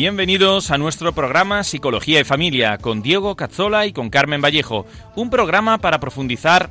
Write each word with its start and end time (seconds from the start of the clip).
Bienvenidos 0.00 0.70
a 0.70 0.78
nuestro 0.78 1.12
programa 1.12 1.62
Psicología 1.62 2.20
y 2.20 2.24
Familia 2.24 2.78
con 2.78 3.02
Diego 3.02 3.36
Cazzola 3.36 3.84
y 3.84 3.92
con 3.92 4.08
Carmen 4.08 4.40
Vallejo, 4.40 4.86
un 5.14 5.28
programa 5.28 5.76
para 5.76 6.00
profundizar 6.00 6.70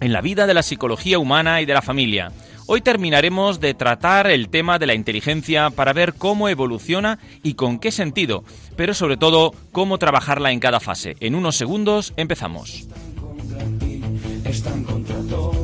en 0.00 0.14
la 0.14 0.22
vida 0.22 0.46
de 0.46 0.54
la 0.54 0.62
psicología 0.62 1.18
humana 1.18 1.60
y 1.60 1.66
de 1.66 1.74
la 1.74 1.82
familia. 1.82 2.32
Hoy 2.64 2.80
terminaremos 2.80 3.60
de 3.60 3.74
tratar 3.74 4.28
el 4.28 4.48
tema 4.48 4.78
de 4.78 4.86
la 4.86 4.94
inteligencia 4.94 5.68
para 5.68 5.92
ver 5.92 6.14
cómo 6.14 6.48
evoluciona 6.48 7.18
y 7.42 7.52
con 7.52 7.78
qué 7.78 7.92
sentido, 7.92 8.44
pero 8.78 8.94
sobre 8.94 9.18
todo 9.18 9.52
cómo 9.70 9.98
trabajarla 9.98 10.50
en 10.50 10.60
cada 10.60 10.80
fase. 10.80 11.16
En 11.20 11.34
unos 11.34 11.56
segundos 11.56 12.14
empezamos. 12.16 12.88
Están 14.46 14.84
contra 14.84 15.16
todo 15.28 15.52
lo 15.52 15.52
tuyo. 15.52 15.63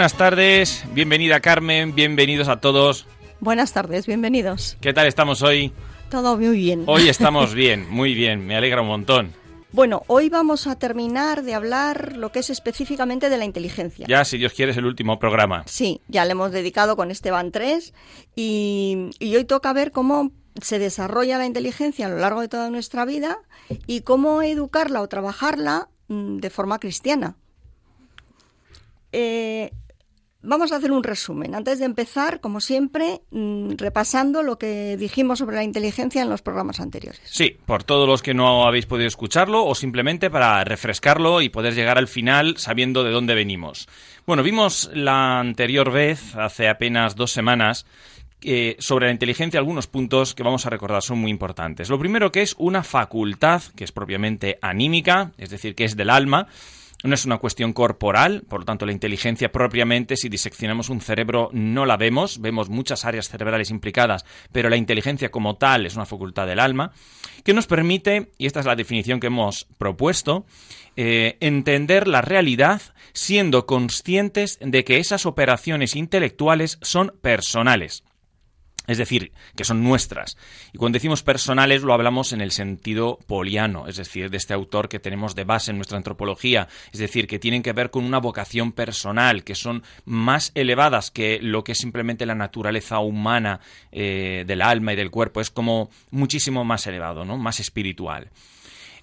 Buenas 0.00 0.16
tardes, 0.16 0.82
bienvenida 0.94 1.40
Carmen, 1.40 1.94
bienvenidos 1.94 2.48
a 2.48 2.58
todos. 2.58 3.04
Buenas 3.38 3.74
tardes, 3.74 4.06
bienvenidos. 4.06 4.78
¿Qué 4.80 4.94
tal 4.94 5.06
estamos 5.06 5.42
hoy? 5.42 5.74
Todo 6.08 6.38
muy 6.38 6.56
bien. 6.56 6.84
Hoy 6.86 7.10
estamos 7.10 7.52
bien, 7.54 7.86
muy 7.90 8.14
bien, 8.14 8.46
me 8.46 8.56
alegra 8.56 8.80
un 8.80 8.88
montón. 8.88 9.34
Bueno, 9.72 10.02
hoy 10.06 10.30
vamos 10.30 10.66
a 10.66 10.78
terminar 10.78 11.42
de 11.42 11.52
hablar 11.52 12.16
lo 12.16 12.32
que 12.32 12.38
es 12.38 12.48
específicamente 12.48 13.28
de 13.28 13.36
la 13.36 13.44
inteligencia. 13.44 14.06
Ya, 14.08 14.24
si 14.24 14.38
Dios 14.38 14.54
quiere, 14.54 14.72
es 14.72 14.78
el 14.78 14.86
último 14.86 15.18
programa. 15.18 15.64
Sí, 15.66 16.00
ya 16.08 16.24
le 16.24 16.30
hemos 16.30 16.50
dedicado 16.50 16.96
con 16.96 17.10
Esteban 17.10 17.52
3 17.52 17.92
y, 18.34 19.10
y 19.18 19.36
hoy 19.36 19.44
toca 19.44 19.70
ver 19.74 19.92
cómo 19.92 20.32
se 20.62 20.78
desarrolla 20.78 21.36
la 21.36 21.44
inteligencia 21.44 22.06
a 22.06 22.08
lo 22.08 22.16
largo 22.16 22.40
de 22.40 22.48
toda 22.48 22.70
nuestra 22.70 23.04
vida 23.04 23.40
y 23.86 24.00
cómo 24.00 24.40
educarla 24.40 25.02
o 25.02 25.08
trabajarla 25.08 25.90
mm, 26.08 26.38
de 26.38 26.48
forma 26.48 26.78
cristiana. 26.78 27.36
Eh, 29.12 29.72
vamos 30.42 30.72
a 30.72 30.76
hacer 30.76 30.92
un 30.92 31.02
resumen. 31.02 31.54
Antes 31.54 31.78
de 31.78 31.84
empezar, 31.84 32.40
como 32.40 32.60
siempre, 32.60 33.22
mm, 33.30 33.72
repasando 33.76 34.42
lo 34.42 34.58
que 34.58 34.96
dijimos 34.96 35.38
sobre 35.38 35.56
la 35.56 35.64
inteligencia 35.64 36.22
en 36.22 36.30
los 36.30 36.42
programas 36.42 36.80
anteriores. 36.80 37.20
Sí, 37.24 37.56
por 37.66 37.84
todos 37.84 38.08
los 38.08 38.22
que 38.22 38.34
no 38.34 38.66
habéis 38.66 38.86
podido 38.86 39.08
escucharlo 39.08 39.64
o 39.64 39.74
simplemente 39.74 40.30
para 40.30 40.64
refrescarlo 40.64 41.42
y 41.42 41.48
poder 41.48 41.74
llegar 41.74 41.98
al 41.98 42.08
final 42.08 42.56
sabiendo 42.56 43.04
de 43.04 43.10
dónde 43.10 43.34
venimos. 43.34 43.88
Bueno, 44.26 44.42
vimos 44.42 44.90
la 44.94 45.40
anterior 45.40 45.90
vez, 45.90 46.34
hace 46.36 46.68
apenas 46.68 47.16
dos 47.16 47.32
semanas, 47.32 47.86
sobre 48.78 49.06
la 49.06 49.12
inteligencia 49.12 49.60
algunos 49.60 49.86
puntos 49.86 50.34
que 50.34 50.42
vamos 50.42 50.64
a 50.64 50.70
recordar 50.70 51.02
son 51.02 51.18
muy 51.18 51.30
importantes. 51.30 51.90
Lo 51.90 51.98
primero 51.98 52.32
que 52.32 52.42
es 52.42 52.54
una 52.58 52.82
facultad 52.82 53.62
que 53.76 53.84
es 53.84 53.92
propiamente 53.92 54.58
anímica, 54.62 55.32
es 55.36 55.50
decir, 55.50 55.74
que 55.74 55.84
es 55.84 55.96
del 55.96 56.10
alma, 56.10 56.48
no 57.02 57.14
es 57.14 57.24
una 57.24 57.38
cuestión 57.38 57.72
corporal, 57.72 58.42
por 58.48 58.60
lo 58.60 58.66
tanto 58.66 58.86
la 58.86 58.92
inteligencia 58.92 59.50
propiamente, 59.50 60.16
si 60.16 60.28
diseccionamos 60.28 60.90
un 60.90 61.00
cerebro 61.00 61.48
no 61.52 61.86
la 61.86 61.96
vemos, 61.96 62.40
vemos 62.40 62.68
muchas 62.68 63.04
áreas 63.04 63.28
cerebrales 63.28 63.70
implicadas, 63.70 64.24
pero 64.52 64.68
la 64.68 64.76
inteligencia 64.76 65.30
como 65.30 65.56
tal 65.56 65.86
es 65.86 65.96
una 65.96 66.06
facultad 66.06 66.46
del 66.46 66.60
alma, 66.60 66.92
que 67.42 67.54
nos 67.54 67.66
permite, 67.66 68.30
y 68.36 68.46
esta 68.46 68.60
es 68.60 68.66
la 68.66 68.76
definición 68.76 69.20
que 69.20 69.28
hemos 69.28 69.66
propuesto, 69.78 70.44
eh, 70.96 71.38
entender 71.40 72.06
la 72.06 72.20
realidad 72.20 72.82
siendo 73.12 73.66
conscientes 73.66 74.58
de 74.60 74.84
que 74.84 74.98
esas 74.98 75.24
operaciones 75.24 75.96
intelectuales 75.96 76.78
son 76.82 77.14
personales. 77.22 78.04
Es 78.90 78.98
decir, 78.98 79.30
que 79.54 79.62
son 79.62 79.84
nuestras. 79.84 80.36
Y 80.72 80.78
cuando 80.78 80.96
decimos 80.96 81.22
personales 81.22 81.82
lo 81.82 81.94
hablamos 81.94 82.32
en 82.32 82.40
el 82.40 82.50
sentido 82.50 83.20
poliano, 83.28 83.86
es 83.86 83.96
decir, 83.96 84.30
de 84.30 84.36
este 84.36 84.52
autor 84.52 84.88
que 84.88 84.98
tenemos 84.98 85.36
de 85.36 85.44
base 85.44 85.70
en 85.70 85.76
nuestra 85.76 85.96
antropología, 85.96 86.66
es 86.92 86.98
decir, 86.98 87.28
que 87.28 87.38
tienen 87.38 87.62
que 87.62 87.72
ver 87.72 87.90
con 87.90 88.04
una 88.04 88.18
vocación 88.18 88.72
personal, 88.72 89.44
que 89.44 89.54
son 89.54 89.84
más 90.04 90.50
elevadas 90.56 91.12
que 91.12 91.38
lo 91.40 91.62
que 91.62 91.72
es 91.72 91.78
simplemente 91.78 92.26
la 92.26 92.34
naturaleza 92.34 92.98
humana 92.98 93.60
eh, 93.92 94.42
del 94.44 94.60
alma 94.60 94.92
y 94.92 94.96
del 94.96 95.12
cuerpo, 95.12 95.40
es 95.40 95.50
como 95.50 95.88
muchísimo 96.10 96.64
más 96.64 96.84
elevado, 96.88 97.24
¿no? 97.24 97.38
más 97.38 97.60
espiritual. 97.60 98.28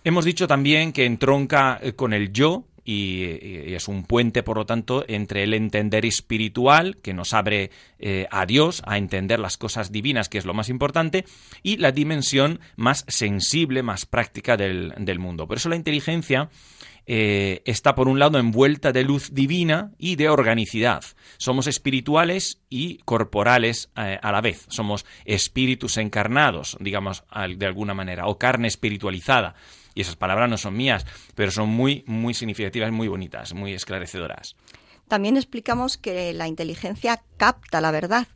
Hemos 0.03 0.25
dicho 0.25 0.49
también 0.49 0.91
que 0.91 1.05
entronca 1.05 1.79
eh, 1.81 1.93
con 1.93 2.11
el 2.11 2.33
yo, 2.33 2.65
y, 2.87 3.73
es 3.75 3.89
un 3.89 4.03
puente, 4.03 4.43
por 4.43 4.55
lo 4.55 4.65
tanto, 4.65 5.03
entre 5.09 5.43
el 5.43 5.53
entender 5.53 6.05
espiritual, 6.05 6.95
que 6.95 7.13
nos 7.13 7.33
abre 7.33 7.69
eh, 7.99 8.27
a 8.31 8.45
Dios, 8.45 8.81
a 8.85 8.97
entender 8.97 9.39
las 9.39 9.57
cosas 9.57 9.91
divinas, 9.91 10.29
que 10.29 10.37
es 10.37 10.45
lo 10.45 10.53
más 10.53 10.69
importante, 10.69 11.25
y 11.63 11.75
la 11.77 11.91
dimensión 11.91 12.61
más 12.77 13.03
sensible, 13.09 13.83
más 13.83 14.05
práctica 14.05 14.55
del, 14.55 14.93
del 14.99 15.19
mundo. 15.19 15.49
Por 15.49 15.57
eso 15.57 15.67
la 15.67 15.75
inteligencia 15.75 16.49
eh, 17.05 17.61
está, 17.65 17.93
por 17.93 18.07
un 18.07 18.19
lado, 18.19 18.39
envuelta 18.39 18.93
de 18.93 19.03
luz 19.03 19.33
divina 19.33 19.91
y 19.97 20.15
de 20.15 20.29
organicidad. 20.29 21.03
Somos 21.37 21.67
espirituales 21.67 22.61
y 22.69 22.99
corporales 22.99 23.89
eh, 23.97 24.17
a 24.21 24.31
la 24.31 24.39
vez. 24.39 24.65
Somos 24.69 25.05
espíritus 25.25 25.97
encarnados, 25.97 26.77
digamos, 26.79 27.25
de 27.57 27.65
alguna 27.65 27.93
manera, 27.93 28.27
o 28.27 28.37
carne 28.37 28.69
espiritualizada 28.69 29.55
y 29.97 30.01
esas 30.01 30.15
palabras 30.15 30.47
no 30.47 30.59
son 30.59 30.77
mías, 30.77 31.07
pero 31.33 31.49
son 31.49 31.69
muy, 31.69 32.03
muy 32.05 32.35
significativas, 32.35 32.91
muy 32.91 33.07
bonitas, 33.07 33.55
muy 33.55 33.73
esclarecedoras. 33.73 34.55
También 35.07 35.37
explicamos 35.37 35.97
que 35.97 36.33
la 36.33 36.47
inteligencia 36.47 37.23
capta 37.37 37.81
la 37.81 37.89
verdad 37.89 38.27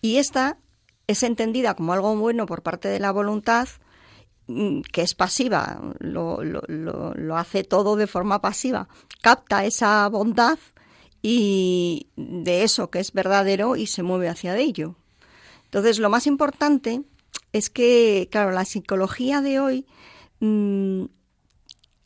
y 0.00 0.18
esta 0.18 0.58
es 1.08 1.24
entendida 1.24 1.74
como 1.74 1.92
algo 1.92 2.14
bueno 2.14 2.46
por 2.46 2.62
parte 2.62 2.86
de 2.86 3.00
la 3.00 3.10
voluntad 3.10 3.68
mm, 4.46 4.82
que 4.92 5.02
es 5.02 5.16
pasiva, 5.16 5.80
lo, 5.98 6.44
lo, 6.44 7.36
hace 7.36 7.64
todo 7.64 7.96
de 7.96 8.06
forma 8.06 8.40
pasiva, 8.40 8.88
capta 9.20 9.64
esa 9.64 10.08
bondad 10.08 10.60
y 11.20 12.10
de 12.14 12.62
eso 12.62 12.90
que 12.90 13.00
es 13.00 13.12
verdadero 13.12 13.74
y 13.74 13.88
se 13.88 14.04
mueve 14.04 14.28
hacia 14.28 14.56
ello. 14.56 14.94
Entonces, 15.64 15.98
lo 15.98 16.10
más 16.10 16.28
importante 16.28 17.02
es 17.52 17.70
que, 17.70 18.28
claro, 18.30 18.52
la 18.52 18.64
psicología 18.64 19.40
de 19.40 19.58
hoy 19.58 19.86
mmm, 20.40 21.04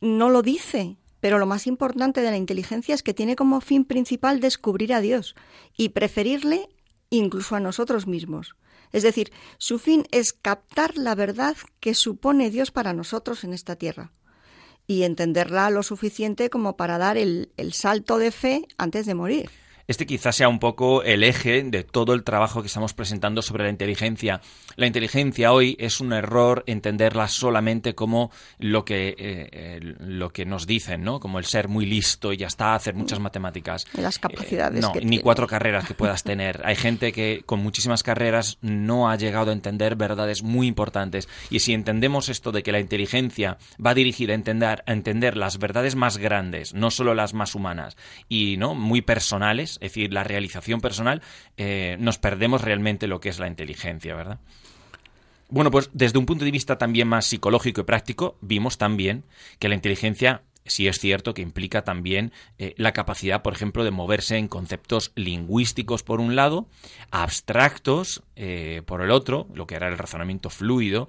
no 0.01 0.31
lo 0.31 0.43
dice, 0.43 0.97
pero 1.21 1.39
lo 1.39 1.47
más 1.47 1.67
importante 1.67 2.21
de 2.23 2.31
la 2.31 2.37
inteligencia 2.37 2.95
es 2.95 3.03
que 3.03 3.15
tiene 3.15 3.37
como 3.37 3.61
fin 3.61 3.85
principal 3.85 4.41
descubrir 4.41 4.93
a 4.93 5.01
Dios 5.01 5.35
y 5.77 5.91
preferirle 5.91 6.69
incluso 7.11 7.55
a 7.55 7.61
nosotros 7.61 8.07
mismos. 8.07 8.57
Es 8.91 9.03
decir, 9.03 9.33
su 9.59 9.79
fin 9.79 10.07
es 10.11 10.33
captar 10.33 10.97
la 10.97 11.15
verdad 11.15 11.57
que 11.81 11.95
supone 11.95 12.51
Dios 12.51 12.71
para 12.71 12.93
nosotros 12.93 13.45
en 13.45 13.53
esta 13.53 13.77
tierra. 13.77 14.13
y 14.87 15.05
entenderla 15.05 15.71
lo 15.71 15.83
suficiente 15.83 16.51
como 16.51 16.77
para 16.77 16.99
dar 16.99 17.17
el 17.17 17.73
salto 17.73 18.19
de 18.19 18.33
fe 18.33 18.67
antes 18.79 19.07
de 19.07 19.15
morir. 19.15 19.51
Este 19.87 20.07
quizás 20.07 20.37
sea 20.37 20.49
un 20.49 20.59
poco 20.59 21.03
el 21.03 21.23
eje 21.25 21.63
de 21.63 21.85
todo 21.85 22.15
el 22.15 22.25
trabajo 22.25 22.61
que 22.63 22.69
estamos 22.69 22.95
presentando 22.95 23.43
sobre 23.43 23.65
la 23.65 23.71
inteligencia. 23.71 24.41
La 24.77 24.87
inteligencia 24.87 25.53
hoy 25.53 25.77
es 25.79 26.01
un 26.01 26.13
error 26.13 26.65
entenderla 26.67 27.29
solamente 27.29 27.95
como 27.95 28.31
lo 28.59 28.85
que, 28.85 29.15
eh, 29.19 29.81
lo 30.01 30.31
que 30.31 30.45
nos 30.45 30.67
dicen, 30.67 31.03
¿no? 31.03 31.21
Como 31.21 31.39
el 31.39 31.45
ser 31.45 31.69
muy 31.69 31.87
listo 31.87 32.33
y 32.33 32.37
ya 32.37 32.47
está, 32.47 32.75
hacer 32.75 32.95
muchas 32.95 33.19
matemáticas. 33.21 33.87
Las 33.95 34.19
capacidades. 34.19 34.81
no, 34.81 34.93
que 34.93 35.01
ni 35.01 35.09
tiene. 35.09 35.23
cuatro 35.23 35.47
carreras 35.47 35.87
que 35.87 35.95
puedas 35.95 36.23
tener. 36.25 36.63
Hay 36.65 36.77
gente 36.77 37.13
que 37.13 37.43
con 37.45 37.61
muchísimas 37.61 38.03
carreras 38.03 38.59
no 38.61 39.11
ha 39.11 39.17
llegado 39.17 39.51
a 39.51 39.55
entender 39.55 39.97
verdades 39.97 40.43
muy 40.43 40.67
importantes. 40.67 41.29
Y 41.51 41.61
si 41.61 41.75
entendemos 41.75 42.29
esto 42.29 42.53
de 42.53 42.63
que 42.63 42.73
la 42.73 42.81
inteligencia 42.81 43.59
va 43.85 43.95
dirigida 43.95 44.33
a 44.33 44.37
entender, 44.37 44.85
a 44.87 44.93
entender 44.93 45.37
las 45.37 45.59
verdades 45.59 45.97
más 45.97 46.19
grandes, 46.19 46.75
no 46.75 46.91
solo 46.91 47.15
las 47.15 47.35
más 47.35 47.55
humanas, 47.55 47.97
y 48.29 48.57
no 48.57 48.75
muy 48.75 49.03
personales, 49.03 49.72
es 49.75 49.93
decir, 49.93 50.13
la 50.13 50.25
realización 50.25 50.81
personal, 50.81 51.23
eh, 51.57 51.97
nos 52.01 52.19
perdemos 52.19 52.63
realmente 52.63 53.07
lo 53.07 53.21
que 53.21 53.29
es 53.29 53.39
la 53.39 53.49
inteligencia, 53.49 54.15
¿verdad? 54.15 54.39
Bueno, 55.49 55.71
pues 55.71 55.91
desde 55.93 56.19
un 56.19 56.27
punto 56.27 56.45
de 56.45 56.51
vista 56.51 56.79
también 56.79 57.09
más 57.09 57.27
psicológico 57.27 57.83
y 57.83 57.85
práctico, 57.85 58.39
vimos 58.41 58.79
también 58.79 59.25
que 59.59 59.69
la 59.69 59.75
inteligencia 59.75 60.43
sí 60.65 60.89
es 60.89 60.99
cierto 60.99 61.35
que 61.35 61.43
implica 61.43 61.83
también 61.83 62.33
eh, 62.59 62.75
la 62.77 62.93
capacidad, 62.93 63.43
por 63.43 63.53
ejemplo, 63.53 63.85
de 63.85 63.91
moverse 63.91 64.37
en 64.37 64.49
conceptos 64.49 65.13
lingüísticos 65.15 66.03
por 66.03 66.21
un 66.21 66.37
lado, 66.37 66.69
abstractos 67.11 68.23
eh, 68.37 68.83
por 68.87 69.03
el 69.03 69.11
otro, 69.11 69.47
lo 69.55 69.67
que 69.67 69.75
era 69.75 69.89
el 69.89 69.99
razonamiento 69.99 70.51
fluido, 70.51 71.09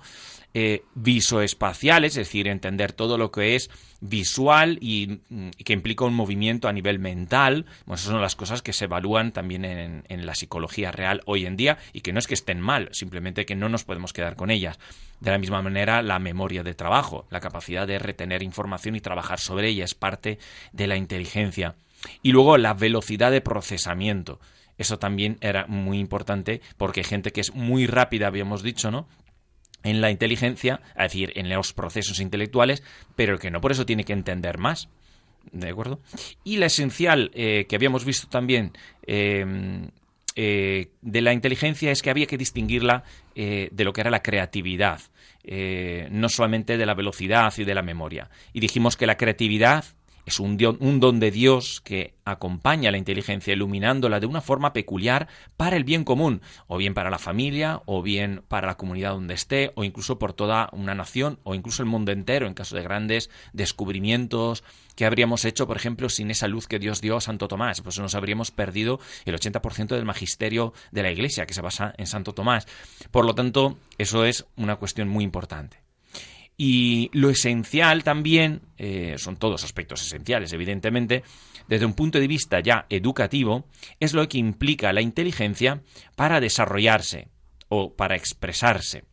eh, 0.54 0.84
visoespaciales, 0.96 2.12
es 2.14 2.28
decir, 2.28 2.48
entender 2.48 2.94
todo 2.94 3.18
lo 3.18 3.32
que 3.32 3.56
es 3.56 3.70
visual 4.02 4.78
y, 4.82 5.22
mm, 5.30 5.50
y 5.58 5.64
que 5.64 5.74
implica 5.74 6.06
un 6.06 6.14
movimiento 6.14 6.68
a 6.68 6.74
nivel 6.74 7.00
mental. 7.00 7.66
Bueno, 7.86 7.96
esas 7.96 8.12
son 8.12 8.22
las 8.22 8.36
cosas 8.36 8.62
que 8.62 8.74
se 8.74 8.86
evalúan 8.86 9.32
también 9.32 9.66
en, 9.66 10.04
en 10.10 10.26
la 10.26 10.36
psicología 10.36 10.92
real 10.92 11.22
hoy 11.26 11.46
en 11.46 11.56
día 11.56 11.78
y 11.92 12.02
que 12.02 12.14
no 12.14 12.20
es 12.20 12.28
que 12.28 12.34
estén 12.34 12.60
mal, 12.62 12.90
simplemente 12.92 13.46
que 13.46 13.56
no 13.56 13.70
nos 13.70 13.84
podemos 13.84 14.14
quedar 14.14 14.36
con 14.36 14.52
ellas. 14.52 14.78
De 15.20 15.32
la 15.32 15.38
misma 15.38 15.62
manera, 15.62 16.02
la 16.02 16.20
memoria 16.20 16.64
de 16.64 16.74
trabajo, 16.74 17.26
la 17.30 17.40
capacidad 17.40 17.88
de 17.88 17.98
retener 17.98 18.44
información 18.44 18.96
y 18.96 19.02
trabajar 19.02 19.40
sobre 19.40 19.70
ella 19.70 19.86
es 19.86 19.96
parte 19.96 20.38
de 20.72 20.88
la 20.88 20.98
inteligencia. 20.98 21.76
Y 22.22 22.32
luego 22.32 22.58
la 22.58 22.74
velocidad 22.74 23.32
de 23.32 23.42
procesamiento. 23.42 24.40
Eso 24.78 25.00
también 25.00 25.38
era 25.42 25.66
muy 25.68 26.00
importante 26.00 26.62
porque 26.78 27.04
gente 27.04 27.32
que 27.32 27.42
es 27.42 27.54
muy 27.54 27.88
rápida, 27.88 28.28
habíamos 28.28 28.64
dicho, 28.64 28.92
¿no? 28.92 29.08
En 29.84 30.02
la 30.02 30.12
inteligencia, 30.12 30.82
es 30.96 31.04
decir, 31.04 31.32
en 31.36 31.50
los 31.50 31.74
procesos 31.74 32.20
intelectuales, 32.20 32.84
pero 33.16 33.38
que 33.38 33.52
no 33.52 33.62
por 33.62 33.72
eso 33.72 33.86
tiene 33.86 34.04
que 34.04 34.14
entender 34.14 34.58
más. 34.58 34.90
¿De 35.52 35.70
acuerdo? 35.70 36.00
Y 36.44 36.58
la 36.58 36.68
esencial 36.68 37.30
eh, 37.34 37.66
que 37.68 37.76
habíamos 37.76 38.06
visto 38.06 38.28
también 38.30 38.72
eh, 39.06 39.46
eh, 40.36 40.88
de 41.02 41.22
la 41.22 41.34
inteligencia 41.34 41.92
es 41.92 42.02
que 42.02 42.10
había 42.10 42.28
que 42.28 42.38
distinguirla 42.38 43.04
de 43.36 43.84
lo 43.84 43.94
que 43.94 44.02
era 44.02 44.12
la 44.12 44.22
creatividad, 44.22 45.02
no 46.12 46.30
solamente 46.30 46.78
de 46.78 46.86
la 46.86 46.94
velocidad 46.94 47.52
y 47.58 47.64
de 47.64 47.74
la 47.74 47.82
memoria. 47.82 48.30
Y 48.54 48.60
dijimos 48.60 48.96
que 48.96 49.08
la 49.08 49.18
creatividad 49.18 49.86
es 50.26 50.40
un, 50.40 50.58
un 50.80 51.00
don 51.00 51.20
de 51.20 51.32
Dios 51.32 51.82
que 51.82 52.14
acompaña 52.26 52.90
a 52.90 52.92
la 52.92 52.98
inteligencia, 52.98 53.54
iluminándola 53.54 54.20
de 54.20 54.26
una 54.26 54.42
forma 54.42 54.74
peculiar 54.74 55.28
para 55.58 55.76
el 55.76 55.84
bien 55.84 56.04
común, 56.04 56.42
o 56.68 56.78
bien 56.78 56.94
para 56.94 57.10
la 57.10 57.20
familia, 57.20 57.82
o 57.86 58.02
bien 58.02 58.44
para 58.48 58.68
la 58.68 58.78
comunidad 58.78 59.12
donde 59.12 59.34
esté, 59.34 59.72
o 59.76 59.84
incluso 59.84 60.20
por 60.20 60.34
toda 60.34 60.70
una 60.72 60.96
nación, 60.96 61.40
o 61.44 61.56
incluso 61.56 61.84
el 61.84 61.90
mundo 61.90 62.12
entero, 62.12 62.48
en 62.48 62.54
caso 62.54 62.76
de 62.76 62.84
grandes 62.84 63.30
descubrimientos 63.52 64.64
que 64.96 65.06
habríamos 65.06 65.44
hecho, 65.46 65.68
por 65.68 65.76
ejemplo, 65.76 66.10
sin 66.10 66.32
esa 66.32 66.48
luz 66.48 66.68
que 66.68 66.80
Dios 66.80 67.02
dio 67.02 67.18
a 67.18 67.22
Santo 67.22 67.48
Tomás. 67.48 67.82
Pues 67.82 68.00
nos 68.00 68.16
habríamos 68.16 68.52
perdido 68.52 69.00
el 69.26 69.36
80% 69.36 69.88
del 69.96 70.06
magisterio 70.06 70.74
de 70.92 71.04
la 71.04 71.12
Iglesia, 71.12 71.46
que 71.46 71.54
se 71.54 71.62
basa 71.62 71.94
en 71.98 72.08
Santo 72.08 72.34
Tomás. 72.34 72.68
Por 73.12 73.26
lo 73.26 73.36
tanto, 73.36 73.78
eso 73.98 74.26
es 74.26 74.46
una 74.56 74.76
cuestión 74.76 75.08
muy 75.08 75.24
importante. 75.24 75.83
Y 76.58 77.10
lo 77.14 77.30
esencial 77.30 78.04
también, 78.04 78.62
eh, 78.78 79.16
son 79.18 79.38
todos 79.38 79.64
aspectos 79.64 80.02
esenciales, 80.02 80.54
evidentemente, 80.54 81.24
desde 81.68 81.86
un 81.86 81.94
punto 81.94 82.20
de 82.20 82.28
vista 82.28 82.60
ya 82.60 82.86
educativo, 82.90 83.66
es 84.00 84.14
lo 84.14 84.28
que 84.28 84.38
implica 84.38 84.94
la 84.94 85.02
inteligencia 85.02 85.82
para 86.16 86.40
desarrollarse 86.40 87.30
o 87.70 87.94
para 87.94 88.16
expresarse. 88.16 89.06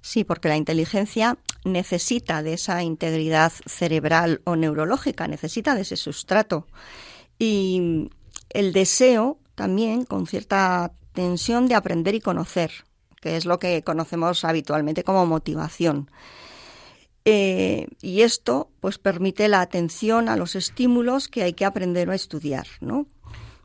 Sí, 0.00 0.22
porque 0.22 0.48
la 0.48 0.56
inteligencia 0.56 1.38
necesita 1.64 2.42
de 2.42 2.52
esa 2.52 2.82
integridad 2.82 3.52
cerebral 3.64 4.42
o 4.44 4.54
neurológica, 4.54 5.26
necesita 5.26 5.74
de 5.74 5.80
ese 5.80 5.96
sustrato. 5.96 6.66
Y 7.38 8.10
el 8.50 8.72
deseo 8.72 9.38
también 9.54 10.04
con 10.04 10.26
cierta 10.26 10.92
tensión 11.14 11.68
de 11.68 11.74
aprender 11.74 12.14
y 12.14 12.20
conocer, 12.20 12.70
que 13.20 13.36
es 13.36 13.46
lo 13.46 13.58
que 13.58 13.82
conocemos 13.82 14.44
habitualmente 14.44 15.04
como 15.04 15.24
motivación. 15.24 16.10
Eh, 17.24 17.88
y 18.02 18.20
esto 18.20 18.68
pues 18.80 18.98
permite 18.98 19.48
la 19.48 19.62
atención 19.62 20.28
a 20.28 20.36
los 20.36 20.54
estímulos 20.54 21.28
que 21.28 21.42
hay 21.42 21.54
que 21.54 21.64
aprender 21.64 22.08
o 22.08 22.12
estudiar, 22.12 22.66
¿no? 22.80 23.06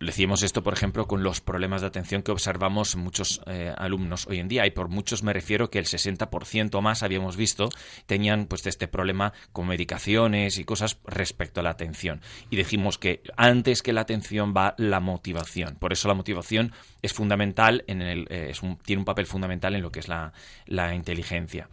Decíamos 0.02 0.44
esto, 0.44 0.64
por 0.64 0.74
ejemplo, 0.74 1.08
con 1.08 1.24
los 1.24 1.42
problemas 1.42 1.82
de 1.82 1.88
atención 1.88 2.24
que 2.24 2.32
observamos 2.32 2.96
muchos 2.96 3.42
eh, 3.48 3.74
alumnos 3.78 4.28
hoy 4.28 4.40
en 4.40 4.48
día, 4.48 4.66
y 4.66 4.72
por 4.72 4.88
muchos 4.88 5.24
me 5.24 5.34
refiero 5.34 5.70
que 5.70 5.78
el 5.78 5.86
60% 5.86 6.82
más 6.82 7.04
habíamos 7.04 7.36
visto 7.36 7.68
tenían 8.06 8.46
pues 8.46 8.66
este 8.66 8.88
problema 8.88 9.34
con 9.52 9.68
medicaciones 9.68 10.58
y 10.58 10.64
cosas 10.64 10.98
respecto 11.06 11.60
a 11.60 11.64
la 11.64 11.72
atención. 11.72 12.22
Y 12.50 12.56
dijimos 12.56 12.98
que 12.98 13.22
antes 13.36 13.84
que 13.84 13.92
la 13.92 14.00
atención 14.02 14.54
va 14.56 14.74
la 14.78 15.02
motivación. 15.02 15.76
Por 15.76 15.92
eso 15.92 16.08
la 16.08 16.14
motivación 16.14 16.72
es 17.02 17.12
fundamental, 17.12 17.84
en 17.88 18.02
el, 18.02 18.26
eh, 18.30 18.48
es 18.52 18.64
un- 18.64 18.78
tiene 18.78 19.02
un 19.02 19.06
papel 19.06 19.26
fundamental 19.26 19.76
en 19.76 19.82
lo 19.82 19.92
que 19.92 20.00
es 20.00 20.08
la, 20.08 20.32
la 20.66 20.96
inteligencia. 20.96 21.68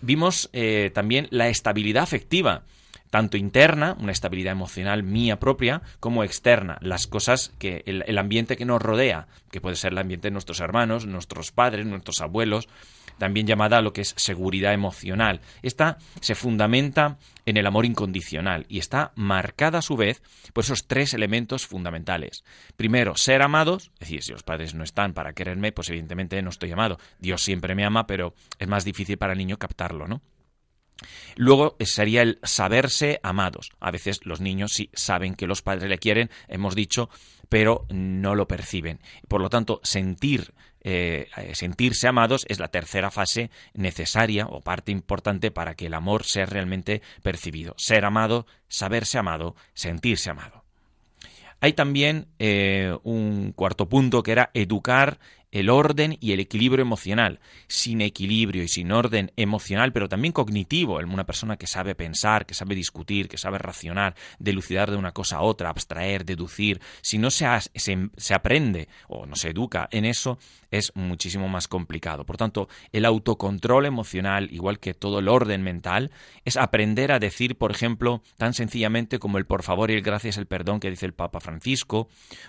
Vimos 0.00 0.50
eh, 0.52 0.92
también 0.94 1.26
la 1.30 1.48
estabilidad 1.48 2.04
afectiva 2.04 2.62
tanto 3.12 3.36
interna, 3.36 3.94
una 4.00 4.10
estabilidad 4.10 4.52
emocional 4.52 5.02
mía 5.02 5.38
propia, 5.38 5.82
como 6.00 6.24
externa, 6.24 6.78
las 6.80 7.06
cosas 7.06 7.52
que 7.58 7.82
el, 7.84 8.16
ambiente 8.16 8.56
que 8.56 8.64
nos 8.64 8.80
rodea, 8.80 9.28
que 9.50 9.60
puede 9.60 9.76
ser 9.76 9.92
el 9.92 9.98
ambiente 9.98 10.28
de 10.28 10.32
nuestros 10.32 10.60
hermanos, 10.60 11.04
nuestros 11.04 11.52
padres, 11.52 11.84
nuestros 11.84 12.22
abuelos, 12.22 12.70
también 13.18 13.46
llamada 13.46 13.82
lo 13.82 13.92
que 13.92 14.00
es 14.00 14.14
seguridad 14.16 14.72
emocional. 14.72 15.42
Esta 15.60 15.98
se 16.22 16.34
fundamenta 16.34 17.18
en 17.44 17.58
el 17.58 17.66
amor 17.66 17.84
incondicional 17.84 18.64
y 18.70 18.78
está 18.78 19.12
marcada 19.14 19.80
a 19.80 19.82
su 19.82 19.98
vez 19.98 20.22
por 20.54 20.64
esos 20.64 20.86
tres 20.86 21.12
elementos 21.12 21.66
fundamentales. 21.66 22.44
Primero, 22.78 23.14
ser 23.18 23.42
amados, 23.42 23.90
es 23.96 24.08
decir, 24.08 24.22
si 24.22 24.32
los 24.32 24.42
padres 24.42 24.72
no 24.72 24.84
están 24.84 25.12
para 25.12 25.34
quererme, 25.34 25.70
pues 25.72 25.90
evidentemente 25.90 26.40
no 26.40 26.48
estoy 26.48 26.72
amado. 26.72 26.98
Dios 27.18 27.42
siempre 27.42 27.74
me 27.74 27.84
ama, 27.84 28.06
pero 28.06 28.32
es 28.58 28.68
más 28.68 28.86
difícil 28.86 29.18
para 29.18 29.34
el 29.34 29.38
niño 29.38 29.58
captarlo, 29.58 30.08
¿no? 30.08 30.22
Luego 31.36 31.76
sería 31.80 32.22
el 32.22 32.38
saberse 32.42 33.20
amados. 33.22 33.70
A 33.80 33.90
veces 33.90 34.20
los 34.24 34.40
niños 34.40 34.72
sí 34.72 34.90
saben 34.94 35.34
que 35.34 35.46
los 35.46 35.62
padres 35.62 35.88
le 35.88 35.98
quieren, 35.98 36.30
hemos 36.48 36.74
dicho, 36.74 37.10
pero 37.48 37.86
no 37.90 38.34
lo 38.34 38.48
perciben. 38.48 39.00
Por 39.28 39.40
lo 39.40 39.50
tanto, 39.50 39.80
sentir, 39.82 40.54
eh, 40.82 41.28
sentirse 41.52 42.08
amados 42.08 42.46
es 42.48 42.58
la 42.58 42.68
tercera 42.68 43.10
fase 43.10 43.50
necesaria 43.74 44.46
o 44.46 44.60
parte 44.60 44.92
importante 44.92 45.50
para 45.50 45.74
que 45.74 45.86
el 45.86 45.94
amor 45.94 46.24
sea 46.24 46.46
realmente 46.46 47.02
percibido. 47.22 47.74
Ser 47.76 48.04
amado, 48.04 48.46
saberse 48.68 49.18
amado, 49.18 49.54
sentirse 49.74 50.30
amado. 50.30 50.64
Hay 51.60 51.74
también 51.74 52.26
eh, 52.40 52.96
un 53.04 53.52
cuarto 53.52 53.88
punto 53.88 54.24
que 54.24 54.32
era 54.32 54.50
educar 54.52 55.20
el 55.52 55.70
orden 55.70 56.16
y 56.20 56.32
el 56.32 56.40
equilibrio 56.40 56.82
emocional. 56.82 57.38
Sin 57.68 58.00
equilibrio 58.00 58.64
y 58.64 58.68
sin 58.68 58.90
orden 58.90 59.30
emocional, 59.36 59.92
pero 59.92 60.08
también 60.08 60.32
cognitivo, 60.32 60.98
una 60.98 61.26
persona 61.26 61.56
que 61.56 61.66
sabe 61.66 61.94
pensar, 61.94 62.46
que 62.46 62.54
sabe 62.54 62.74
discutir, 62.74 63.28
que 63.28 63.38
sabe 63.38 63.58
racionar, 63.58 64.16
delucidar 64.38 64.90
de 64.90 64.96
una 64.96 65.12
cosa 65.12 65.36
a 65.36 65.42
otra, 65.42 65.68
abstraer, 65.68 66.24
deducir, 66.24 66.80
si 67.02 67.18
no 67.18 67.30
se, 67.30 67.46
se, 67.74 68.10
se 68.16 68.34
aprende 68.34 68.88
o 69.08 69.26
no 69.26 69.36
se 69.36 69.50
educa 69.50 69.88
en 69.92 70.06
eso, 70.06 70.38
es 70.72 70.90
muchísimo 70.96 71.48
más 71.48 71.68
complicado. 71.68 72.24
Por 72.26 72.36
tanto, 72.36 72.68
el 72.90 73.04
autocontrol 73.04 73.86
emocional, 73.86 74.48
igual 74.50 74.80
que 74.80 74.94
todo 74.94 75.20
el 75.20 75.28
orden 75.28 75.62
mental, 75.62 76.10
es 76.44 76.56
aprender 76.56 77.12
a 77.12 77.20
decir, 77.20 77.56
por 77.56 77.70
ejemplo, 77.70 78.22
tan 78.38 78.54
sencillamente 78.54 79.20
como 79.20 79.38
el 79.38 79.46
por 79.46 79.62
favor 79.62 79.90
y 79.90 79.94
el 79.94 80.02
gracias, 80.02 80.38
el 80.38 80.46
perdón 80.46 80.80
que 80.80 80.90
dice 80.90 81.06
el 81.06 81.12
Papa 81.12 81.40
Francisco, 81.40 82.08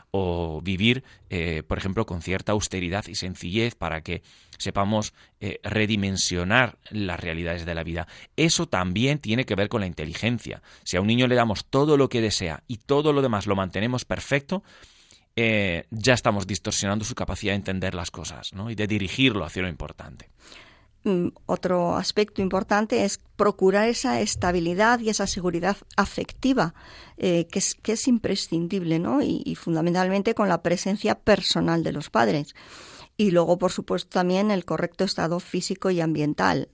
o 0.10 0.62
vivir, 0.64 1.04
eh, 1.30 1.64
por 1.68 1.78
ejemplo, 1.78 2.06
con 2.06 2.22
cierta 2.22 2.54
austeridad 2.54 3.06
y 3.08 3.16
sencillez 3.16 3.76
para 3.76 4.02
que 4.02 4.24
sepamos 4.58 5.14
eh, 5.42 5.60
redimensionar 5.64 6.78
las 6.90 7.20
realidades 7.20 7.66
de 7.66 7.76
la 7.76 7.84
vida. 7.84 8.08
Eso 8.38 8.68
también 8.68 9.20
tiene 9.20 9.46
que 9.46 9.56
ver 9.56 9.68
con 9.68 9.82
la 9.82 9.88
inteligencia. 9.88 10.64
Si 10.84 10.96
a 10.96 11.02
un 11.02 11.08
niño 11.08 11.28
le 11.28 11.36
damos 11.36 11.66
todo 11.66 11.98
lo 11.98 12.08
que 12.08 12.22
desea 12.22 12.64
y 12.68 12.78
todo 12.78 13.12
lo 13.12 13.22
demás 13.22 13.48
lo 13.48 13.58
mantenemos 13.58 14.06
perfecto, 14.06 14.64
eh, 15.36 15.86
ya 15.90 16.14
estamos 16.14 16.46
distorsionando 16.48 17.06
su 17.06 17.16
capacidad 17.16 17.54
de 17.54 17.58
entender 17.58 17.96
las 17.96 18.12
cosas 18.12 18.54
¿no? 18.54 18.70
y 18.70 18.76
de 18.76 18.88
dirigirlo 18.88 19.46
hacia 19.46 19.64
lo 19.64 19.68
importante. 19.68 20.30
mm, 21.04 21.30
otro 21.46 21.96
aspecto 21.96 22.42
importante 22.42 23.04
es 23.04 23.20
procurar 23.36 23.90
esa 23.90 24.22
estabilidad 24.22 25.00
y 25.00 25.10
esa 25.10 25.28
seguridad 25.28 25.78
afectiva 25.98 26.74
eh, 27.18 27.48
que, 27.52 27.60
es, 27.60 27.76
que 27.76 27.94
es 27.94 28.08
imprescindible, 28.08 29.00
¿no? 29.00 29.22
y 29.22 29.56
fundamentalmente 29.56 30.36
con 30.36 30.50
la 30.50 30.62
presencia 30.62 31.16
personal 31.16 31.84
de 31.84 31.94
los 31.94 32.10
padres 32.10 32.54
y 33.16 33.30
luego, 33.30 33.60
por 33.60 33.72
supuesto, 33.72 34.10
también 34.10 34.50
el 34.50 34.66
correcto 34.66 35.04
estado 35.04 35.40
físico 35.40 35.92
y 35.92 36.02
ambiental 36.02 36.70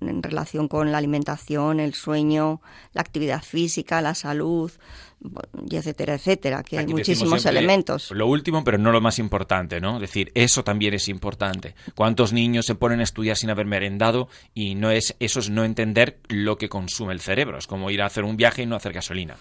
mm, 0.00 0.08
en 0.08 0.22
relación 0.22 0.66
con 0.68 0.90
la 0.90 0.98
alimentación, 0.98 1.78
el 1.78 1.94
sueño, 1.94 2.60
la 2.92 3.02
actividad 3.02 3.42
física, 3.42 4.02
la 4.02 4.14
salud, 4.14 4.72
y 5.68 5.76
etcétera, 5.76 6.14
etcétera, 6.14 6.62
que 6.62 6.78
hay 6.78 6.86
muchísimos 6.86 7.44
elementos. 7.46 8.10
Lo 8.12 8.26
último, 8.26 8.62
pero 8.64 8.78
no 8.78 8.92
lo 8.92 9.00
más 9.00 9.18
importante, 9.18 9.80
¿no? 9.80 9.96
Es 9.96 10.02
decir, 10.02 10.30
eso 10.34 10.62
también 10.62 10.94
es 10.94 11.08
importante. 11.08 11.74
¿Cuántos 11.94 12.32
niños 12.32 12.66
se 12.66 12.74
ponen 12.74 13.00
a 13.00 13.02
estudiar 13.02 13.36
sin 13.36 13.50
haber 13.50 13.66
merendado? 13.66 14.28
Y 14.54 14.74
no 14.74 14.90
es, 14.90 15.16
eso 15.18 15.40
es 15.40 15.50
no 15.50 15.64
entender 15.64 16.18
lo 16.28 16.56
que 16.56 16.68
consume 16.68 17.12
el 17.12 17.20
cerebro. 17.20 17.58
Es 17.58 17.66
como 17.66 17.90
ir 17.90 18.02
a 18.02 18.06
hacer 18.06 18.24
un 18.24 18.36
viaje 18.36 18.62
y 18.62 18.66
no 18.66 18.76
hacer 18.76 18.92
gasolina. 18.92 19.36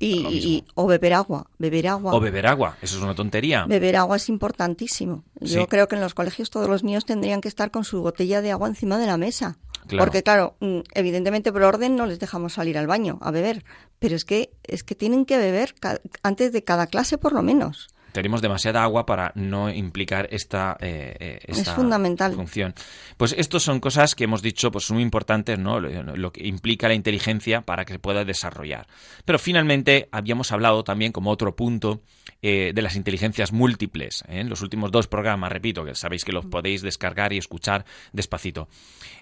Y, 0.00 0.64
o 0.74 0.86
beber 0.86 1.12
agua, 1.12 1.50
beber 1.58 1.88
agua. 1.88 2.14
O 2.14 2.20
beber 2.20 2.46
agua, 2.46 2.76
eso 2.80 2.96
es 2.96 3.02
una 3.02 3.16
tontería. 3.16 3.64
Beber 3.66 3.96
agua 3.96 4.16
es 4.16 4.28
importantísimo. 4.28 5.24
Yo 5.40 5.66
creo 5.66 5.88
que 5.88 5.96
en 5.96 6.00
los 6.00 6.14
colegios 6.14 6.50
todos 6.50 6.68
los 6.68 6.84
niños 6.84 7.04
tendrían 7.04 7.40
que 7.40 7.48
estar 7.48 7.72
con 7.72 7.82
su 7.82 8.00
botella 8.00 8.40
de 8.40 8.52
agua 8.52 8.68
encima 8.68 8.98
de 8.98 9.06
la 9.06 9.16
mesa. 9.16 9.58
Porque 9.96 10.22
claro, 10.22 10.56
mm, 10.60 10.80
evidentemente 10.94 11.52
por 11.52 11.62
orden 11.62 11.96
no 11.96 12.06
les 12.06 12.18
dejamos 12.18 12.54
salir 12.54 12.76
al 12.76 12.86
baño 12.86 13.18
a 13.22 13.30
beber, 13.30 13.64
pero 13.98 14.16
es 14.16 14.24
que 14.24 14.50
es 14.64 14.84
que 14.84 14.94
tienen 14.94 15.24
que 15.24 15.38
beber 15.38 15.74
antes 16.22 16.52
de 16.52 16.64
cada 16.64 16.86
clase 16.86 17.18
por 17.18 17.32
lo 17.32 17.42
menos 17.42 17.88
tenemos 18.18 18.42
demasiada 18.42 18.82
agua 18.82 19.06
para 19.06 19.30
no 19.36 19.70
implicar 19.70 20.26
esta, 20.32 20.76
eh, 20.80 21.38
eh 21.40 21.64
fundamental. 21.64 22.34
función. 22.34 22.74
Pues 23.16 23.32
estos 23.38 23.62
son 23.62 23.78
cosas 23.78 24.16
que 24.16 24.24
hemos 24.24 24.42
dicho 24.42 24.72
pues 24.72 24.90
muy 24.90 25.04
importantes, 25.04 25.56
¿no? 25.56 25.78
Lo, 25.78 26.32
que 26.32 26.44
implica 26.44 26.88
la 26.88 26.94
inteligencia 26.94 27.60
para 27.60 27.84
que 27.84 27.92
se 27.92 27.98
pueda 28.00 28.24
desarrollar. 28.24 28.88
Pero 29.24 29.38
finalmente 29.38 30.08
habíamos 30.10 30.50
hablado 30.50 30.82
también 30.82 31.12
como 31.12 31.30
otro 31.30 31.54
punto 31.54 32.02
eh, 32.42 32.72
de 32.74 32.82
las 32.82 32.96
inteligencias 32.96 33.52
múltiples. 33.52 34.24
¿eh? 34.26 34.40
En 34.40 34.48
los 34.48 34.62
últimos 34.62 34.90
dos 34.90 35.06
programas, 35.06 35.52
repito, 35.52 35.84
que 35.84 35.94
sabéis 35.94 36.24
que 36.24 36.32
los 36.32 36.46
podéis 36.46 36.82
descargar 36.82 37.32
y 37.32 37.38
escuchar 37.38 37.84
despacito. 38.12 38.68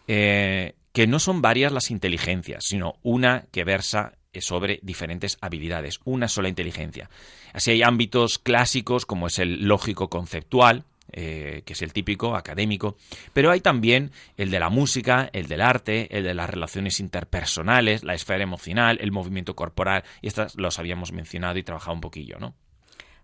que 0.06 1.06
no 1.06 1.18
son 1.18 1.42
varias 1.42 1.70
las 1.70 1.90
inteligencias, 1.90 2.64
sino 2.64 2.94
una 3.02 3.44
que 3.52 3.64
versa 3.64 4.14
sobre 4.40 4.80
diferentes 4.82 5.38
habilidades, 5.40 6.00
una 6.04 6.28
sola 6.28 6.48
inteligencia. 6.48 7.10
Así 7.52 7.70
hay 7.70 7.82
ámbitos 7.82 8.38
clásicos 8.38 9.06
como 9.06 9.26
es 9.26 9.38
el 9.38 9.66
lógico 9.66 10.08
conceptual, 10.08 10.84
eh, 11.12 11.62
que 11.64 11.74
es 11.74 11.82
el 11.82 11.92
típico 11.92 12.34
académico, 12.34 12.96
pero 13.32 13.52
hay 13.52 13.60
también 13.60 14.10
el 14.36 14.50
de 14.50 14.58
la 14.58 14.70
música, 14.70 15.30
el 15.32 15.46
del 15.46 15.60
arte, 15.60 16.08
el 16.16 16.24
de 16.24 16.34
las 16.34 16.50
relaciones 16.50 16.98
interpersonales, 16.98 18.02
la 18.02 18.14
esfera 18.14 18.42
emocional, 18.42 18.98
el 19.00 19.12
movimiento 19.12 19.54
corporal, 19.54 20.02
y 20.20 20.26
estas 20.26 20.56
los 20.56 20.80
habíamos 20.80 21.12
mencionado 21.12 21.58
y 21.58 21.62
trabajado 21.62 21.94
un 21.94 22.00
poquillo, 22.00 22.38
¿no? 22.40 22.54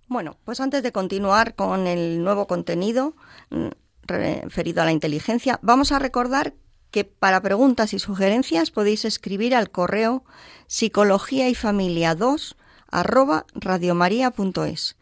Bueno, 0.06 0.36
pues 0.44 0.60
antes 0.60 0.82
de 0.82 0.92
continuar 0.92 1.54
con 1.56 1.86
el 1.86 2.22
nuevo 2.22 2.46
contenido 2.46 3.16
mm, 3.50 3.68
referido 4.04 4.82
a 4.82 4.84
la 4.84 4.92
inteligencia, 4.92 5.58
vamos 5.62 5.90
a 5.90 5.98
recordar 5.98 6.54
que 6.92 7.04
para 7.04 7.40
preguntas 7.40 7.94
y 7.94 7.98
sugerencias 7.98 8.70
podéis 8.70 9.04
escribir 9.04 9.56
al 9.56 9.70
correo 9.70 10.24
psicología 10.68 11.48
y 11.48 11.56
familia 11.56 12.14
2 12.14 12.56
arroba 12.92 13.46
radiomaria.es. 13.54 14.96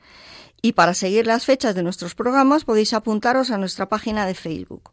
Y 0.62 0.72
para 0.72 0.94
seguir 0.94 1.26
las 1.26 1.44
fechas 1.44 1.74
de 1.74 1.82
nuestros 1.82 2.14
programas 2.14 2.64
podéis 2.64 2.94
apuntaros 2.94 3.50
a 3.50 3.58
nuestra 3.58 3.88
página 3.88 4.26
de 4.26 4.34
Facebook, 4.34 4.92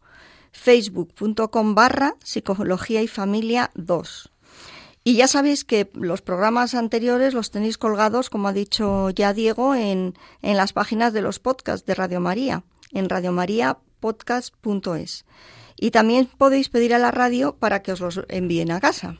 facebook.com 0.51 1.75
barra 1.75 2.15
psicología 2.23 3.01
y 3.01 3.07
familia 3.07 3.71
2. 3.75 4.31
Y 5.03 5.15
ya 5.15 5.27
sabéis 5.27 5.63
que 5.63 5.89
los 5.93 6.21
programas 6.21 6.73
anteriores 6.73 7.33
los 7.33 7.51
tenéis 7.51 7.77
colgados, 7.77 8.29
como 8.29 8.49
ha 8.49 8.53
dicho 8.53 9.09
ya 9.11 9.33
Diego, 9.33 9.75
en, 9.75 10.15
en 10.41 10.57
las 10.57 10.73
páginas 10.73 11.13
de 11.13 11.21
los 11.21 11.39
podcasts 11.39 11.85
de 11.85 11.95
Radio 11.95 12.19
María, 12.19 12.63
en 12.91 13.07
radiomariapodcast.es. 13.07 15.25
Y 15.79 15.91
también 15.91 16.27
podéis 16.37 16.69
pedir 16.69 16.93
a 16.93 16.99
la 16.99 17.11
radio 17.11 17.55
para 17.55 17.81
que 17.81 17.91
os 17.91 17.99
los 17.99 18.21
envíen 18.29 18.71
a 18.71 18.79
casa. 18.79 19.17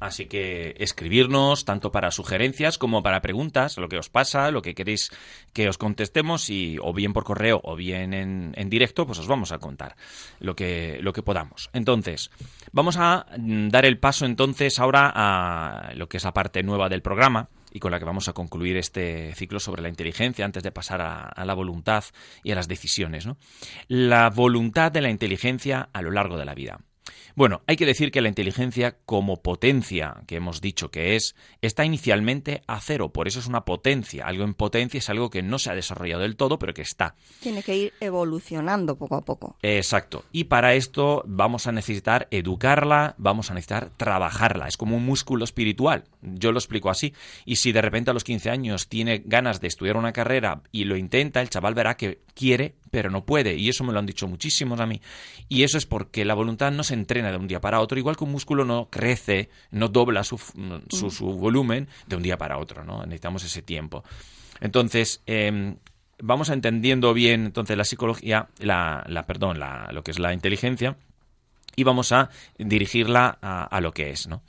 Así 0.00 0.26
que 0.26 0.74
escribirnos 0.78 1.64
tanto 1.64 1.90
para 1.90 2.10
sugerencias 2.10 2.76
como 2.76 3.02
para 3.02 3.22
preguntas, 3.22 3.78
lo 3.78 3.88
que 3.88 3.96
os 3.96 4.10
pasa, 4.10 4.50
lo 4.50 4.60
que 4.60 4.74
queréis 4.74 5.10
que 5.54 5.66
os 5.66 5.78
contestemos 5.78 6.50
y 6.50 6.76
o 6.82 6.92
bien 6.92 7.14
por 7.14 7.24
correo 7.24 7.60
o 7.64 7.74
bien 7.74 8.12
en, 8.12 8.52
en 8.54 8.68
directo, 8.68 9.06
pues 9.06 9.18
os 9.18 9.26
vamos 9.26 9.50
a 9.50 9.58
contar 9.58 9.96
lo 10.40 10.54
que, 10.56 10.98
lo 11.00 11.14
que 11.14 11.22
podamos. 11.22 11.70
Entonces, 11.72 12.30
vamos 12.72 12.96
a 12.98 13.26
mm, 13.38 13.68
dar 13.68 13.86
el 13.86 13.98
paso 13.98 14.26
entonces 14.26 14.78
ahora 14.78 15.10
a 15.14 15.94
lo 15.94 16.06
que 16.06 16.18
es 16.18 16.24
la 16.24 16.34
parte 16.34 16.62
nueva 16.62 16.90
del 16.90 17.00
programa 17.00 17.48
y 17.74 17.80
con 17.80 17.90
la 17.90 17.98
que 17.98 18.04
vamos 18.04 18.28
a 18.28 18.32
concluir 18.32 18.76
este 18.76 19.34
ciclo 19.34 19.58
sobre 19.58 19.82
la 19.82 19.88
inteligencia 19.88 20.44
antes 20.44 20.62
de 20.62 20.70
pasar 20.70 21.02
a, 21.02 21.44
la 21.44 21.54
voluntad 21.54 22.04
y 22.44 22.52
a 22.52 22.54
las 22.54 22.68
decisiones. 22.68 23.28
La 23.88 24.30
voluntad 24.30 24.92
de 24.92 25.02
la 25.02 25.10
inteligencia 25.10 25.88
a 25.92 26.00
lo 26.00 26.12
largo 26.12 26.38
de 26.38 26.44
la 26.44 26.54
vida. 26.54 26.78
Bueno, 27.36 27.62
hay 27.66 27.74
que 27.74 27.84
decir 27.84 28.12
que 28.12 28.20
la 28.20 28.28
inteligencia 28.28 28.96
como 29.06 29.42
potencia, 29.42 30.22
que 30.28 30.36
hemos 30.36 30.60
dicho 30.60 30.92
que 30.92 31.16
es, 31.16 31.34
está 31.62 31.84
inicialmente 31.84 32.62
a 32.68 32.80
cero, 32.80 33.12
por 33.12 33.26
eso 33.26 33.40
es 33.40 33.48
una 33.48 33.64
potencia. 33.64 34.24
Algo 34.26 34.44
en 34.44 34.54
potencia 34.54 34.98
es 34.98 35.10
algo 35.10 35.30
que 35.30 35.42
no 35.42 35.58
se 35.58 35.70
ha 35.70 35.74
desarrollado 35.74 36.22
del 36.22 36.36
todo, 36.36 36.60
pero 36.60 36.74
que 36.74 36.82
está. 36.82 37.16
Tiene 37.40 37.64
que 37.64 37.76
ir 37.76 37.92
evolucionando 37.98 38.96
poco 38.96 39.16
a 39.16 39.24
poco. 39.24 39.56
Exacto. 39.62 40.24
Y 40.30 40.44
para 40.44 40.74
esto 40.74 41.24
vamos 41.26 41.66
a 41.66 41.72
necesitar 41.72 42.28
educarla, 42.30 43.16
vamos 43.18 43.50
a 43.50 43.54
necesitar 43.54 43.90
trabajarla. 43.96 44.68
Es 44.68 44.76
como 44.76 44.96
un 44.96 45.04
músculo 45.04 45.44
espiritual. 45.44 46.04
Yo 46.22 46.52
lo 46.52 46.58
explico 46.58 46.88
así. 46.88 47.14
Y 47.44 47.56
si 47.56 47.72
de 47.72 47.82
repente 47.82 48.12
a 48.12 48.14
los 48.14 48.22
15 48.22 48.50
años 48.50 48.88
tiene 48.88 49.22
ganas 49.24 49.60
de 49.60 49.66
estudiar 49.66 49.96
una 49.96 50.12
carrera 50.12 50.62
y 50.70 50.84
lo 50.84 50.96
intenta, 50.96 51.40
el 51.40 51.50
chaval 51.50 51.74
verá 51.74 51.96
que 51.96 52.20
quiere, 52.34 52.76
pero 52.94 53.10
no 53.10 53.24
puede. 53.24 53.56
Y 53.56 53.68
eso 53.68 53.82
me 53.82 53.92
lo 53.92 53.98
han 53.98 54.06
dicho 54.06 54.28
muchísimos 54.28 54.78
a 54.78 54.86
mí. 54.86 55.00
Y 55.48 55.64
eso 55.64 55.78
es 55.78 55.84
porque 55.84 56.24
la 56.24 56.34
voluntad 56.34 56.70
no 56.70 56.84
se 56.84 56.94
entrena 56.94 57.32
de 57.32 57.36
un 57.36 57.48
día 57.48 57.60
para 57.60 57.80
otro, 57.80 57.98
igual 57.98 58.16
que 58.16 58.22
un 58.22 58.30
músculo 58.30 58.64
no 58.64 58.86
crece, 58.88 59.50
no 59.72 59.88
dobla 59.88 60.22
su, 60.22 60.38
su, 60.38 61.26
volumen 61.32 61.88
de 62.06 62.14
un 62.14 62.22
día 62.22 62.38
para 62.38 62.56
otro, 62.56 62.84
¿no? 62.84 63.02
Necesitamos 63.02 63.42
ese 63.42 63.62
tiempo. 63.62 64.04
Entonces, 64.60 65.22
em, 65.26 65.74
vamos 66.22 66.50
entendiendo 66.50 67.12
bien 67.14 67.46
entonces 67.46 67.76
la 67.76 67.84
psicología, 67.84 68.46
la, 68.60 69.04
la 69.08 69.26
perdón, 69.26 69.58
la, 69.58 69.90
lo 69.90 70.04
que 70.04 70.12
es 70.12 70.20
la 70.20 70.32
inteligencia, 70.32 70.96
y 71.74 71.82
vamos 71.82 72.12
a 72.12 72.30
dirigirla 72.58 73.38
a, 73.42 73.64
a 73.64 73.80
lo 73.80 73.90
que 73.90 74.10
es, 74.10 74.28
¿no? 74.28 74.40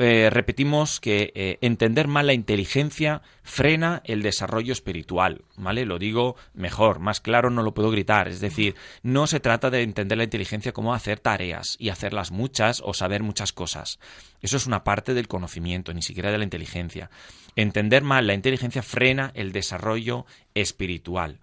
Eh, 0.00 0.30
repetimos 0.30 1.00
que 1.00 1.32
eh, 1.34 1.58
entender 1.60 2.06
mal 2.06 2.28
la 2.28 2.32
inteligencia 2.32 3.20
frena 3.42 4.00
el 4.04 4.22
desarrollo 4.22 4.72
espiritual, 4.72 5.42
¿vale? 5.56 5.84
Lo 5.84 5.98
digo 5.98 6.36
mejor, 6.54 7.00
más 7.00 7.20
claro 7.20 7.50
no 7.50 7.64
lo 7.64 7.74
puedo 7.74 7.90
gritar, 7.90 8.28
es 8.28 8.38
decir, 8.40 8.76
no 9.02 9.26
se 9.26 9.40
trata 9.40 9.70
de 9.70 9.82
entender 9.82 10.16
la 10.16 10.22
inteligencia 10.22 10.72
como 10.72 10.94
hacer 10.94 11.18
tareas 11.18 11.74
y 11.80 11.88
hacerlas 11.88 12.30
muchas 12.30 12.80
o 12.84 12.94
saber 12.94 13.24
muchas 13.24 13.52
cosas. 13.52 13.98
Eso 14.40 14.56
es 14.56 14.66
una 14.68 14.84
parte 14.84 15.14
del 15.14 15.26
conocimiento, 15.26 15.92
ni 15.92 16.02
siquiera 16.02 16.30
de 16.30 16.38
la 16.38 16.44
inteligencia. 16.44 17.10
Entender 17.56 18.04
mal 18.04 18.28
la 18.28 18.34
inteligencia 18.34 18.82
frena 18.82 19.32
el 19.34 19.50
desarrollo 19.50 20.26
espiritual. 20.54 21.40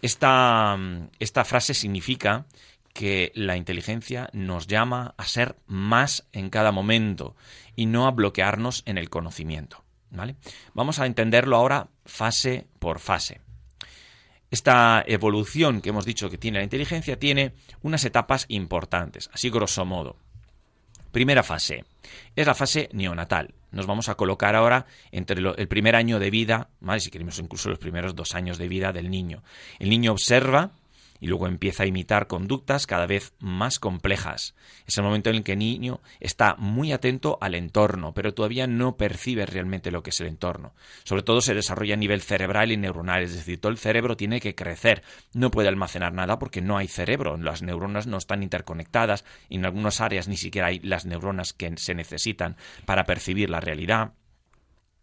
Esta, 0.00 0.78
esta 1.18 1.44
frase 1.44 1.74
significa 1.74 2.46
que 3.00 3.32
la 3.34 3.56
inteligencia 3.56 4.28
nos 4.34 4.66
llama 4.66 5.14
a 5.16 5.24
ser 5.24 5.56
más 5.66 6.26
en 6.32 6.50
cada 6.50 6.70
momento 6.70 7.34
y 7.74 7.86
no 7.86 8.06
a 8.06 8.10
bloquearnos 8.10 8.82
en 8.84 8.98
el 8.98 9.08
conocimiento. 9.08 9.82
¿vale? 10.10 10.36
Vamos 10.74 10.98
a 10.98 11.06
entenderlo 11.06 11.56
ahora 11.56 11.88
fase 12.04 12.66
por 12.78 12.98
fase. 12.98 13.40
Esta 14.50 15.02
evolución 15.06 15.80
que 15.80 15.88
hemos 15.88 16.04
dicho 16.04 16.28
que 16.28 16.36
tiene 16.36 16.58
la 16.58 16.64
inteligencia 16.64 17.18
tiene 17.18 17.54
unas 17.80 18.04
etapas 18.04 18.44
importantes, 18.48 19.30
así 19.32 19.48
grosso 19.48 19.86
modo. 19.86 20.16
Primera 21.10 21.42
fase 21.42 21.86
es 22.36 22.46
la 22.46 22.54
fase 22.54 22.90
neonatal. 22.92 23.54
Nos 23.70 23.86
vamos 23.86 24.10
a 24.10 24.14
colocar 24.14 24.54
ahora 24.54 24.84
entre 25.10 25.40
el 25.40 25.68
primer 25.68 25.96
año 25.96 26.18
de 26.18 26.28
vida, 26.28 26.68
¿vale? 26.80 27.00
si 27.00 27.10
queremos 27.10 27.38
incluso 27.38 27.70
los 27.70 27.78
primeros 27.78 28.14
dos 28.14 28.34
años 28.34 28.58
de 28.58 28.68
vida 28.68 28.92
del 28.92 29.10
niño. 29.10 29.42
El 29.78 29.88
niño 29.88 30.12
observa 30.12 30.72
y 31.20 31.26
luego 31.26 31.46
empieza 31.46 31.82
a 31.82 31.86
imitar 31.86 32.26
conductas 32.26 32.86
cada 32.86 33.06
vez 33.06 33.34
más 33.38 33.78
complejas. 33.78 34.54
Es 34.86 34.96
el 34.98 35.04
momento 35.04 35.30
en 35.30 35.36
el 35.36 35.42
que 35.42 35.52
el 35.52 35.58
niño 35.58 36.00
está 36.18 36.56
muy 36.56 36.92
atento 36.92 37.38
al 37.40 37.54
entorno, 37.54 38.12
pero 38.14 38.34
todavía 38.34 38.66
no 38.66 38.96
percibe 38.96 39.46
realmente 39.46 39.90
lo 39.90 40.02
que 40.02 40.10
es 40.10 40.20
el 40.20 40.26
entorno. 40.26 40.72
Sobre 41.04 41.22
todo 41.22 41.40
se 41.40 41.54
desarrolla 41.54 41.94
a 41.94 41.98
nivel 41.98 42.22
cerebral 42.22 42.72
y 42.72 42.76
neuronal, 42.76 43.22
es 43.22 43.34
decir, 43.34 43.60
todo 43.60 43.72
el 43.72 43.78
cerebro 43.78 44.16
tiene 44.16 44.40
que 44.40 44.54
crecer. 44.54 45.02
No 45.34 45.50
puede 45.50 45.68
almacenar 45.68 46.12
nada 46.12 46.38
porque 46.38 46.62
no 46.62 46.76
hay 46.76 46.88
cerebro, 46.88 47.36
las 47.36 47.62
neuronas 47.62 48.06
no 48.06 48.16
están 48.16 48.42
interconectadas 48.42 49.24
y 49.48 49.56
en 49.56 49.64
algunas 49.64 50.00
áreas 50.00 50.28
ni 50.28 50.36
siquiera 50.36 50.68
hay 50.68 50.80
las 50.80 51.06
neuronas 51.06 51.52
que 51.52 51.72
se 51.76 51.94
necesitan 51.94 52.56
para 52.86 53.04
percibir 53.04 53.50
la 53.50 53.60
realidad. 53.60 54.14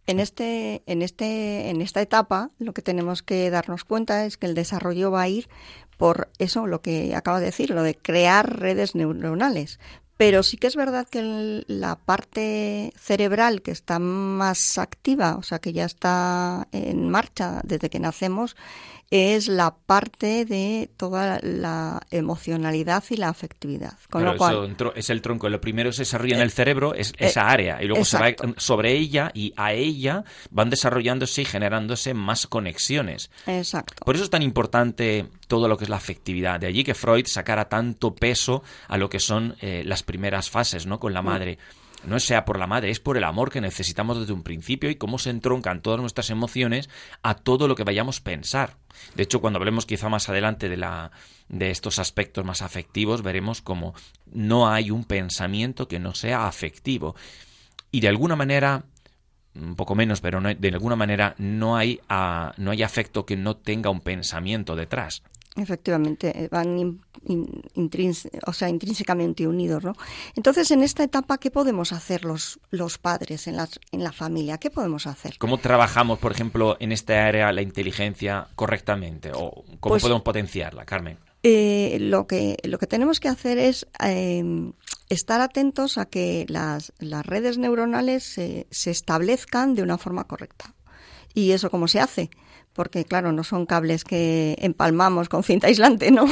En 0.08 0.22
este, 0.22 0.84
en 0.86 1.02
este, 1.02 1.70
en 1.70 1.82
esta 1.82 2.02
etapa, 2.02 2.52
lo 2.60 2.74
que 2.74 2.82
tenemos 2.82 3.24
que 3.24 3.50
darnos 3.50 3.84
cuenta 3.84 4.26
es 4.26 4.38
que 4.38 4.46
el 4.46 4.56
desarrollo 4.56 5.12
va 5.12 5.24
a 5.24 5.28
ir 5.28 5.50
por 5.98 6.30
eso, 6.38 6.68
lo 6.68 6.82
que 6.82 7.16
acabo 7.16 7.40
de 7.40 7.46
decir, 7.46 7.72
lo 7.72 7.84
de 7.84 7.96
crear 7.96 8.60
redes 8.60 8.96
neuronales. 8.96 9.80
Pero 10.18 10.42
sí 10.42 10.58
que 10.58 10.68
es 10.68 10.76
verdad 10.76 11.08
que 11.08 11.64
la 11.68 11.96
parte 11.96 12.92
cerebral 12.98 13.62
que 13.62 13.70
está 13.72 14.00
más 14.00 14.80
activa, 14.80 15.36
o 15.36 15.44
sea, 15.44 15.60
que 15.60 15.74
ya 15.74 15.86
está 15.86 16.68
en 16.72 17.10
marcha 17.10 17.62
desde 17.64 17.92
que 17.92 18.00
nacemos, 18.00 18.56
es 19.10 19.48
la 19.48 19.76
parte 19.76 20.44
de 20.44 20.90
toda 20.98 21.40
la 21.42 22.02
emocionalidad 22.12 23.04
y 23.10 23.16
la 23.16 23.30
afectividad. 23.30 23.94
Con 24.10 24.22
Claro, 24.22 24.34
lo 24.34 24.38
cual, 24.38 24.76
eso 24.78 24.94
es 24.96 25.10
el 25.10 25.22
tronco. 25.22 25.48
Lo 25.50 25.62
primero 25.62 25.92
se 25.94 26.02
desarrolla 26.02 26.36
en 26.36 26.42
Eh, 26.42 26.44
el 26.44 26.52
cerebro, 26.52 26.94
es 26.94 27.12
eh, 27.12 27.28
esa 27.28 27.50
área, 27.50 27.82
y 27.82 27.88
luego 27.88 28.04
se 28.04 28.18
va 28.18 28.36
sobre 28.58 28.94
ella 28.94 29.32
y 29.34 29.54
a 29.56 29.74
ella 29.74 30.24
van 30.52 30.70
desarrollándose 30.70 31.44
y 31.44 31.46
generándose 31.46 32.14
más 32.14 32.48
conexiones. 32.48 33.32
exacto. 33.46 34.04
Por 34.04 34.16
eso 34.16 34.26
es 34.26 34.30
tan 34.30 34.42
importante 34.42 35.28
todo 35.48 35.68
lo 35.68 35.78
que 35.78 35.86
es 35.86 35.90
la 35.90 35.96
afectividad. 35.98 36.60
De 36.60 36.68
allí 36.68 36.84
que 36.84 36.94
Freud 36.94 37.26
sacara 37.28 37.70
tanto 37.70 38.14
peso 38.14 38.64
a 38.88 38.98
lo 38.98 39.10
que 39.10 39.20
son 39.20 39.56
eh, 39.62 39.84
las 39.86 40.04
primeras 40.04 40.50
fases, 40.50 40.86
¿no? 40.86 41.00
Con 41.00 41.14
la 41.14 41.22
madre. 41.22 41.58
No 42.06 42.20
sea 42.20 42.46
por 42.46 42.60
la 42.60 42.68
madre, 42.68 42.90
es 42.92 43.00
por 43.00 43.18
el 43.18 43.24
amor 43.24 43.52
que 43.52 43.60
necesitamos 43.60 44.20
desde 44.20 44.32
un 44.34 44.44
principio 44.44 44.90
y 44.90 44.96
cómo 44.96 45.18
se 45.20 45.30
entroncan 45.30 45.82
todas 45.82 46.00
nuestras 46.00 46.30
emociones 46.30 46.90
a 47.24 47.34
todo 47.36 47.68
lo 47.68 47.76
que 47.76 47.84
vayamos 47.84 48.20
a 48.20 48.24
pensar. 48.24 48.78
De 49.16 49.24
hecho, 49.24 49.42
cuando 49.42 49.58
hablemos 49.58 49.86
quizá 49.86 50.08
más 50.08 50.30
adelante 50.30 50.70
de, 50.70 50.78
la, 50.78 51.12
de 51.50 51.70
estos 51.72 52.00
aspectos 52.00 52.46
más 52.46 52.62
afectivos, 52.62 53.24
veremos 53.24 53.62
cómo 53.62 53.94
no 54.32 54.70
hay 54.70 54.92
un 54.92 55.04
pensamiento 55.06 55.88
que 55.88 56.00
no 56.00 56.14
sea 56.14 56.48
afectivo. 56.48 57.16
Y 57.92 58.00
de 58.02 58.08
alguna 58.10 58.36
manera, 58.36 58.86
un 59.56 59.76
poco 59.76 59.96
menos, 59.96 60.22
pero 60.22 60.40
no- 60.40 60.54
de 60.54 60.68
alguna 60.70 60.96
manera 60.96 61.34
no 61.40 61.76
hay, 61.78 62.00
ah, 62.10 62.54
no 62.58 62.72
hay 62.72 62.84
afecto 62.84 63.26
que 63.26 63.36
no 63.38 63.58
tenga 63.58 63.90
un 63.90 64.02
pensamiento 64.02 64.76
detrás. 64.76 65.24
Efectivamente, 65.56 66.44
eh, 66.44 66.48
van 66.52 67.00
in- 67.26 67.62
in- 67.76 67.90
intrínse- 67.90 68.30
o 68.46 68.54
sea, 68.54 68.70
intrínsecamente 68.70 69.48
unidos, 69.48 69.84
¿no? 69.84 69.94
Entonces, 70.36 70.72
en 70.72 70.84
esta 70.84 71.04
etapa, 71.04 71.38
¿qué 71.38 71.52
podemos 71.52 71.92
hacer 71.94 72.26
los, 72.26 72.60
los 72.72 72.98
padres 72.98 73.48
en, 73.48 73.58
las, 73.58 73.80
en 73.92 74.04
la 74.04 74.12
familia? 74.12 74.58
¿Qué 74.58 74.70
podemos 74.70 75.08
hacer? 75.08 75.38
¿Cómo 75.38 75.58
trabajamos, 75.58 76.20
por 76.20 76.32
ejemplo, 76.32 76.78
en 76.80 76.92
esta 76.92 77.26
área 77.26 77.52
la 77.52 77.62
inteligencia 77.62 78.48
correctamente? 78.56 79.32
¿O 79.34 79.64
cómo 79.80 79.94
Pues- 79.94 80.04
podemos 80.04 80.24
potenciarla, 80.24 80.86
Carmen? 80.86 81.18
Eh, 81.44 81.98
lo, 82.02 82.26
que, 82.28 82.58
lo 82.64 82.78
que 82.80 82.88
tenemos 82.88 83.20
que 83.20 83.30
hacer 83.30 83.58
es 83.60 83.88
eh, 84.04 84.44
estar 85.08 85.40
atentos 85.40 85.98
a 85.98 86.06
que 86.06 86.46
las, 86.50 86.92
las 87.00 87.26
redes 87.26 87.58
neuronales 87.58 88.24
se, 88.24 88.68
se 88.72 88.92
establezcan 88.92 89.76
de 89.76 89.84
una 89.84 89.98
forma 89.98 90.26
correcta. 90.26 90.74
¿Y 91.34 91.52
eso 91.52 91.70
cómo 91.70 91.88
se 91.88 92.00
hace? 92.00 92.32
Porque, 92.78 93.06
claro, 93.06 93.34
no 93.34 93.44
son 93.44 93.66
cables 93.66 94.04
que 94.04 94.56
empalmamos 94.60 95.30
con 95.30 95.42
cinta 95.42 95.66
aislante, 95.66 96.12
¿no? 96.12 96.26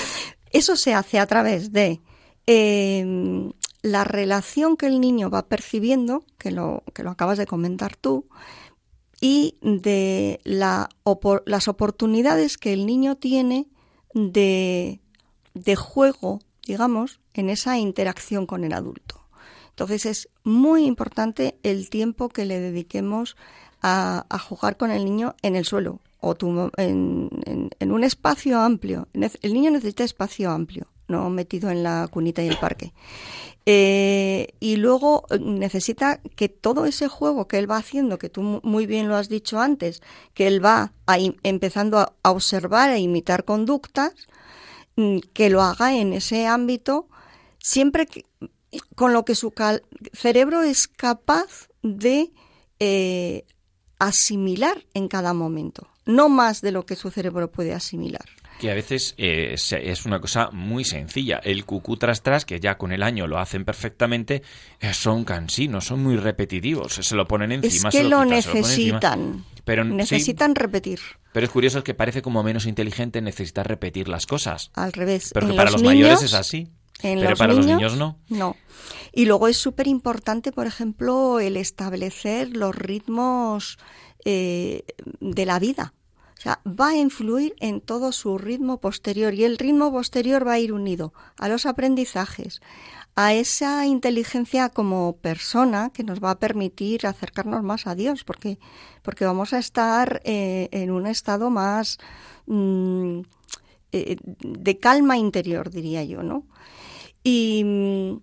Eso 0.50 0.74
se 0.74 0.92
hace 0.92 1.20
a 1.20 1.26
través 1.26 1.72
de 1.72 2.00
eh, 2.48 3.50
la 3.82 4.02
relación 4.02 4.76
que 4.76 4.86
el 4.86 5.00
niño 5.00 5.30
va 5.30 5.46
percibiendo, 5.46 6.24
que 6.38 6.50
lo, 6.50 6.82
que 6.92 7.04
lo 7.04 7.10
acabas 7.10 7.38
de 7.38 7.46
comentar 7.46 7.94
tú, 7.94 8.26
y 9.20 9.56
de 9.62 10.40
las 10.42 11.68
oportunidades 11.68 12.58
que 12.58 12.72
el 12.72 12.84
niño 12.84 13.14
tiene 13.14 13.68
de, 14.12 15.00
de 15.54 15.76
juego, 15.76 16.40
digamos, 16.66 17.20
en 17.32 17.48
esa 17.48 17.78
interacción 17.78 18.44
con 18.46 18.64
el 18.64 18.72
adulto. 18.72 19.20
Entonces 19.70 20.06
es 20.06 20.28
muy 20.42 20.84
importante 20.84 21.60
el 21.62 21.88
tiempo 21.90 22.28
que 22.28 22.44
le 22.44 22.58
dediquemos 22.58 23.36
a, 23.82 24.24
a 24.28 24.38
jugar 24.38 24.76
con 24.76 24.90
el 24.90 25.04
niño 25.04 25.34
en 25.42 25.56
el 25.56 25.64
suelo 25.64 26.00
o 26.20 26.34
tu- 26.34 26.70
en, 26.76 27.28
un 27.80 28.04
espacio 28.04 28.60
amplio. 28.60 29.08
El 29.12 29.52
niño 29.54 29.70
necesita 29.72 30.04
espacio 30.04 30.50
amplio, 30.52 30.86
no 31.08 31.28
metido 31.30 31.68
en 31.70 31.82
la 31.82 32.06
cunita 32.10 32.42
y 32.42 32.48
el 32.48 32.58
parque. 32.58 32.92
Eh, 33.66 34.54
y 34.60 34.76
luego 34.76 35.24
eh, 35.30 35.38
necesita 35.38 36.20
que 36.36 36.48
todo 36.48 36.84
ese 36.86 37.08
juego 37.08 37.46
que 37.46 37.58
él 37.58 37.70
va 37.70 37.76
haciendo, 37.76 38.18
que 38.18 38.28
tú 38.28 38.42
mu- 38.42 38.60
muy 38.62 38.86
bien 38.86 39.08
lo 39.08 39.16
has 39.16 39.28
dicho 39.28 39.60
antes, 39.60 40.02
que 40.34 40.46
él 40.48 40.64
va 40.64 40.92
a 41.06 41.18
empezando 41.42 41.98
a, 41.98 42.12
observar 42.30 42.90
e 42.90 42.98
imitar 42.98 43.44
conductas, 43.44 44.12
mm, 44.96 45.18
que 45.32 45.48
lo 45.50 45.62
haga 45.62 45.94
en 45.96 46.12
ese 46.12 46.46
ámbito, 46.46 47.08
siempre 47.58 48.06
que- 48.06 48.24
con 48.96 49.12
lo 49.12 49.24
que 49.24 49.34
su 49.34 49.52
cerebro 50.12 50.62
es 50.62 50.88
capaz 50.88 51.68
de 51.82 52.32
eh, 52.80 53.44
asimilar 54.06 54.84
en 54.94 55.08
cada 55.08 55.32
momento, 55.34 55.88
no 56.06 56.28
más 56.28 56.60
de 56.60 56.72
lo 56.72 56.84
que 56.86 56.96
su 56.96 57.10
cerebro 57.10 57.50
puede 57.50 57.72
asimilar. 57.74 58.24
Que 58.60 58.70
a 58.70 58.74
veces 58.74 59.14
eh, 59.18 59.54
es 59.56 60.06
una 60.06 60.20
cosa 60.20 60.50
muy 60.52 60.84
sencilla. 60.84 61.38
El 61.42 61.64
cucú 61.64 61.96
tras 61.96 62.22
tras, 62.22 62.44
que 62.44 62.60
ya 62.60 62.78
con 62.78 62.92
el 62.92 63.02
año 63.02 63.26
lo 63.26 63.38
hacen 63.38 63.64
perfectamente, 63.64 64.42
eh, 64.80 64.94
son 64.94 65.24
cansinos, 65.24 65.86
son 65.86 66.00
muy 66.02 66.16
repetitivos. 66.16 66.92
Se 66.94 67.16
lo 67.16 67.26
ponen 67.26 67.50
encima. 67.50 67.88
es 67.88 67.94
se 67.94 68.02
que 68.02 68.08
lo, 68.08 68.22
quitan, 68.22 68.42
se 68.42 68.48
lo 68.48 68.54
necesitan. 68.54 69.44
Pero, 69.64 69.84
sí, 69.84 69.90
necesitan 69.90 70.54
repetir. 70.54 71.00
pero 71.32 71.46
es 71.46 71.50
curioso 71.50 71.82
que 71.82 71.94
parece 71.94 72.22
como 72.22 72.42
menos 72.44 72.66
inteligente 72.66 73.20
necesitar 73.20 73.66
repetir 73.66 74.08
las 74.08 74.26
cosas. 74.26 74.70
Al 74.74 74.92
revés. 74.92 75.30
Pero 75.34 75.48
que 75.48 75.54
para 75.54 75.70
los, 75.70 75.82
niños- 75.82 75.94
mayores 75.94 76.22
es 76.22 76.34
así. 76.34 76.68
En 77.02 77.18
pero 77.18 77.30
los 77.30 77.38
para 77.38 77.54
los 77.54 77.66
niños, 77.66 77.96
niños 77.96 77.96
no. 77.96 78.18
No. 78.28 78.56
Y 79.12 79.26
luego 79.26 79.48
es 79.48 79.58
súper 79.58 79.86
importante, 79.86 80.52
por 80.52 80.66
ejemplo, 80.66 81.40
el 81.40 81.56
establecer 81.56 82.56
los 82.56 82.74
ritmos 82.74 83.78
eh, 84.24 84.84
de 85.20 85.46
la 85.46 85.58
vida. 85.58 85.94
O 86.38 86.40
sea, 86.42 86.60
va 86.66 86.88
a 86.88 86.96
influir 86.96 87.54
en 87.60 87.80
todo 87.80 88.10
su 88.10 88.36
ritmo 88.36 88.80
posterior 88.80 89.32
y 89.32 89.44
el 89.44 89.58
ritmo 89.58 89.92
posterior 89.92 90.46
va 90.46 90.54
a 90.54 90.58
ir 90.58 90.72
unido 90.72 91.12
a 91.38 91.48
los 91.48 91.66
aprendizajes, 91.66 92.60
a 93.14 93.32
esa 93.34 93.86
inteligencia 93.86 94.68
como 94.68 95.16
persona 95.18 95.90
que 95.94 96.02
nos 96.02 96.20
va 96.20 96.32
a 96.32 96.38
permitir 96.38 97.06
acercarnos 97.06 97.62
más 97.62 97.86
a 97.86 97.94
Dios, 97.94 98.24
porque, 98.24 98.58
porque 99.02 99.24
vamos 99.24 99.52
a 99.52 99.58
estar 99.58 100.20
eh, 100.24 100.68
en 100.72 100.90
un 100.90 101.06
estado 101.06 101.50
más 101.50 101.98
mm, 102.46 103.20
eh, 103.92 104.16
de 104.24 104.78
calma 104.78 105.18
interior, 105.18 105.70
diría 105.70 106.02
yo, 106.02 106.22
¿no? 106.22 106.46
Y 107.22 107.62
mm, 107.64 108.16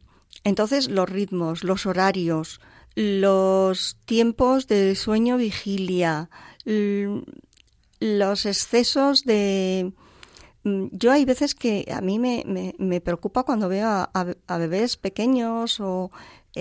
entonces 0.44 0.90
los 0.90 1.10
ritmos, 1.10 1.64
los 1.64 1.86
horarios, 1.86 2.60
los 2.96 3.98
tiempos 4.06 4.68
de 4.68 4.96
sueño 4.96 5.38
vigilia, 5.38 6.30
l- 6.66 7.24
los 8.00 8.46
excesos 8.46 9.24
de... 9.24 9.94
mm, 10.64 10.86
Yo 10.92 11.12
hay 11.12 11.26
veces 11.26 11.56
que 11.56 11.86
a 11.94 12.02
mí 12.02 12.20
me, 12.20 12.44
me- 12.46 12.76
me 12.78 13.02
preocupa 13.02 13.44
cuando 13.44 13.70
veo 13.70 13.88
a- 13.88 14.10
a 14.48 14.58
bebés 14.58 14.98
pequeños 14.98 15.80
o 15.80 16.12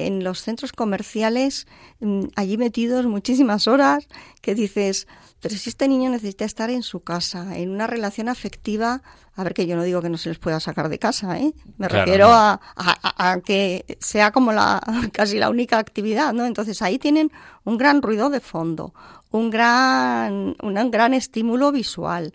en 0.07 0.23
los 0.25 0.41
centros 0.43 0.73
comerciales 0.73 1.67
mm, 2.01 2.25
allí 2.37 2.57
metidos 2.57 3.07
muchísimas 3.07 3.67
horas 3.67 4.07
que 4.41 4.55
dices, 4.55 5.07
pero 5.41 5.55
si 5.57 5.69
este 5.71 5.89
niño 5.89 6.11
necesita 6.11 6.45
estar 6.45 6.71
en 6.71 6.83
su 6.83 7.01
casa, 7.01 7.57
en 7.59 7.71
una 7.71 7.87
relación 7.87 8.29
afectiva, 8.29 9.03
a 9.35 9.45
ver 9.45 9.55
que 9.55 9.67
yo 9.67 9.77
no 9.77 9.85
digo 9.85 10.03
que 10.03 10.09
no 10.11 10.19
se 10.19 10.29
les 10.31 10.39
pueda 10.39 10.59
sacar 10.61 10.89
de 10.89 10.99
casa, 10.99 11.39
¿eh? 11.39 11.53
Me 11.77 11.87
Claro, 11.87 12.05
refiero 12.05 12.27
no. 12.29 12.35
a, 12.35 12.61
a- 12.77 13.33
a 13.33 13.41
que 13.41 13.85
sea 14.01 14.33
como 14.33 14.53
la 14.53 14.81
casi 15.13 15.39
la 15.39 15.49
única 15.51 15.79
actividad, 15.79 16.33
¿no? 16.33 16.45
Entonces 16.45 16.83
ahí 16.83 16.99
tienen 16.99 17.31
un 17.65 17.79
gran 17.79 18.03
ruido 18.03 18.31
de 18.31 18.41
fondo, 18.41 18.95
un 19.31 19.51
gran, 19.51 20.57
un 20.63 20.91
gran 20.91 21.15
estímulo 21.15 21.71
visual, 21.71 22.33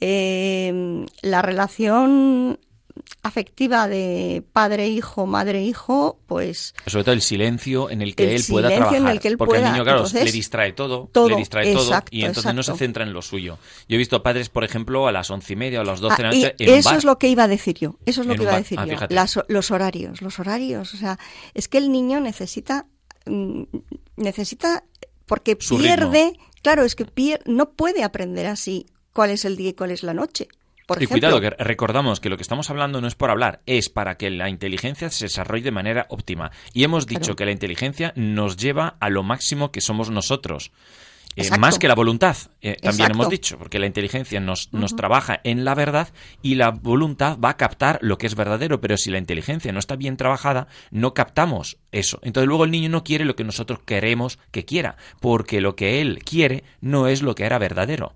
eh, 0.00 1.04
la 1.22 1.42
relación 1.42 2.58
afectiva 3.22 3.88
de 3.88 4.44
padre-hijo, 4.52 5.26
madre-hijo, 5.26 6.18
pues 6.26 6.74
Sobre 6.86 7.04
todo 7.04 7.12
el 7.14 7.22
silencio 7.22 7.90
en 7.90 8.00
el 8.02 8.14
que 8.14 8.24
El 8.24 8.30
él 8.36 8.44
pueda 8.48 8.68
silencio 8.68 8.86
en 8.86 8.92
trabajar. 8.92 9.12
el 9.16 9.20
que 9.20 9.28
él 9.28 9.36
porque 9.38 9.54
pueda. 9.56 9.66
el 9.66 9.72
niño, 9.72 9.84
claro, 9.84 9.98
Entonces, 9.98 10.24
le 10.24 10.32
distrae 10.32 10.72
todo, 10.72 11.08
todo, 11.12 11.28
le 11.28 11.36
distrae 11.36 11.72
todo, 11.72 11.90
y 12.10 12.24
entonces 12.24 12.54
no 12.54 12.62
se 12.62 12.74
centra 12.76 13.02
en 13.04 13.12
lo 13.12 13.22
suyo. 13.22 13.58
Yo 13.88 13.96
he 13.96 13.98
visto 13.98 14.22
padres, 14.22 14.48
por 14.48 14.62
ejemplo, 14.64 15.08
a 15.08 15.12
las 15.12 15.30
once 15.30 15.52
y 15.52 15.56
media 15.56 15.80
o 15.80 15.82
a 15.82 15.84
las 15.84 16.00
doce 16.00 16.22
de 16.22 16.28
Ah, 16.28 16.30
la 16.30 16.36
y 16.36 16.42
noche 16.42 16.54
en 16.58 16.74
eso 16.74 16.88
bar. 16.88 16.98
es 16.98 17.04
lo 17.04 17.18
que 17.18 17.28
iba 17.28 17.44
a 17.44 17.48
decir 17.48 17.76
yo. 17.78 17.98
Eso 18.06 18.20
es 18.20 18.26
lo 18.26 18.34
En 18.34 18.38
que 18.38 18.44
iba 18.44 18.54
a 18.54 18.58
decir 18.58 18.78
Ah, 18.78 18.86
yo. 18.86 18.96
Las- 19.10 19.38
los 19.48 19.70
horarios, 19.70 20.22
los 20.22 20.38
horarios. 20.38 20.94
O 20.94 20.96
sea, 20.96 21.18
es 21.54 21.68
que 21.68 21.78
el 21.78 21.90
niño 21.90 22.20
necesita, 22.20 22.86
mm, 23.26 23.62
necesita, 24.16 24.84
porque 25.26 25.56
Su 25.60 25.78
pierde, 25.78 26.38
claro, 26.62 26.84
es 26.84 26.94
que 26.94 27.04
pier- 27.06 27.40
no 27.46 27.70
puede 27.70 28.04
aprender 28.04 28.46
así 28.46 28.86
cuál 29.12 29.30
es 29.30 29.44
el 29.44 29.56
día 29.56 29.70
y 29.70 29.74
cuál 29.74 29.90
es 29.90 30.02
la 30.02 30.14
noche. 30.14 30.48
Por 30.86 31.02
y 31.02 31.06
cuidado, 31.06 31.40
que 31.40 31.50
recordamos 31.50 32.20
que 32.20 32.28
lo 32.28 32.36
que 32.36 32.42
estamos 32.42 32.70
hablando 32.70 33.00
no 33.00 33.08
es 33.08 33.16
por 33.16 33.30
hablar, 33.30 33.60
es 33.66 33.88
para 33.88 34.16
que 34.16 34.30
la 34.30 34.48
inteligencia 34.48 35.10
se 35.10 35.24
desarrolle 35.24 35.64
de 35.64 35.70
manera 35.72 36.06
óptima. 36.10 36.52
Y 36.72 36.84
hemos 36.84 37.06
dicho 37.06 37.20
Claro. 37.20 37.36
que 37.36 37.44
la 37.46 37.50
inteligencia 37.52 38.12
nos 38.14 38.56
lleva 38.56 38.96
a 39.00 39.10
lo 39.10 39.22
máximo 39.24 39.72
que 39.72 39.80
somos 39.80 40.10
nosotros. 40.10 40.70
Eh, 41.38 41.50
más 41.58 41.78
que 41.78 41.86
la 41.86 41.94
voluntad, 41.94 42.34
eh, 42.62 42.76
también 42.80 43.10
hemos 43.10 43.28
dicho, 43.28 43.58
porque 43.58 43.78
la 43.78 43.84
inteligencia 43.84 44.40
nos, 44.40 44.72
nos 44.72 44.96
trabaja 44.96 45.38
en 45.44 45.66
la 45.66 45.74
verdad 45.74 46.08
y 46.40 46.54
la 46.54 46.70
voluntad 46.70 47.36
va 47.38 47.50
a 47.50 47.56
captar 47.58 47.98
lo 48.00 48.16
que 48.16 48.26
es 48.26 48.34
verdadero, 48.34 48.80
pero 48.80 48.96
si 48.96 49.10
la 49.10 49.18
inteligencia 49.18 49.70
no 49.70 49.78
está 49.78 49.96
bien 49.96 50.16
trabajada, 50.16 50.66
no 50.90 51.12
captamos 51.12 51.76
eso. 51.92 52.20
Entonces 52.22 52.48
luego 52.48 52.64
el 52.64 52.70
niño 52.70 52.88
no 52.88 53.04
quiere 53.04 53.26
lo 53.26 53.36
que 53.36 53.44
nosotros 53.44 53.80
queremos 53.84 54.38
que 54.50 54.64
quiera, 54.64 54.96
porque 55.20 55.60
lo 55.60 55.76
que 55.76 56.00
él 56.00 56.20
quiere 56.24 56.64
no 56.80 57.06
es 57.06 57.20
lo 57.20 57.34
que 57.34 57.44
era 57.44 57.58
verdadero. 57.58 58.14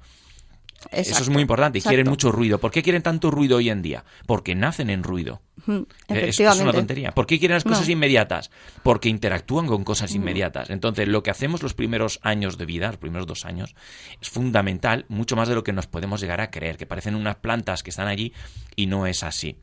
Eso 0.90 1.22
es 1.22 1.28
muy 1.28 1.42
importante. 1.42 1.78
Y 1.78 1.82
quieren 1.82 2.08
mucho 2.08 2.32
ruido. 2.32 2.58
¿Por 2.58 2.70
qué 2.70 2.82
quieren 2.82 3.02
tanto 3.02 3.30
ruido 3.30 3.58
hoy 3.58 3.68
en 3.70 3.82
día? 3.82 4.04
Porque 4.26 4.54
nacen 4.54 4.88
en 4.90 5.02
ruido. 5.02 5.42
Eh, 5.68 5.84
Es, 6.08 6.40
es 6.40 6.60
una 6.60 6.72
tontería. 6.72 7.12
¿Por 7.12 7.26
qué 7.26 7.38
quieren 7.38 7.54
las 7.56 7.64
cosas 7.64 7.86
No. 7.86 7.92
inmediatas? 7.92 8.50
Porque 8.82 9.08
interactúan 9.10 9.66
con 9.66 9.84
cosas 9.84 10.14
inmediatas. 10.14 10.70
Entonces, 10.70 11.06
lo 11.06 11.22
que 11.22 11.30
hacemos 11.30 11.62
los 11.62 11.74
primeros 11.74 12.18
años 12.22 12.56
de 12.56 12.64
vida, 12.66 12.88
los 12.88 12.96
primeros 12.96 13.26
dos 13.26 13.44
años, 13.44 13.74
es 14.20 14.30
fundamental, 14.30 15.04
mucho 15.08 15.36
más 15.36 15.48
de 15.48 15.54
lo 15.54 15.62
que 15.64 15.72
nos 15.74 15.86
podemos 15.86 16.20
llegar 16.20 16.40
a 16.40 16.50
creer, 16.50 16.76
que 16.78 16.86
parecen 16.86 17.14
unas 17.14 17.36
plantas 17.36 17.82
que 17.82 17.90
están 17.90 18.08
allí 18.08 18.32
y 18.74 18.86
no 18.86 19.06
es 19.06 19.22
así. 19.22 19.56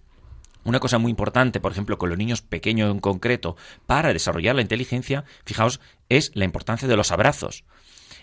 Una 0.64 0.80
cosa 0.80 0.98
muy 0.98 1.10
importante, 1.10 1.60
por 1.62 1.72
ejemplo, 1.72 1.98
con 1.98 2.10
los 2.10 2.18
niños 2.18 2.42
pequeños 2.42 2.92
en 2.92 3.00
concreto, 3.00 3.56
para 3.86 4.12
desarrollar 4.14 4.56
la 4.56 4.62
inteligencia, 4.62 5.24
fijaos, 5.46 5.80
es 6.10 6.32
la 6.36 6.44
importancia 6.46 6.88
de 6.88 6.98
los 6.98 7.12
abrazos. 7.12 7.64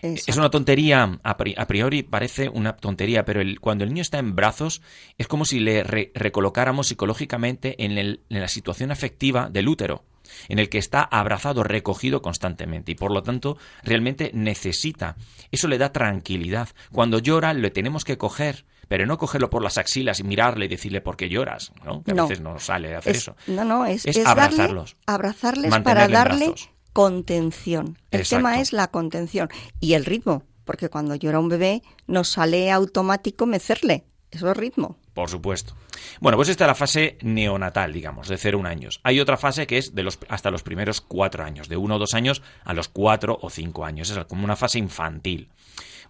Exacto. 0.02 0.30
Es 0.30 0.36
una 0.36 0.50
tontería, 0.50 1.18
a 1.22 1.36
pri- 1.36 1.54
a 1.56 1.66
priori 1.66 2.02
parece 2.02 2.48
una 2.48 2.76
tontería, 2.76 3.24
pero 3.24 3.40
el- 3.40 3.60
cuando 3.60 3.84
el 3.84 3.90
niño 3.90 4.02
está 4.02 4.18
en 4.18 4.34
brazos 4.36 4.82
es 5.18 5.26
como 5.28 5.44
si 5.44 5.60
le 5.60 5.82
re- 5.84 6.10
recolocáramos 6.14 6.88
psicológicamente 6.88 7.82
en, 7.84 7.98
el- 7.98 8.20
en 8.28 8.40
la 8.40 8.48
situación 8.48 8.90
afectiva 8.90 9.48
del 9.50 9.68
útero, 9.68 10.04
en 10.48 10.58
el 10.58 10.68
que 10.68 10.78
está 10.78 11.02
abrazado, 11.02 11.62
recogido 11.62 12.20
constantemente 12.22 12.92
y 12.92 12.94
por 12.94 13.12
lo 13.12 13.22
tanto 13.22 13.56
realmente 13.82 14.30
necesita. 14.34 15.16
Eso 15.50 15.68
le 15.68 15.78
da 15.78 15.92
tranquilidad. 15.92 16.68
Cuando 16.92 17.18
llora 17.18 17.54
le 17.54 17.70
tenemos 17.70 18.04
que 18.04 18.18
coger, 18.18 18.64
pero 18.88 19.06
no 19.06 19.16
cogerlo 19.16 19.48
por 19.48 19.62
las 19.62 19.78
axilas 19.78 20.20
y 20.20 20.24
mirarle 20.24 20.66
y 20.66 20.68
decirle 20.68 21.00
por 21.00 21.16
qué 21.16 21.28
lloras, 21.28 21.72
¿no? 21.84 22.02
Que 22.02 22.10
a 22.10 22.14
No. 22.14 22.28
veces 22.28 22.42
no 22.42 22.58
sale 22.58 22.94
hacer 22.94 23.12
Es- 23.16 23.22
eso. 23.22 23.36
No, 23.46 23.64
no, 23.64 23.86
es, 23.86 24.04
Es 24.06 24.16
es 24.18 24.24
darle- 24.24 24.42
abrazarlos. 24.42 24.96
abrazarles 25.06 25.78
para 25.80 26.08
darle. 26.08 26.54
Contención. 26.94 27.98
El 28.10 28.20
Exacto. 28.20 28.38
tema 28.38 28.60
es 28.60 28.72
la 28.72 28.88
contención 28.88 29.50
y 29.80 29.92
el 29.92 30.06
ritmo, 30.06 30.44
porque 30.64 30.88
cuando 30.88 31.16
llora 31.16 31.40
un 31.40 31.50
bebé 31.50 31.82
nos 32.06 32.28
sale 32.30 32.70
automático 32.70 33.44
mecerle. 33.44 34.04
Eso 34.30 34.50
es 34.50 34.56
ritmo. 34.56 34.96
Por 35.12 35.28
supuesto. 35.28 35.74
Bueno, 36.20 36.36
pues 36.36 36.48
esta 36.48 36.64
es 36.64 36.68
la 36.68 36.74
fase 36.74 37.18
neonatal, 37.22 37.92
digamos, 37.92 38.28
de 38.28 38.36
0 38.36 38.58
a 38.58 38.60
1 38.60 38.68
años. 38.68 39.00
Hay 39.04 39.20
otra 39.20 39.36
fase 39.36 39.66
que 39.66 39.78
es 39.78 39.94
de 39.94 40.02
los, 40.02 40.18
hasta 40.28 40.50
los 40.50 40.62
primeros 40.62 41.00
4 41.00 41.44
años, 41.44 41.68
de 41.68 41.76
1 41.76 41.94
o 41.94 41.98
2 41.98 42.14
años 42.14 42.42
a 42.64 42.72
los 42.72 42.88
4 42.88 43.38
o 43.40 43.50
5 43.50 43.84
años. 43.84 44.10
Es 44.10 44.24
como 44.24 44.44
una 44.44 44.56
fase 44.56 44.78
infantil. 44.78 45.50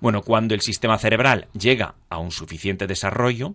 Bueno, 0.01 0.23
cuando 0.23 0.55
el 0.55 0.61
sistema 0.61 0.99
cerebral 0.99 1.49
llega 1.53 1.97
a 2.09 2.18
un 2.18 2.31
suficiente 2.31 2.87
desarrollo, 2.87 3.55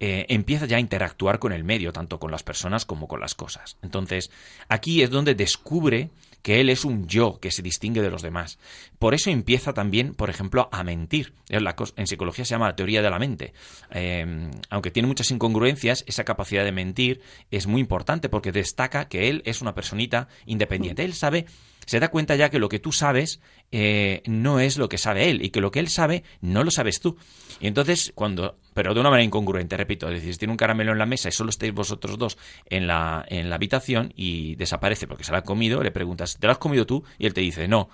eh, 0.00 0.26
empieza 0.28 0.66
ya 0.66 0.76
a 0.76 0.80
interactuar 0.80 1.38
con 1.38 1.52
el 1.52 1.64
medio, 1.64 1.92
tanto 1.92 2.18
con 2.18 2.30
las 2.30 2.42
personas 2.42 2.84
como 2.84 3.08
con 3.08 3.20
las 3.20 3.34
cosas. 3.34 3.76
Entonces, 3.82 4.30
aquí 4.68 5.02
es 5.02 5.10
donde 5.10 5.34
descubre 5.34 6.10
que 6.48 6.62
él 6.62 6.70
es 6.70 6.86
un 6.86 7.06
yo 7.06 7.40
que 7.40 7.50
se 7.50 7.60
distingue 7.60 8.00
de 8.00 8.08
los 8.08 8.22
demás. 8.22 8.58
Por 8.98 9.12
eso 9.12 9.28
empieza 9.28 9.74
también, 9.74 10.14
por 10.14 10.30
ejemplo, 10.30 10.70
a 10.72 10.82
mentir. 10.82 11.34
En 11.50 12.06
psicología 12.06 12.46
se 12.46 12.52
llama 12.52 12.68
la 12.68 12.74
teoría 12.74 13.02
de 13.02 13.10
la 13.10 13.18
mente. 13.18 13.52
Eh, 13.90 14.48
aunque 14.70 14.90
tiene 14.90 15.08
muchas 15.08 15.30
incongruencias, 15.30 16.04
esa 16.06 16.24
capacidad 16.24 16.64
de 16.64 16.72
mentir 16.72 17.20
es 17.50 17.66
muy 17.66 17.82
importante 17.82 18.30
porque 18.30 18.50
destaca 18.50 19.08
que 19.08 19.28
él 19.28 19.42
es 19.44 19.60
una 19.60 19.74
personita 19.74 20.28
independiente. 20.46 21.04
Él 21.04 21.12
sabe, 21.12 21.44
se 21.88 22.00
da 22.00 22.08
cuenta 22.08 22.36
ya 22.36 22.50
que 22.50 22.58
lo 22.58 22.68
que 22.68 22.78
tú 22.78 22.92
sabes 22.92 23.40
eh, 23.72 24.22
no 24.26 24.60
es 24.60 24.76
lo 24.76 24.88
que 24.88 24.98
sabe 24.98 25.30
él 25.30 25.42
y 25.42 25.48
que 25.50 25.60
lo 25.62 25.70
que 25.70 25.80
él 25.80 25.88
sabe 25.88 26.22
no 26.42 26.62
lo 26.64 26.70
sabes 26.70 27.00
tú. 27.00 27.16
Y 27.60 27.66
entonces, 27.66 28.12
cuando, 28.14 28.58
pero 28.74 28.92
de 28.92 29.00
una 29.00 29.08
manera 29.10 29.24
incongruente, 29.24 29.76
repito, 29.76 30.06
es 30.08 30.16
decir, 30.16 30.34
si 30.34 30.38
tiene 30.38 30.52
un 30.52 30.58
caramelo 30.58 30.92
en 30.92 30.98
la 30.98 31.06
mesa 31.06 31.28
y 31.28 31.32
solo 31.32 31.50
estáis 31.50 31.72
vosotros 31.72 32.18
dos 32.18 32.36
en 32.66 32.86
la, 32.86 33.24
en 33.28 33.48
la 33.48 33.56
habitación 33.56 34.12
y 34.14 34.54
desaparece 34.56 35.06
porque 35.06 35.24
se 35.24 35.32
lo 35.32 35.38
ha 35.38 35.42
comido, 35.42 35.82
le 35.82 35.90
preguntas, 35.90 36.36
¿te 36.38 36.46
lo 36.46 36.52
has 36.52 36.58
comido 36.58 36.84
tú? 36.86 37.02
Y 37.18 37.26
él 37.26 37.32
te 37.34 37.40
dice, 37.40 37.66
no. 37.68 37.88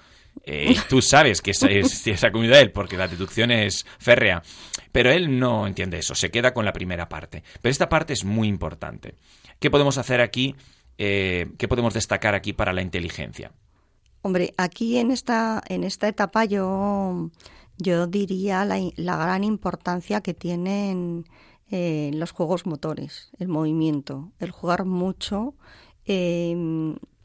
Eh, 0.45 0.75
tú 0.89 1.01
sabes 1.01 1.41
que 1.41 1.55
se, 1.55 1.79
es- 1.79 1.93
se 1.93 2.27
ha 2.27 2.33
comido 2.33 2.57
él 2.57 2.73
porque 2.73 2.97
la 2.97 3.07
deducción 3.07 3.53
es 3.53 3.87
férrea. 4.01 4.43
Pero 4.91 5.13
él 5.13 5.39
no 5.39 5.67
entiende 5.69 5.99
eso, 5.99 6.15
se 6.17 6.31
queda 6.33 6.53
con 6.53 6.65
la 6.65 6.73
primera 6.73 7.09
parte. 7.09 7.45
Pero 7.63 7.71
esta 7.71 7.89
parte 7.89 8.13
es 8.13 8.25
muy 8.25 8.49
importante. 8.49 9.15
¿Qué 9.61 9.71
podemos 9.71 9.97
hacer 9.99 10.21
aquí? 10.21 10.57
Eh, 10.99 11.47
¿Qué 11.59 11.67
podemos 11.69 11.95
destacar 11.95 12.35
aquí 12.35 12.53
para 12.53 12.73
la 12.73 12.83
inteligencia? 12.83 13.53
Hombre, 14.27 14.55
aquí 14.57 14.97
en 14.97 15.11
esta, 15.11 15.63
en 15.69 15.85
esta 15.85 16.09
etapa 16.09 16.47
yo, 16.47 17.31
yo 17.77 18.07
diría 18.07 18.65
la, 18.65 18.81
la 18.97 19.19
gran 19.19 19.45
importancia 19.45 20.23
que 20.23 20.33
tienen 20.33 21.27
eh, 21.71 22.11
los 22.15 22.31
juegos 22.31 22.65
motores, 22.65 23.29
el 23.39 23.49
movimiento, 23.49 24.33
el 24.39 24.51
jugar 24.51 24.87
mucho, 24.87 25.57
eh, 26.07 26.57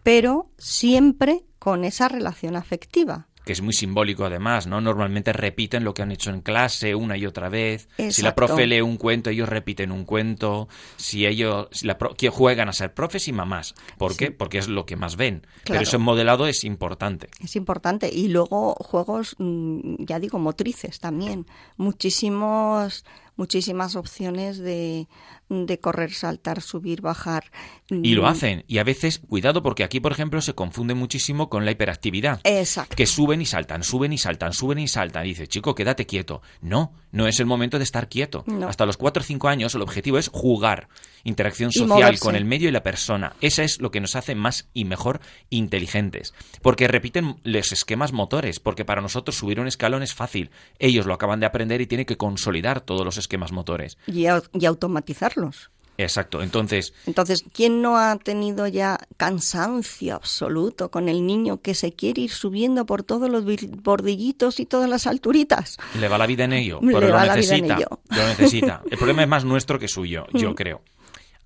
pero 0.03 0.51
siempre 0.57 1.45
con 1.57 1.85
esa 1.85 2.09
relación 2.09 2.57
afectiva. 2.57 3.28
Que 3.49 3.53
es 3.53 3.61
muy 3.63 3.73
simbólico 3.73 4.25
además, 4.25 4.67
¿no? 4.67 4.79
Normalmente 4.79 5.33
repiten 5.33 5.83
lo 5.83 5.95
que 5.95 6.03
han 6.03 6.11
hecho 6.11 6.29
en 6.29 6.41
clase 6.41 6.93
una 6.93 7.17
y 7.17 7.25
otra 7.25 7.49
vez. 7.49 7.89
Si 8.11 8.21
la 8.21 8.35
profe 8.35 8.67
lee 8.67 8.81
un 8.81 8.97
cuento, 8.97 9.31
ellos 9.31 9.49
repiten 9.49 9.91
un 9.91 10.05
cuento. 10.05 10.67
Si 10.97 11.25
ellos 11.25 11.67
si 11.71 11.87
la 11.87 11.97
pro- 11.97 12.13
que 12.13 12.29
juegan 12.29 12.69
a 12.69 12.73
ser 12.73 12.93
profes 12.93 13.27
y 13.27 13.33
mamás. 13.33 13.73
¿Por 13.97 14.15
qué? 14.15 14.29
Porque 14.29 14.59
es 14.59 14.67
lo 14.67 14.85
que 14.85 14.95
más 14.97 15.15
ven. 15.15 15.47
Pero 15.65 15.81
eso 15.81 15.95
en 15.95 16.03
modelado 16.03 16.45
es 16.45 16.63
importante. 16.63 17.29
Es 17.43 17.55
importante. 17.55 18.07
Y 18.13 18.27
luego 18.27 18.75
juegos, 18.75 19.35
mm, 19.39 19.95
ya 20.05 20.19
digo, 20.19 20.37
motrices 20.37 20.99
también. 20.99 21.47
Muchísimos, 21.77 23.05
muchísimas 23.35 23.95
opciones 23.95 24.57
de, 24.59 25.07
de 25.49 25.79
correr, 25.79 26.11
saltar, 26.13 26.61
subir, 26.61 27.01
bajar. 27.01 27.45
Y 27.89 28.13
lo 28.13 28.21
Mm, 28.23 28.25
hacen. 28.25 28.63
Y 28.67 28.77
a 28.77 28.83
veces, 28.83 29.19
cuidado, 29.27 29.63
porque 29.63 29.83
aquí, 29.83 29.99
por 29.99 30.11
ejemplo, 30.11 30.41
se 30.41 30.53
confunde 30.53 30.93
muchísimo 30.93 31.49
con 31.49 31.65
la 31.65 31.71
hiperactividad. 31.71 32.39
Exacto. 32.43 32.95
que 32.95 33.05
suben 33.07 33.41
y 33.41 33.45
saltan, 33.45 33.83
suben 33.83 34.13
y 34.13 34.17
saltan, 34.17 34.53
suben 34.53 34.79
y 34.79 34.87
saltan. 34.87 35.25
Y 35.25 35.29
dice, 35.29 35.47
chico, 35.47 35.73
quédate 35.75 36.05
quieto. 36.05 36.41
No, 36.61 36.93
no 37.11 37.27
es 37.27 37.39
el 37.39 37.45
momento 37.47 37.77
de 37.79 37.83
estar 37.83 38.09
quieto. 38.09 38.43
No. 38.47 38.67
Hasta 38.67 38.85
los 38.85 38.97
4 38.97 39.21
o 39.21 39.23
5 39.25 39.47
años 39.49 39.73
el 39.75 39.81
objetivo 39.81 40.17
es 40.19 40.29
jugar, 40.29 40.87
interacción 41.23 41.71
social 41.71 42.19
con 42.19 42.35
el 42.35 42.45
medio 42.45 42.69
y 42.69 42.71
la 42.71 42.83
persona. 42.83 43.33
Esa 43.41 43.63
es 43.63 43.81
lo 43.81 43.89
que 43.91 43.99
nos 44.01 44.15
hace 44.15 44.35
más 44.35 44.69
y 44.73 44.85
mejor 44.85 45.19
inteligentes. 45.49 46.33
Porque 46.61 46.87
repiten 46.87 47.37
los 47.43 47.71
esquemas 47.71 48.11
motores, 48.13 48.59
porque 48.59 48.85
para 48.85 49.01
nosotros 49.01 49.35
subir 49.37 49.59
un 49.59 49.67
escalón 49.67 50.03
es 50.03 50.13
fácil. 50.13 50.51
Ellos 50.79 51.05
lo 51.05 51.13
acaban 51.13 51.39
de 51.39 51.45
aprender 51.45 51.81
y 51.81 51.87
tienen 51.87 52.05
que 52.05 52.17
consolidar 52.17 52.81
todos 52.81 53.03
los 53.05 53.17
esquemas 53.17 53.51
motores. 53.51 53.97
y, 54.07 54.25
y 54.53 54.65
Exacto. 55.97 56.41
Entonces, 56.41 56.93
Entonces, 57.05 57.43
¿quién 57.53 57.81
no 57.81 57.97
ha 57.97 58.15
tenido 58.17 58.67
ya 58.67 58.97
cansancio 59.17 60.15
absoluto 60.15 60.89
con 60.89 61.09
el 61.09 61.25
niño 61.27 61.61
que 61.61 61.73
se 61.75 61.91
quiere 61.91 62.21
ir 62.21 62.31
subiendo 62.31 62.85
por 62.85 63.03
todos 63.03 63.29
los 63.29 63.43
bordillitos 63.83 64.61
y 64.61 64.65
todas 64.65 64.89
las 64.89 65.07
alturitas? 65.07 65.77
le 65.99 66.07
va 66.07 66.17
la 66.17 66.25
vida 66.25 66.45
en 66.45 66.53
ello, 66.53 66.79
Le 66.81 66.93
pero 66.93 67.07
lo 67.09 67.13
vida 67.21 67.33
en 67.33 67.35
necesita. 67.35 67.77
Lo 68.09 68.27
necesita. 68.27 68.81
El 68.89 68.97
problema 68.97 69.23
es 69.23 69.27
más 69.27 69.43
nuestro 69.43 69.77
que 69.77 69.87
suyo, 69.89 70.25
Mm. 70.33 70.37
yo 70.37 70.55
creo. 70.55 70.81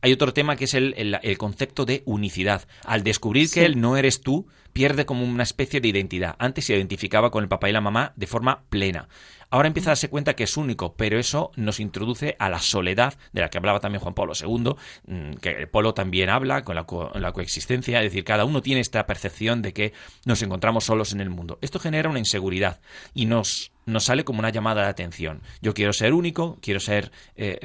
Hay 0.03 0.11
otro 0.13 0.33
tema 0.33 0.55
que 0.55 0.65
es 0.65 0.73
el, 0.75 0.93
el- 0.97 1.17
el 1.23 1.37
concepto 1.39 1.85
de 1.85 2.03
unicidad. 2.05 2.67
Al 2.85 3.03
descubrir 3.03 3.47
Sí. 3.47 3.55
que 3.61 3.65
él 3.65 3.81
no 3.81 3.97
eres 3.97 4.21
tú, 4.21 4.45
pierde 4.73 5.05
como 5.05 5.23
una 5.25 5.43
especie 5.43 5.79
de 5.81 5.87
identidad. 5.87 6.35
Antes 6.39 6.65
se 6.65 6.75
identificaba 6.75 7.31
con 7.31 7.43
el 7.43 7.47
papá 7.49 7.69
y 7.69 7.73
la 7.73 7.81
mamá 7.81 8.11
de 8.15 8.27
forma 8.27 8.63
plena. 8.69 9.07
Ahora 9.49 9.67
empieza 9.67 9.89
a 9.89 9.91
darse 9.91 10.09
cuenta 10.09 10.35
que 10.35 10.45
es 10.45 10.57
único, 10.57 10.95
pero 10.95 11.19
eso 11.19 11.51
nos 11.55 11.79
introduce 11.79 12.35
a 12.39 12.49
la 12.49 12.57
soledad, 12.59 13.13
de 13.33 13.41
la 13.41 13.49
que 13.49 13.59
hablaba 13.59 13.79
también 13.79 14.01
Juan 14.01 14.15
Pablo 14.15 14.33
II, 14.33 14.73
mm, 15.05 15.33
que 15.35 15.67
Polo 15.67 15.93
también 15.93 16.29
habla 16.29 16.63
con 16.63 16.73
la, 16.75 16.85
co- 16.85 17.11
la 17.13 17.31
coexistencia, 17.33 17.99
es 18.01 18.05
decir, 18.11 18.23
cada 18.23 18.45
uno 18.45 18.63
tiene 18.63 18.81
esta 18.81 19.05
percepción 19.05 19.61
de 19.61 19.71
que 19.73 19.93
nos 20.25 20.41
encontramos 20.41 20.85
solos 20.85 21.13
en 21.13 21.21
el 21.21 21.29
mundo. 21.29 21.59
Esto 21.61 21.79
genera 21.79 22.09
una 22.09 22.17
inseguridad 22.17 22.81
y 23.13 23.27
nos, 23.27 23.71
nos 23.85 24.05
sale 24.05 24.23
como 24.23 24.39
una 24.39 24.49
llamada 24.49 24.83
de 24.83 24.87
atención. 24.89 25.41
Yo 25.61 25.73
quiero 25.73 25.93
ser 25.93 26.13
único, 26.13 26.57
quiero 26.61 26.79
ser 26.79 27.11
eh, 27.35 27.57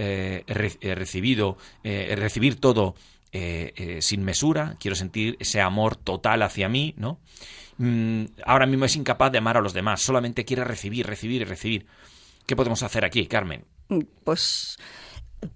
eh, 0.46 0.52
re- 0.54 0.94
recibido, 0.94 1.56
eh, 1.84 2.14
recibir 2.16 2.60
todo 2.60 2.94
sin 4.00 4.24
mesura, 4.24 4.76
quiero 4.80 4.96
sentir 4.96 5.36
ese 5.38 5.60
amor 5.60 5.96
total 5.96 6.42
hacia 6.42 6.68
mí, 6.68 6.94
¿no? 6.96 7.20
Mm, 7.76 8.24
ahora 8.44 8.66
mismo 8.66 8.86
es 8.86 8.96
incapaz 8.96 9.30
de 9.30 9.38
amar 9.38 9.56
a 9.56 9.60
los 9.60 9.74
demás, 9.74 10.00
solamente 10.02 10.44
quiere 10.46 10.64
recibir, 10.64 11.06
recibir 11.06 11.42
y 11.42 11.44
recibir. 11.44 11.86
¿Qué 12.46 12.56
podemos 12.56 12.82
hacer 12.82 13.04
aquí, 13.04 13.26
Carmen? 13.26 13.64
Pues, 14.24 14.78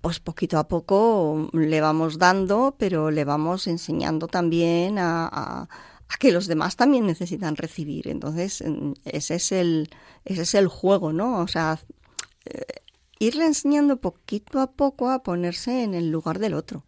pues 0.03 0.20
poquito 0.20 0.59
a 0.59 0.68
poco 0.68 1.48
le 1.55 1.81
vamos 1.81 2.18
dando, 2.18 2.77
pero 2.79 3.11
le 3.11 3.25
vamos 3.25 3.66
enseñando 3.66 4.29
también 4.29 4.98
a- 4.98 5.68
a 6.12 6.16
que 6.18 6.33
los 6.33 6.46
demás 6.46 6.77
también 6.77 7.07
necesitan 7.07 7.57
recibir. 7.57 8.09
Entonces, 8.09 8.62
ese 9.05 9.35
es 9.37 9.53
el, 9.53 9.88
ese 10.25 10.42
es 10.42 10.55
el 10.55 10.68
juego, 10.68 11.12
¿no? 11.12 11.38
O 11.40 11.48
sea, 11.48 11.79
eh, 12.44 12.61
irle 13.18 13.46
enseñando 13.46 13.96
poquito 13.98 14.61
a 14.61 14.72
poco 14.72 15.11
a 15.11 15.22
ponerse 15.22 15.83
en 15.83 15.94
el 15.94 16.11
lugar 16.11 16.38
del 16.38 16.55
otro. 16.55 16.85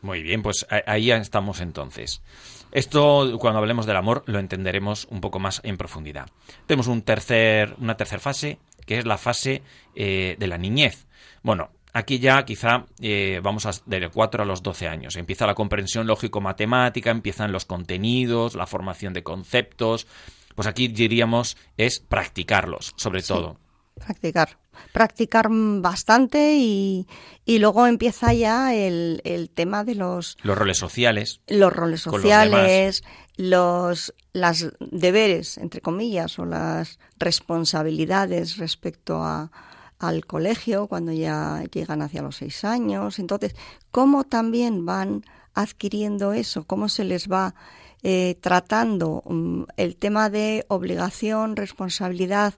Muy 0.00 0.22
bien, 0.22 0.42
pues 0.42 0.66
ahí 0.86 1.10
estamos 1.10 1.60
entonces. 1.60 2.22
Esto, 2.70 3.36
cuando 3.40 3.58
hablemos 3.58 3.86
del 3.86 3.96
amor, 3.96 4.22
lo 4.26 4.38
entenderemos 4.38 5.08
un 5.10 5.20
poco 5.20 5.40
más 5.40 5.60
en 5.64 5.76
profundidad. 5.76 6.28
Tenemos 6.66 6.86
un 6.86 7.02
tercer, 7.02 7.74
una 7.78 7.96
tercera 7.96 8.20
fase, 8.20 8.58
que 8.86 8.98
es 8.98 9.06
la 9.06 9.18
fase 9.18 9.62
eh, 9.96 10.36
de 10.38 10.46
la 10.46 10.58
niñez. 10.58 11.06
Bueno, 11.42 11.70
aquí 11.92 12.18
ya 12.18 12.44
quizá 12.44 12.86
eh, 13.00 13.40
vamos 13.42 13.66
a, 13.66 13.70
de 13.86 14.08
4 14.08 14.42
a 14.42 14.46
los 14.46 14.62
12 14.62 14.88
años. 14.88 15.16
Empieza 15.16 15.46
la 15.46 15.54
comprensión 15.54 16.06
lógico-matemática, 16.06 17.10
empiezan 17.10 17.52
los 17.52 17.64
contenidos, 17.64 18.54
la 18.54 18.66
formación 18.66 19.12
de 19.12 19.22
conceptos. 19.22 20.06
Pues 20.54 20.66
aquí 20.66 20.88
diríamos 20.88 21.56
es 21.76 22.00
practicarlos, 22.00 22.92
sobre 22.96 23.22
todo. 23.22 23.58
Practicar. 23.94 24.58
Practicar 24.92 25.48
bastante 25.50 26.54
y, 26.56 27.08
y 27.44 27.58
luego 27.58 27.86
empieza 27.86 28.32
ya 28.32 28.74
el, 28.74 29.20
el 29.24 29.50
tema 29.50 29.82
de 29.82 29.96
los, 29.96 30.36
Los 30.42 30.56
roles 30.56 30.78
sociales. 30.78 31.40
los 31.48 31.72
roles 31.72 32.02
sociales, 32.02 33.02
los, 33.36 34.14
las 34.32 34.72
deberes, 34.78 35.58
entre 35.58 35.80
comillas, 35.80 36.38
o 36.38 36.44
las 36.44 37.00
responsabilidades 37.18 38.56
respecto 38.58 39.22
a, 39.24 39.50
al 39.98 40.26
colegio 40.26 40.86
cuando 40.86 41.12
ya 41.12 41.64
llegan 41.72 42.02
hacia 42.02 42.22
los 42.22 42.36
seis 42.36 42.64
años. 42.64 43.18
Entonces, 43.18 43.54
¿cómo 43.90 44.24
también 44.24 44.84
van 44.86 45.24
adquiriendo 45.54 46.32
eso? 46.32 46.64
¿Cómo 46.64 46.88
se 46.88 47.04
les 47.04 47.28
va 47.28 47.54
eh, 48.02 48.36
tratando 48.40 49.22
mm, 49.26 49.62
el 49.76 49.96
tema 49.96 50.30
de 50.30 50.64
obligación, 50.68 51.56
responsabilidad, 51.56 52.54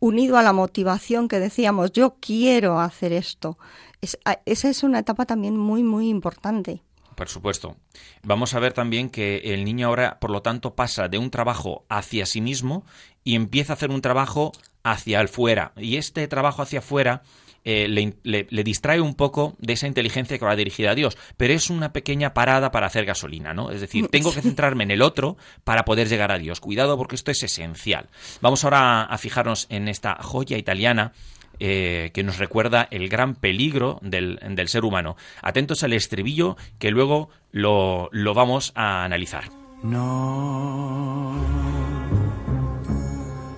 unido 0.00 0.36
a 0.36 0.42
la 0.42 0.52
motivación 0.52 1.28
que 1.28 1.38
decíamos, 1.40 1.92
yo 1.92 2.16
quiero 2.20 2.78
hacer 2.80 3.12
esto? 3.12 3.56
Es- 4.02 4.18
a- 4.24 4.40
esa 4.44 4.68
es 4.68 4.82
una 4.82 4.98
etapa 4.98 5.24
también 5.24 5.56
muy, 5.56 5.82
muy 5.82 6.08
importante. 6.08 6.82
Por 7.14 7.28
supuesto. 7.28 7.76
Vamos 8.22 8.54
a 8.54 8.58
ver 8.58 8.72
también 8.72 9.08
que 9.10 9.38
el 9.54 9.64
niño 9.64 9.86
ahora, 9.86 10.18
por 10.18 10.30
lo 10.30 10.42
tanto, 10.42 10.74
pasa 10.74 11.08
de 11.08 11.18
un 11.18 11.30
trabajo 11.30 11.84
hacia 11.88 12.26
sí 12.26 12.40
mismo 12.40 12.84
y 13.22 13.34
empieza 13.34 13.72
a 13.72 13.76
hacer 13.76 13.90
un 13.90 14.00
trabajo 14.00 14.52
hacia 14.84 15.20
el 15.20 15.28
fuera. 15.28 15.72
Y 15.76 15.96
este 15.96 16.26
trabajo 16.28 16.62
hacia 16.62 16.80
afuera 16.80 17.22
eh, 17.64 17.86
le, 17.88 18.14
le- 18.24 18.48
le 18.50 18.64
distrae 18.64 19.00
un 19.00 19.14
poco 19.14 19.54
de 19.58 19.74
esa 19.74 19.86
inteligencia 19.86 20.36
que 20.38 20.44
va 20.44 20.56
dirigida 20.56 20.90
a 20.90 20.94
Dios, 20.96 21.16
pero 21.36 21.54
es 21.54 21.70
una 21.70 21.92
pequeña 21.92 22.34
parada 22.34 22.72
para 22.72 22.88
hacer 22.88 23.04
gasolina, 23.04 23.54
¿no? 23.54 23.70
Es 23.70 23.80
decir, 23.80 24.08
tengo 24.08 24.34
que 24.34 24.42
centrarme 24.42 24.82
en 24.84 24.90
el 24.90 25.00
otro 25.02 25.36
para 25.62 25.84
poder 25.84 26.08
llegar 26.08 26.32
a 26.32 26.38
Dios. 26.38 26.58
Cuidado 26.60 26.96
porque 26.98 27.14
esto 27.14 27.30
es 27.30 27.42
esencial. 27.42 28.08
Vamos 28.40 28.64
ahora 28.64 29.02
a 29.04 29.18
fijarnos 29.18 29.66
en 29.70 29.86
esta 29.86 30.16
joya 30.22 30.58
italiana 30.58 31.12
eh, 31.60 32.10
que 32.12 32.24
nos 32.24 32.38
recuerda 32.38 32.88
el 32.90 33.08
gran 33.08 33.36
peligro 33.36 34.00
del, 34.02 34.40
del 34.56 34.66
ser 34.68 34.84
humano. 34.84 35.16
Atentos 35.42 35.84
al 35.84 35.92
estribillo 35.92 36.56
que 36.80 36.90
luego 36.90 37.28
lo, 37.52 38.08
lo 38.10 38.34
vamos 38.34 38.72
a 38.74 39.04
analizar. 39.04 39.44
No, 39.84 41.36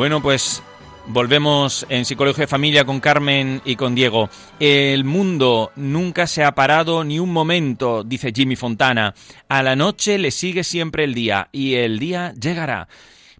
Bueno, 0.00 0.22
pues 0.22 0.62
volvemos 1.08 1.84
en 1.90 2.06
Psicología 2.06 2.44
de 2.44 2.48
Familia 2.48 2.86
con 2.86 3.00
Carmen 3.00 3.60
y 3.66 3.76
con 3.76 3.94
Diego. 3.94 4.30
El 4.58 5.04
mundo 5.04 5.72
nunca 5.76 6.26
se 6.26 6.42
ha 6.42 6.54
parado 6.54 7.04
ni 7.04 7.18
un 7.18 7.30
momento, 7.30 8.02
dice 8.02 8.32
Jimmy 8.34 8.56
Fontana. 8.56 9.12
A 9.46 9.62
la 9.62 9.76
noche 9.76 10.16
le 10.16 10.30
sigue 10.30 10.64
siempre 10.64 11.04
el 11.04 11.12
día 11.12 11.50
y 11.52 11.74
el 11.74 11.98
día 11.98 12.32
llegará. 12.32 12.88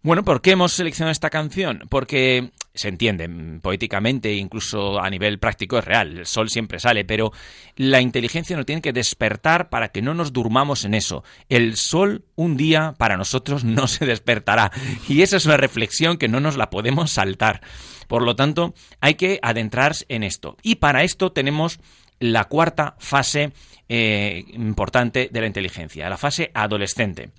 Bueno, 0.02 0.24
¿por 0.24 0.40
qué 0.40 0.52
hemos 0.52 0.72
seleccionado 0.72 1.12
esta 1.12 1.28
canción? 1.28 1.82
Porque 1.90 2.52
se 2.72 2.88
entiende 2.88 3.28
mm, 3.28 3.60
poéticamente, 3.60 4.32
incluso 4.32 4.98
a 4.98 5.10
nivel 5.10 5.38
práctico 5.38 5.76
es 5.76 5.84
real, 5.84 6.16
el 6.20 6.26
sol 6.26 6.48
siempre 6.48 6.80
sale, 6.80 7.04
pero 7.04 7.32
la 7.76 8.00
inteligencia 8.00 8.56
nos 8.56 8.64
tiene 8.64 8.80
que 8.80 8.94
despertar 8.94 9.68
para 9.68 9.90
que 9.90 10.00
no 10.00 10.14
nos 10.14 10.32
durmamos 10.32 10.86
en 10.86 10.94
eso. 10.94 11.22
El 11.50 11.76
sol 11.76 12.24
un 12.34 12.56
día 12.56 12.94
para 12.96 13.18
nosotros 13.18 13.62
no 13.64 13.86
se 13.88 14.06
despertará 14.06 14.72
y 15.06 15.20
esa 15.20 15.36
es 15.36 15.44
una 15.44 15.58
reflexión 15.58 16.16
que 16.16 16.28
no 16.28 16.40
nos 16.40 16.56
la 16.56 16.70
podemos 16.70 17.10
saltar. 17.10 17.60
Por 18.08 18.22
lo 18.22 18.34
tanto, 18.34 18.72
hay 19.02 19.16
que 19.16 19.38
adentrarse 19.42 20.06
en 20.08 20.22
esto. 20.22 20.56
Y 20.62 20.76
para 20.76 21.02
esto 21.02 21.32
tenemos 21.32 21.78
la 22.20 22.44
cuarta 22.44 22.96
fase 22.98 23.52
eh, 23.90 24.44
importante 24.54 25.28
de 25.30 25.40
la 25.42 25.46
inteligencia, 25.46 26.08
la 26.08 26.16
fase 26.16 26.50
adolescente. 26.54 27.32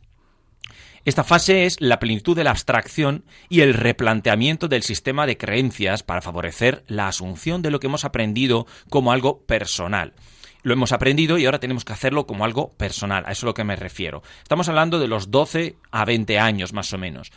Esta 1.03 1.23
fase 1.23 1.65
es 1.65 1.81
la 1.81 1.97
plenitud 1.97 2.35
de 2.35 2.43
la 2.43 2.51
abstracción 2.51 3.25
y 3.49 3.61
el 3.61 3.73
replanteamiento 3.73 4.67
del 4.67 4.83
sistema 4.83 5.25
de 5.25 5.35
creencias 5.35 6.03
para 6.03 6.21
favorecer 6.21 6.83
la 6.87 7.07
asunción 7.07 7.63
de 7.63 7.71
lo 7.71 7.79
que 7.79 7.87
hemos 7.87 8.05
aprendido 8.05 8.67
como 8.87 9.11
algo 9.11 9.41
personal. 9.41 10.13
Lo 10.61 10.73
hemos 10.73 10.91
aprendido 10.91 11.39
y 11.39 11.45
ahora 11.45 11.59
tenemos 11.59 11.85
que 11.85 11.93
hacerlo 11.93 12.27
como 12.27 12.45
algo 12.45 12.73
personal, 12.73 13.23
a 13.25 13.31
eso 13.31 13.39
es 13.39 13.43
a 13.43 13.45
lo 13.47 13.53
que 13.55 13.63
me 13.63 13.75
refiero. 13.75 14.21
Estamos 14.43 14.69
hablando 14.69 14.99
de 14.99 15.07
los 15.07 15.31
12 15.31 15.75
a 15.89 16.05
20 16.05 16.37
años 16.37 16.71
más 16.71 16.93
o 16.93 16.99
menos. 16.99 17.31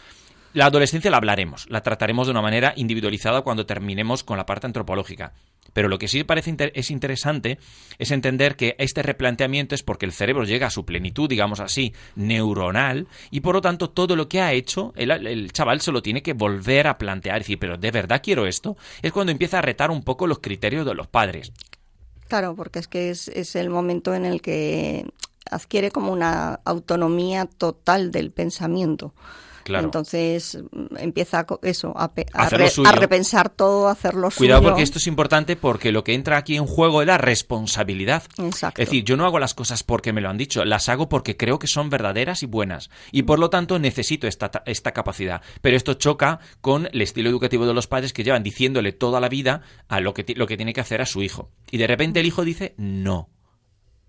La 0.54 0.66
adolescencia 0.66 1.10
la 1.10 1.16
hablaremos, 1.16 1.66
la 1.68 1.82
trataremos 1.82 2.28
de 2.28 2.30
una 2.30 2.40
manera 2.40 2.74
individualizada 2.76 3.42
cuando 3.42 3.66
terminemos 3.66 4.22
con 4.22 4.36
la 4.36 4.46
parte 4.46 4.68
antropológica. 4.68 5.32
Pero 5.72 5.88
lo 5.88 5.98
que 5.98 6.06
sí 6.06 6.22
parece 6.22 6.54
es 6.74 6.92
interesante 6.92 7.58
es 7.98 8.12
entender 8.12 8.54
que 8.54 8.76
este 8.78 9.02
replanteamiento 9.02 9.74
es 9.74 9.82
porque 9.82 10.06
el 10.06 10.12
cerebro 10.12 10.44
llega 10.44 10.68
a 10.68 10.70
su 10.70 10.84
plenitud, 10.84 11.28
digamos 11.28 11.58
así, 11.58 11.92
neuronal, 12.14 13.08
y 13.32 13.40
por 13.40 13.56
lo 13.56 13.62
tanto 13.62 13.90
todo 13.90 14.14
lo 14.14 14.28
que 14.28 14.42
ha 14.42 14.52
hecho, 14.52 14.92
el, 14.94 15.50
chaval 15.50 15.80
se 15.80 15.90
lo 15.90 16.02
tiene 16.02 16.22
que 16.22 16.34
volver 16.34 16.86
a 16.86 16.98
plantear, 16.98 17.40
decir, 17.40 17.58
pero 17.58 17.76
¿de 17.76 17.90
verdad 17.90 18.22
quiero 18.22 18.46
esto? 18.46 18.76
Es 19.02 19.10
cuando 19.10 19.32
empieza 19.32 19.58
a 19.58 19.62
retar 19.62 19.90
un 19.90 20.04
poco 20.04 20.28
los 20.28 20.38
criterios 20.38 20.86
de 20.86 20.94
los 20.94 21.08
padres. 21.08 21.52
Claro, 22.28 22.54
porque 22.54 22.78
es 22.78 22.86
que 22.86 23.10
es 23.10 23.56
el 23.56 23.70
momento 23.70 24.14
en 24.14 24.24
el 24.24 24.40
que 24.40 25.04
adquiere 25.50 25.90
como 25.90 26.12
una 26.12 26.60
autonomía 26.64 27.46
total 27.46 28.12
del 28.12 28.30
pensamiento. 28.30 29.14
Claro. 29.64 29.87
Entonces 29.87 30.62
mm, 30.70 30.96
empieza 30.98 31.40
a 31.40 31.46
eso, 31.62 31.92
a, 31.96 32.05
a 32.35 32.48
re- 32.50 32.70
a 32.87 32.92
repensar 32.92 33.48
todo, 33.50 33.88
a 33.88 33.92
hacerlo 33.92 34.29
Cuidado 34.37 34.61
suyo. 34.61 34.70
porque 34.70 34.83
esto 34.83 34.98
es 34.98 35.07
importante 35.07 35.57
porque 35.57 35.90
lo 35.90 36.05
que 36.05 36.14
entra 36.14 36.37
aquí 36.37 36.57
en 36.57 36.66
juego 36.66 37.00
es 37.00 37.07
la 37.09 37.18
responsabilidad. 37.18 38.22
Exacto. 38.38 38.81
Es 38.83 38.88
decir, 38.88 39.05
yo 39.05 39.16
no 39.16 39.24
hago 39.24 39.38
las 39.38 39.55
cosas 39.55 39.83
porque 39.83 40.12
me 40.12 40.20
lo 40.20 40.29
han 40.29 40.37
dicho, 40.38 40.64
las 40.64 40.88
hago 40.88 41.09
porque 41.09 41.37
creo 41.37 41.59
que 41.59 41.66
son 41.66 41.90
verdaderas 41.90 42.42
y 42.42 42.46
buenas. 42.46 42.90
Y 43.11 43.22
por 43.22 43.38
lo 43.38 43.50
tanto 43.50 43.79
necesito 43.79 44.27
esta, 44.27 44.50
ta- 44.50 44.62
esta 44.66 44.92
capacidad. 44.92 45.42
Pero 45.62 45.77
esto 45.77 45.94
choca 45.94 46.40
con 46.61 46.88
el 46.92 47.03
estilo 47.03 47.31
educativo 47.31 47.66
de 47.66 47.74
los 47.74 47.87
padres 47.87 48.12
que 48.12 48.22
llevan 48.24 48.42
diciéndole 48.42 48.92
toda 48.92 49.20
la 49.20 49.29
vida 49.29 49.62
a 49.88 50.00
lo 50.00 50.12
que, 50.14 50.24
lo 50.37 50.46
que 50.46 50.57
tiene 50.57 50.72
que 50.72 50.81
hacer 50.81 51.00
a 51.00 51.07
su 51.07 51.22
hijo. 51.22 51.50
Y 51.70 51.79
de 51.79 51.87
repente 51.87 52.20
el 52.20 52.27
hijo 52.27 52.44
dice 52.44 52.74
no. 52.77 53.29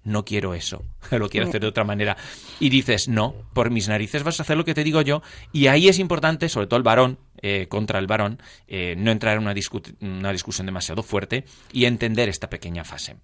No 0.06 0.24
quiero 0.24 0.54
eso, 0.54 0.86
lo 1.12 1.30
quiero 1.30 1.48
hacer 1.48 1.60
de 1.60 1.68
otra 1.68 1.84
manera. 1.84 2.16
Y 2.60 2.70
dices, 2.70 3.10
no, 3.10 3.36
por 3.54 3.70
mis 3.72 3.90
narices 3.90 4.24
vas 4.24 4.40
a 4.40 4.44
hacer 4.44 4.56
lo 4.56 4.64
que 4.64 4.74
te 4.74 4.84
digo 4.84 5.02
yo. 5.02 5.22
Y 5.52 5.68
ahí 5.68 5.90
es 5.90 6.00
importante, 6.00 6.48
sobre 6.48 6.68
todo 6.68 6.78
el 6.78 6.84
varón, 6.84 7.20
eh, 7.42 7.68
contra 7.68 8.00
el 8.00 8.08
varón, 8.08 8.42
eh, 8.68 8.96
no 8.98 9.12
entrar 9.12 9.36
en 9.36 9.44
una, 9.44 9.54
una 10.02 10.32
discusión 10.32 10.66
demasiado 10.66 11.04
fuerte 11.04 11.44
y 11.74 11.86
entender 11.86 12.30
esta 12.30 12.50
pequeña 12.50 12.86
fase. 12.86 13.18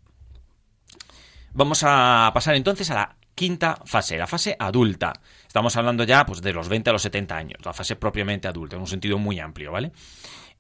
Vamos 1.54 1.84
a 1.86 2.32
pasar 2.34 2.56
entonces 2.56 2.90
a 2.92 2.96
la 2.96 3.16
quinta 3.36 3.78
fase, 3.86 4.18
la 4.18 4.28
fase 4.28 4.56
adulta. 4.58 5.14
Estamos 5.48 5.76
hablando 5.76 6.04
ya 6.04 6.26
pues, 6.26 6.42
de 6.42 6.54
los 6.54 6.70
20 6.70 6.90
a 6.90 6.94
los 6.94 7.02
70 7.02 7.36
años, 7.36 7.66
la 7.66 7.74
fase 7.74 7.96
propiamente 7.96 8.48
adulta, 8.48 8.76
en 8.76 8.82
un 8.82 8.88
sentido 8.88 9.18
muy 9.18 9.40
amplio, 9.40 9.72
¿vale? 9.72 9.92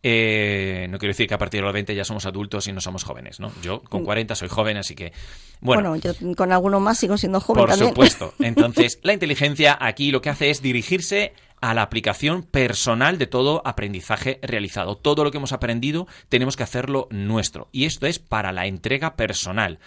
Eh, 0.03 0.87
no 0.89 0.97
quiero 0.97 1.11
decir 1.11 1.27
que 1.27 1.35
a 1.35 1.37
partir 1.37 1.59
de 1.59 1.65
los 1.65 1.73
20 1.73 1.93
ya 1.93 2.03
somos 2.03 2.25
adultos 2.25 2.67
y 2.67 2.73
no 2.73 2.81
somos 2.81 3.03
jóvenes, 3.03 3.39
¿no? 3.39 3.51
Yo 3.61 3.81
con 3.81 4.03
40 4.03 4.33
soy 4.35 4.49
joven, 4.49 4.77
así 4.77 4.95
que... 4.95 5.13
Bueno, 5.59 5.95
yo 5.95 6.13
con 6.35 6.51
alguno 6.51 6.79
más 6.79 6.97
sigo 6.97 7.17
siendo 7.17 7.39
joven 7.39 7.65
por 7.65 7.75
supuesto. 7.75 8.33
Entonces, 8.39 8.99
la 9.03 9.13
inteligencia 9.13 9.77
aquí 9.79 10.11
lo 10.11 10.21
que 10.21 10.29
hace 10.29 10.49
es 10.49 10.61
dirigirse 10.61 11.33
a 11.61 11.75
la 11.75 11.83
aplicación 11.83 12.41
personal 12.41 13.19
de 13.19 13.27
todo 13.27 13.61
aprendizaje 13.63 14.39
realizado. 14.41 14.97
Todo 14.97 15.23
lo 15.23 15.29
que 15.29 15.37
hemos 15.37 15.53
aprendido 15.53 16.07
tenemos 16.27 16.57
que 16.57 16.63
hacerlo 16.63 17.07
nuestro. 17.11 17.69
Y 17.71 17.85
esto 17.85 18.07
es 18.07 18.17
para 18.17 18.51
la 18.51 18.65
entrega 18.65 19.15
personal. 19.15 19.79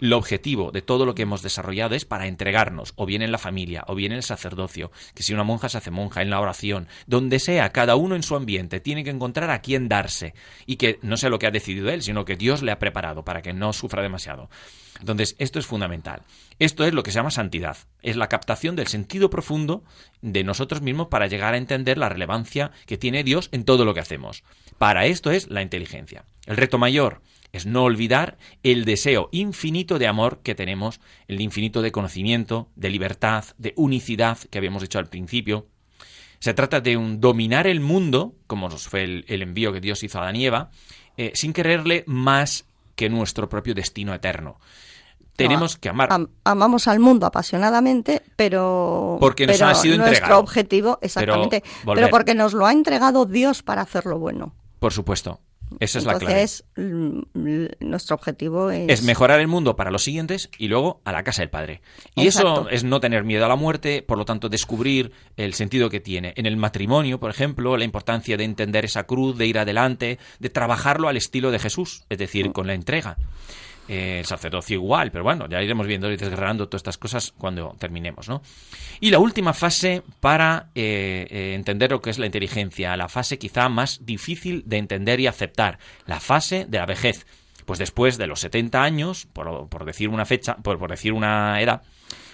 El 0.00 0.12
objetivo 0.12 0.72
de 0.72 0.82
todo 0.82 1.06
lo 1.06 1.14
que 1.14 1.22
hemos 1.22 1.42
desarrollado 1.42 1.94
es 1.94 2.04
para 2.04 2.26
entregarnos, 2.26 2.92
o 2.96 3.06
bien 3.06 3.22
en 3.22 3.32
la 3.32 3.38
familia, 3.38 3.84
o 3.86 3.94
bien 3.94 4.12
en 4.12 4.18
el 4.18 4.24
sacerdocio, 4.24 4.90
que 5.14 5.22
si 5.22 5.32
una 5.32 5.44
monja 5.44 5.68
se 5.68 5.78
hace 5.78 5.90
monja, 5.90 6.22
en 6.22 6.30
la 6.30 6.40
oración, 6.40 6.88
donde 7.06 7.38
sea, 7.38 7.70
cada 7.70 7.96
uno 7.96 8.16
en 8.16 8.22
su 8.22 8.34
ambiente, 8.34 8.80
tiene 8.80 9.04
que 9.04 9.10
encontrar 9.10 9.50
a 9.50 9.60
quién 9.60 9.88
darse, 9.88 10.34
y 10.66 10.76
que 10.76 10.98
no 11.02 11.16
sea 11.16 11.30
lo 11.30 11.38
que 11.38 11.46
ha 11.46 11.52
decidido 11.52 11.90
él, 11.90 12.02
sino 12.02 12.24
que 12.24 12.36
Dios 12.36 12.62
le 12.62 12.72
ha 12.72 12.78
preparado 12.78 13.24
para 13.24 13.42
que 13.42 13.52
no 13.52 13.72
sufra 13.72 14.02
demasiado. 14.02 14.50
Entonces, 15.00 15.34
esto 15.38 15.58
es 15.58 15.66
fundamental. 15.66 16.22
Esto 16.58 16.84
es 16.84 16.94
lo 16.94 17.02
que 17.02 17.10
se 17.10 17.16
llama 17.16 17.30
santidad. 17.30 17.76
Es 18.02 18.16
la 18.16 18.28
captación 18.28 18.76
del 18.76 18.86
sentido 18.86 19.28
profundo 19.28 19.82
de 20.22 20.44
nosotros 20.44 20.82
mismos 20.82 21.08
para 21.08 21.26
llegar 21.26 21.54
a 21.54 21.58
entender 21.58 21.98
la 21.98 22.08
relevancia 22.08 22.70
que 22.86 22.98
tiene 22.98 23.24
Dios 23.24 23.48
en 23.52 23.64
todo 23.64 23.84
lo 23.84 23.94
que 23.94 24.00
hacemos. 24.00 24.44
Para 24.78 25.06
esto 25.06 25.30
es 25.30 25.50
la 25.50 25.62
inteligencia. 25.62 26.24
El 26.46 26.56
reto 26.56 26.78
mayor 26.78 27.22
es 27.56 27.66
no 27.66 27.84
olvidar 27.84 28.36
el 28.64 28.84
deseo 28.84 29.28
infinito 29.30 30.00
de 30.00 30.08
amor 30.08 30.40
que 30.42 30.56
tenemos, 30.56 31.00
el 31.28 31.40
infinito 31.40 31.82
de 31.82 31.92
conocimiento, 31.92 32.68
de 32.74 32.90
libertad, 32.90 33.44
de 33.58 33.74
unicidad 33.76 34.38
que 34.50 34.58
habíamos 34.58 34.82
dicho 34.82 34.98
al 34.98 35.06
principio. 35.06 35.68
Se 36.40 36.52
trata 36.52 36.80
de 36.80 36.96
un 36.96 37.20
dominar 37.20 37.68
el 37.68 37.78
mundo, 37.78 38.34
como 38.48 38.68
nos 38.68 38.88
fue 38.88 39.04
el, 39.04 39.42
envío 39.42 39.72
que 39.72 39.80
Dios 39.80 40.02
hizo 40.02 40.18
a 40.18 40.22
Adán 40.22 40.34
y 40.34 40.46
Eva, 40.46 40.70
eh, 41.16 41.30
sin 41.34 41.52
quererle 41.52 42.02
más 42.08 42.66
que 42.96 43.08
nuestro 43.08 43.48
propio 43.48 43.72
destino 43.72 44.12
eterno. 44.12 44.58
Tenemos 45.36 45.76
que 45.76 45.88
amar. 45.88 46.08
amamos 46.42 46.88
al 46.88 46.98
mundo 46.98 47.26
apasionadamente, 47.26 48.22
pero, 48.34 49.16
porque 49.20 49.46
nos 49.46 49.62
ha 49.62 49.74
sido 49.76 49.98
nuestro 49.98 50.38
objetivo, 50.38 50.98
exactamente, 51.02 51.62
pero 51.84 52.08
porque 52.10 52.34
nos 52.34 52.52
lo 52.52 52.66
ha 52.66 52.72
entregado 52.72 53.26
Dios 53.26 53.62
para 53.62 53.82
hacerlo 53.82 54.18
bueno. 54.18 54.54
Por 54.80 54.92
supuesto. 54.92 55.40
Esa 55.80 55.98
es 55.98 56.04
la 56.04 56.18
clave. 56.18 56.46
Mm, 56.76 57.66
nuestro 57.80 58.16
objetivo 58.16 58.70
es... 58.70 58.88
es... 58.88 59.02
mejorar 59.02 59.40
el 59.40 59.48
mundo 59.48 59.76
para 59.76 59.90
los 59.90 60.02
siguientes 60.02 60.50
y 60.58 60.68
luego 60.68 61.00
a 61.04 61.12
la 61.12 61.22
casa 61.22 61.42
del 61.42 61.50
Padre. 61.50 61.80
Y 62.14 62.26
eso 62.26 62.68
es 62.68 62.84
no 62.84 63.00
tener 63.00 63.24
miedo 63.24 63.44
a 63.44 63.48
la 63.48 63.56
muerte, 63.56 64.02
por 64.02 64.18
lo 64.18 64.24
tanto 64.24 64.48
descubrir 64.48 65.12
el 65.36 65.54
sentido 65.54 65.90
que 65.90 66.00
tiene. 66.00 66.32
En 66.36 66.46
el 66.46 66.56
matrimonio, 66.56 67.18
por 67.20 67.30
ejemplo, 67.30 67.76
la 67.76 67.84
importancia 67.84 68.36
de 68.36 68.44
entender 68.44 68.84
esa 68.84 69.04
cruz, 69.04 69.36
de 69.36 69.46
ir 69.46 69.58
adelante, 69.58 70.18
de 70.38 70.50
trabajarlo 70.50 71.08
al 71.08 71.16
estilo 71.16 71.50
de 71.50 71.58
Jesús, 71.58 72.04
es 72.08 72.18
decir, 72.18 72.52
con 72.52 72.66
la 72.66 72.74
entrega. 72.74 73.16
Eh, 73.86 74.20
el 74.20 74.24
sacerdocio 74.24 74.76
igual, 74.76 75.10
pero 75.10 75.24
bueno, 75.24 75.46
ya 75.46 75.62
iremos 75.62 75.86
viendo 75.86 76.10
y 76.10 76.16
desgranando 76.16 76.68
todas 76.68 76.80
estas 76.80 76.96
cosas 76.96 77.34
cuando 77.36 77.76
terminemos, 77.78 78.30
¿no? 78.30 78.40
Y 78.98 79.10
la 79.10 79.18
última 79.18 79.52
fase 79.52 80.02
para 80.20 80.70
eh, 80.74 81.26
eh, 81.28 81.52
entender 81.54 81.90
lo 81.90 82.00
que 82.00 82.08
es 82.08 82.18
la 82.18 82.24
inteligencia, 82.24 82.96
la 82.96 83.10
fase 83.10 83.38
quizá 83.38 83.68
más 83.68 84.06
difícil 84.06 84.62
de 84.64 84.78
entender 84.78 85.20
y 85.20 85.26
aceptar, 85.26 85.78
la 86.06 86.18
fase 86.18 86.64
de 86.66 86.78
la 86.78 86.86
vejez. 86.86 87.26
Pues 87.66 87.78
después 87.78 88.16
de 88.16 88.26
los 88.26 88.40
70 88.40 88.82
años, 88.82 89.26
por, 89.26 89.84
decir 89.84 90.08
una 90.08 90.24
fecha, 90.24 90.56
por, 90.56 90.78
por, 90.78 90.90
decir 90.90 91.12
una 91.12 91.60
edad, 91.60 91.82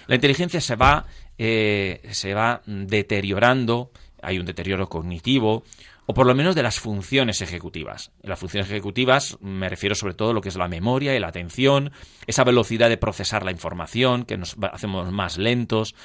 la 0.07 0.15
inteligencia 0.15 0.59
se 0.59 0.75
va, 0.75 1.05
se 1.37 2.33
va 2.33 2.61
deteriorando, 2.65 3.91
hay 4.21 4.39
un 4.39 4.45
deterioro 4.45 4.87
cognitivo, 4.87 5.63
o 6.11 6.13
por 6.13 6.27
lo 6.27 6.35
menos 6.35 6.55
de 6.55 6.63
las 6.63 6.77
funciones 6.77 7.41
ejecutivas. 7.41 8.11
En 8.21 8.31
las 8.31 8.39
funciones 8.39 8.69
ejecutivas 8.69 9.37
me 9.39 9.69
refiero 9.69 9.95
sobre 9.95 10.13
todo 10.13 10.31
a 10.31 10.33
lo 10.33 10.41
que 10.41 10.49
es 10.49 10.57
la 10.57 10.67
memoria 10.67 11.15
y 11.15 11.21
la 11.21 11.29
atención, 11.29 11.93
esa 12.27 12.43
velocidad 12.43 12.89
de 12.89 12.97
procesar 12.97 13.45
la 13.45 13.51
información, 13.51 14.25
que 14.25 14.35
nos 14.35 14.57
hacemos 14.73 15.09
más 15.09 15.37
lentos, 15.37 15.95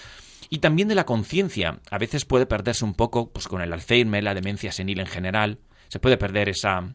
y 0.49 0.59
también 0.59 0.87
de 0.87 0.95
la 0.95 1.07
conciencia. 1.07 1.81
A 1.91 1.99
veces 1.99 2.25
puede 2.25 2.47
perderse 2.47 2.85
un 2.85 2.95
poco 2.95 3.31
pues, 3.31 3.49
con 3.49 3.63
el 3.63 3.73
Alzheimer, 3.73 4.23
la 4.23 4.35
demencia 4.35 4.71
senil 4.71 5.01
en 5.01 5.09
general, 5.09 5.59
se 5.89 5.99
puede 5.99 6.17
perder 6.17 6.51
esa, 6.51 6.95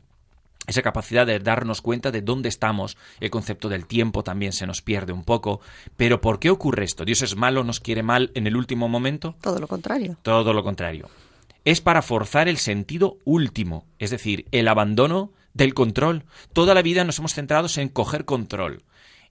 esa 0.66 0.82
capacidad 0.82 1.28
de 1.28 1.40
darnos 1.40 1.82
cuenta 1.82 2.12
de 2.12 2.22
dónde 2.22 2.48
estamos, 2.48 2.96
el 3.20 3.30
concepto 3.30 3.68
del 3.68 3.88
tiempo 3.88 4.24
también 4.24 4.54
se 4.54 4.66
nos 4.66 4.82
pierde 4.82 5.12
un 5.12 5.26
poco. 5.26 5.60
Pero 5.98 6.22
¿por 6.22 6.40
qué 6.40 6.50
ocurre 6.50 6.86
esto? 6.86 7.04
¿Dios 7.04 7.24
es 7.24 7.36
malo, 7.36 7.66
nos 7.66 7.82
quiere 7.82 8.04
mal 8.04 8.32
en 8.36 8.48
el 8.48 8.56
último 8.56 8.88
momento? 8.88 9.36
Todo 9.42 9.60
lo 9.60 9.68
contrario. 9.68 10.16
Todo 10.22 10.54
lo 10.54 10.64
contrario 10.64 11.10
es 11.66 11.82
para 11.82 12.02
forzar 12.02 12.48
el 12.48 12.58
sentido 12.58 13.18
último, 13.24 13.86
es 14.00 14.10
decir, 14.10 14.46
el 14.52 14.68
abandono 14.68 15.32
del 15.54 15.74
control. 15.74 16.26
Toda 16.54 16.74
la 16.74 16.82
vida 16.82 17.04
nos 17.04 17.20
hemos 17.20 17.34
centrado 17.34 17.68
en 17.76 17.90
coger 17.90 18.26
control. 18.26 18.84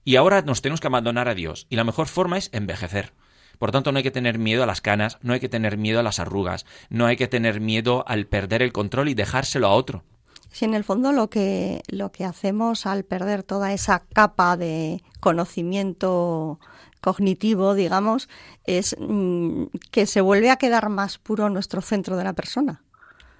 Y 0.03 0.15
ahora 0.15 0.41
nos 0.41 0.61
tenemos 0.61 0.79
que 0.79 0.87
abandonar 0.87 1.27
a 1.27 1.35
Dios. 1.35 1.67
Y 1.69 1.75
la 1.75 1.83
mejor 1.83 2.07
forma 2.07 2.37
es 2.37 2.49
envejecer. 2.53 3.13
Por 3.59 3.71
tanto, 3.71 3.91
no 3.91 3.97
hay 3.97 4.03
que 4.03 4.11
tener 4.11 4.39
miedo 4.39 4.63
a 4.63 4.65
las 4.65 4.81
canas, 4.81 5.19
no 5.21 5.33
hay 5.33 5.39
que 5.39 5.49
tener 5.49 5.77
miedo 5.77 5.99
a 5.99 6.03
las 6.03 6.19
arrugas, 6.19 6.65
no 6.89 7.05
hay 7.05 7.15
que 7.15 7.27
tener 7.27 7.59
miedo 7.59 8.03
al 8.07 8.25
perder 8.25 8.63
el 8.63 8.73
control 8.73 9.09
y 9.09 9.13
dejárselo 9.13 9.67
a 9.67 9.73
otro. 9.73 10.03
Si 10.51 10.65
en 10.65 10.73
el 10.73 10.83
fondo 10.83 11.11
lo 11.11 11.29
que, 11.29 11.83
lo 11.87 12.11
que 12.11 12.25
hacemos 12.25 12.85
al 12.85 13.03
perder 13.03 13.43
toda 13.43 13.71
esa 13.71 14.03
capa 14.13 14.57
de 14.57 15.03
conocimiento 15.19 16.59
cognitivo, 17.01 17.73
digamos, 17.73 18.29
es 18.63 18.95
mm, 18.99 19.65
que 19.91 20.05
se 20.05 20.21
vuelve 20.21 20.51
a 20.51 20.57
quedar 20.57 20.89
más 20.89 21.17
puro 21.17 21.49
nuestro 21.49 21.81
centro 21.81 22.15
de 22.15 22.23
la 22.23 22.33
persona. 22.33 22.83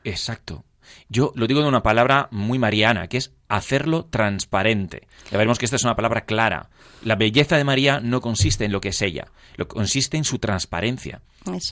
Exacto. 0.03 0.65
Yo 1.11 1.33
lo 1.35 1.45
digo 1.45 1.61
de 1.61 1.67
una 1.67 1.83
palabra 1.83 2.29
muy 2.31 2.57
mariana, 2.57 3.09
que 3.09 3.17
es 3.17 3.33
hacerlo 3.49 4.05
transparente. 4.05 5.09
Ya 5.29 5.37
veremos 5.37 5.59
que 5.59 5.65
esta 5.65 5.75
es 5.75 5.83
una 5.83 5.97
palabra 5.97 6.21
clara. 6.21 6.69
La 7.03 7.17
belleza 7.17 7.57
de 7.57 7.65
María 7.65 7.99
no 7.99 8.21
consiste 8.21 8.63
en 8.63 8.71
lo 8.71 8.79
que 8.79 8.89
es 8.89 9.01
ella, 9.01 9.27
lo 9.57 9.67
consiste 9.67 10.15
en 10.15 10.23
su 10.23 10.39
transparencia. 10.39 11.21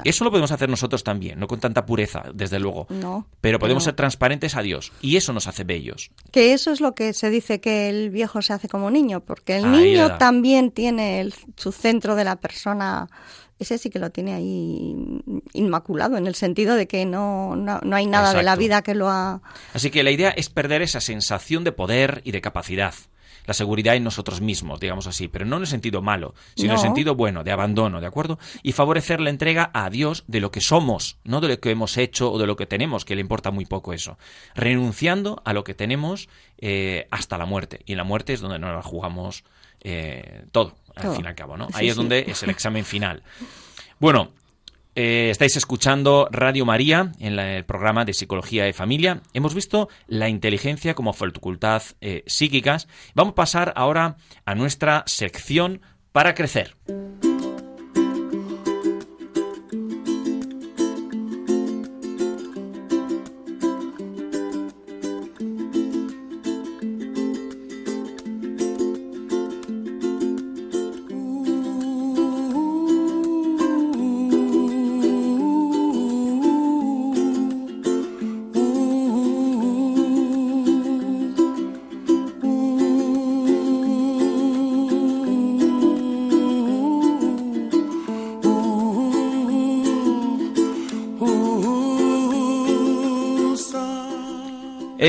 Eso 0.03 0.25
lo 0.25 0.31
podemos 0.31 0.51
hacer 0.51 0.67
nosotros 0.67 1.05
también, 1.05 1.39
no 1.39 1.47
con 1.47 1.61
tanta 1.61 1.85
pureza, 1.85 2.23
desde 2.33 2.59
luego. 2.59 2.87
No. 2.89 3.27
Pero 3.39 3.59
podemos 3.59 3.85
ser 3.85 3.93
transparentes 3.95 4.57
a 4.57 4.61
Dios 4.61 4.91
y 4.99 5.15
eso 5.15 5.31
nos 5.31 5.47
hace 5.47 5.63
bellos. 5.63 6.11
Que 6.31 6.51
eso 6.51 6.71
es 6.71 6.81
lo 6.81 6.93
que 6.93 7.13
se 7.13 7.29
dice 7.29 7.61
que 7.61 7.87
el 7.87 8.09
viejo 8.09 8.41
se 8.41 8.51
hace 8.51 8.67
como 8.67 8.91
niño, 8.91 9.21
porque 9.21 9.55
el 9.55 9.71
niño 9.71 10.17
también 10.17 10.71
tiene 10.71 11.29
su 11.55 11.71
centro 11.71 12.15
de 12.15 12.25
la 12.25 12.35
persona 12.35 13.07
ese 13.59 13.77
sí 13.77 13.89
que 13.89 13.99
lo 13.99 14.09
tiene 14.09 14.33
ahí 14.33 14.95
inmaculado, 15.53 16.17
en 16.17 16.27
el 16.27 16.35
sentido 16.35 16.75
de 16.75 16.87
que 16.87 17.05
no, 17.05 17.55
no, 17.55 17.95
hay 17.95 18.07
nada 18.07 18.33
de 18.33 18.43
la 18.43 18.55
vida 18.55 18.81
que 18.81 18.95
lo 18.95 19.09
ha... 19.09 19.41
Así 19.73 19.91
que 19.91 20.01
la 20.01 20.11
idea 20.11 20.29
es 20.29 20.49
perder 20.49 20.81
esa 20.81 21.01
sensación 21.01 21.65
de 21.65 21.73
poder 21.73 22.21
y 22.23 22.31
de 22.31 22.39
capacidad. 22.39 22.93
La 23.49 23.55
seguridad 23.55 23.95
en 23.95 24.03
nosotros 24.03 24.41
mismos, 24.41 24.79
digamos 24.79 25.07
así, 25.07 25.27
pero 25.27 25.43
no 25.43 25.55
en 25.55 25.63
el 25.63 25.67
sentido 25.67 26.03
malo, 26.03 26.35
sino 26.53 26.73
en 26.73 26.75
el 26.75 26.81
sentido 26.83 27.15
bueno, 27.15 27.43
de 27.43 27.51
abandono, 27.51 27.99
¿de 27.99 28.05
acuerdo? 28.05 28.37
Y 28.61 28.73
favorecer 28.73 29.19
la 29.19 29.31
entrega 29.31 29.71
a 29.73 29.89
Dios 29.89 30.23
de 30.27 30.39
lo 30.39 30.51
que 30.51 30.61
somos, 30.61 31.17
no 31.23 31.41
de 31.41 31.47
lo 31.47 31.59
que 31.59 31.71
hemos 31.71 31.97
hecho 31.97 32.31
o 32.31 32.37
de 32.37 32.45
lo 32.45 32.55
que 32.55 32.67
tenemos, 32.67 33.05
que 33.05 33.15
le 33.15 33.21
importa 33.21 33.49
muy 33.49 33.65
poco 33.65 33.91
eso. 33.91 34.19
Renunciando 34.53 35.41
a 35.45 35.53
lo 35.53 35.63
que 35.63 35.73
tenemos 35.73 36.29
eh, 36.59 37.07
hasta 37.09 37.39
la 37.39 37.47
muerte. 37.47 37.81
Y 37.87 37.93
en 37.93 37.97
la 37.97 38.03
muerte 38.03 38.33
es 38.33 38.39
donde 38.39 38.59
nos 38.59 38.71
la 38.71 38.83
jugamos 38.83 39.43
eh, 39.81 40.45
todo, 40.51 40.75
al 40.95 41.15
fin 41.15 41.25
y 41.25 41.27
al 41.27 41.33
cabo, 41.33 41.57
¿no? 41.57 41.69
Ahí 41.73 41.89
es 41.89 41.95
donde 41.95 42.25
es 42.27 42.43
el 42.43 42.51
examen 42.51 42.85
final. 42.85 43.23
Bueno, 43.99 44.29
eh, 45.01 45.29
estáis 45.29 45.55
escuchando 45.55 46.27
Radio 46.29 46.65
María 46.65 47.13
en 47.19 47.39
el 47.39 47.63
programa 47.63 48.03
de 48.03 48.13
Psicología 48.13 48.65
de 48.65 48.73
Familia. 48.73 49.21
Hemos 49.33 49.55
visto 49.55 49.87
la 50.07 50.27
inteligencia 50.27 50.93
como 50.93 51.13
facultad 51.13 51.81
eh, 52.01 52.25
psíquicas. 52.27 52.89
Vamos 53.15 53.31
a 53.31 53.35
pasar 53.35 53.73
ahora 53.77 54.17
a 54.43 54.55
nuestra 54.55 55.05
sección 55.07 55.79
para 56.11 56.35
crecer. 56.35 56.75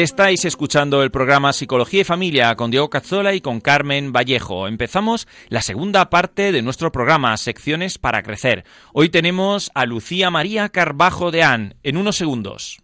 Estáis 0.01 0.47
escuchando 0.47 1.03
el 1.03 1.11
programa 1.11 1.53
Psicología 1.53 2.01
y 2.01 2.05
Familia 2.05 2.57
con 2.57 2.71
Diego 2.71 2.89
Cazzola 2.89 3.35
y 3.35 3.43
con 3.43 3.61
Carmen 3.61 4.15
Vallejo. 4.15 4.67
Empezamos 4.67 5.29
la 5.51 5.61
segunda 5.61 6.09
parte 6.09 6.53
de 6.53 6.63
nuestro 6.63 6.91
programa, 6.91 7.37
Secciones 7.37 7.99
para 7.99 8.23
Crecer. 8.23 8.65
Hoy 8.95 9.11
tenemos 9.11 9.71
a 9.75 9.85
Lucía 9.85 10.31
María 10.31 10.71
Carbajo 10.71 11.31
de 11.31 11.43
An. 11.43 11.75
En 11.83 11.99
unos 11.99 12.17
segundos. 12.17 12.79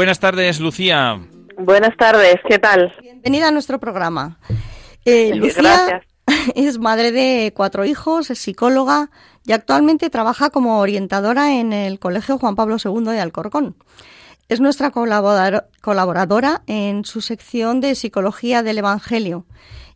Buenas 0.00 0.18
tardes, 0.18 0.60
Lucía. 0.60 1.20
Buenas 1.58 1.94
tardes, 1.98 2.36
¿qué 2.48 2.58
tal? 2.58 2.90
Bienvenida 3.02 3.48
a 3.48 3.50
nuestro 3.50 3.78
programa. 3.78 4.38
Eh, 5.04 5.34
Lucía 5.34 5.60
Gracias. 5.62 6.04
es 6.54 6.78
madre 6.78 7.12
de 7.12 7.52
cuatro 7.54 7.84
hijos, 7.84 8.30
es 8.30 8.38
psicóloga 8.38 9.10
y 9.44 9.52
actualmente 9.52 10.08
trabaja 10.08 10.48
como 10.48 10.78
orientadora 10.78 11.52
en 11.52 11.74
el 11.74 11.98
Colegio 11.98 12.38
Juan 12.38 12.56
Pablo 12.56 12.78
II 12.82 13.12
de 13.12 13.20
Alcorcón. 13.20 13.76
Es 14.48 14.58
nuestra 14.58 14.90
colaborador- 14.90 15.66
colaboradora 15.82 16.62
en 16.66 17.04
su 17.04 17.20
sección 17.20 17.82
de 17.82 17.94
Psicología 17.94 18.62
del 18.62 18.78
Evangelio. 18.78 19.44